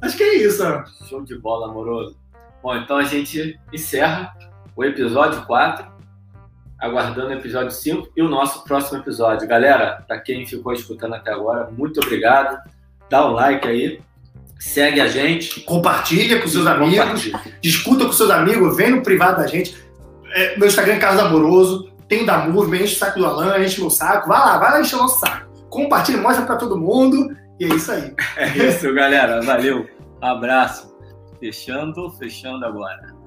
Acho 0.02 0.16
que 0.16 0.22
é 0.22 0.34
isso. 0.36 0.62
Show 1.08 1.22
de 1.24 1.38
bola, 1.38 1.68
amoroso. 1.70 2.18
Bom, 2.62 2.76
então 2.76 2.96
a 2.98 3.04
gente 3.04 3.58
encerra 3.72 4.32
o 4.80 4.84
episódio 4.84 5.42
4, 5.42 5.84
aguardando 6.78 7.28
o 7.28 7.32
episódio 7.34 7.70
5 7.70 8.12
e 8.16 8.22
o 8.22 8.28
nosso 8.30 8.64
próximo 8.64 8.98
episódio. 8.98 9.46
Galera, 9.46 10.02
para 10.08 10.18
quem 10.18 10.46
ficou 10.46 10.72
escutando 10.72 11.14
até 11.14 11.30
agora, 11.30 11.70
muito 11.70 12.00
obrigado. 12.00 12.58
Dá 13.10 13.26
um 13.26 13.32
like 13.32 13.68
aí, 13.68 14.00
segue 14.58 14.98
a 14.98 15.06
gente. 15.06 15.60
Compartilha 15.60 16.40
com 16.40 16.48
seus 16.48 16.66
amigos, 16.66 17.30
discuta 17.60 18.06
com 18.06 18.12
seus 18.12 18.30
amigos, 18.30 18.74
vem 18.74 18.90
no 18.90 19.02
privado 19.02 19.42
da 19.42 19.46
gente. 19.46 19.76
É, 20.32 20.56
meu 20.56 20.66
Instagram 20.66 20.94
é 20.94 20.98
Carlos 20.98 21.22
Amoroso, 21.22 21.92
tem 22.08 22.22
o 22.22 22.26
da 22.26 22.38
Movement, 22.48 22.84
enche 22.84 22.94
o 22.94 22.98
saco 22.98 23.18
do 23.18 23.26
Alan, 23.26 23.62
enche 23.62 23.80
meu 23.80 23.90
saco. 23.90 24.28
Vai 24.28 24.38
lá, 24.38 24.56
vai 24.56 24.70
lá 24.70 24.80
encher 24.80 24.96
o 24.96 25.00
nosso 25.00 25.20
saco. 25.20 25.46
Compartilha, 25.68 26.22
mostra 26.22 26.46
para 26.46 26.56
todo 26.56 26.78
mundo 26.78 27.36
e 27.60 27.66
é 27.66 27.68
isso 27.68 27.92
aí. 27.92 28.14
É 28.38 28.48
isso, 28.56 28.94
galera. 28.94 29.42
Valeu. 29.42 29.86
Abraço. 30.22 30.90
Fechando, 31.38 32.10
fechando 32.12 32.64
agora. 32.64 33.19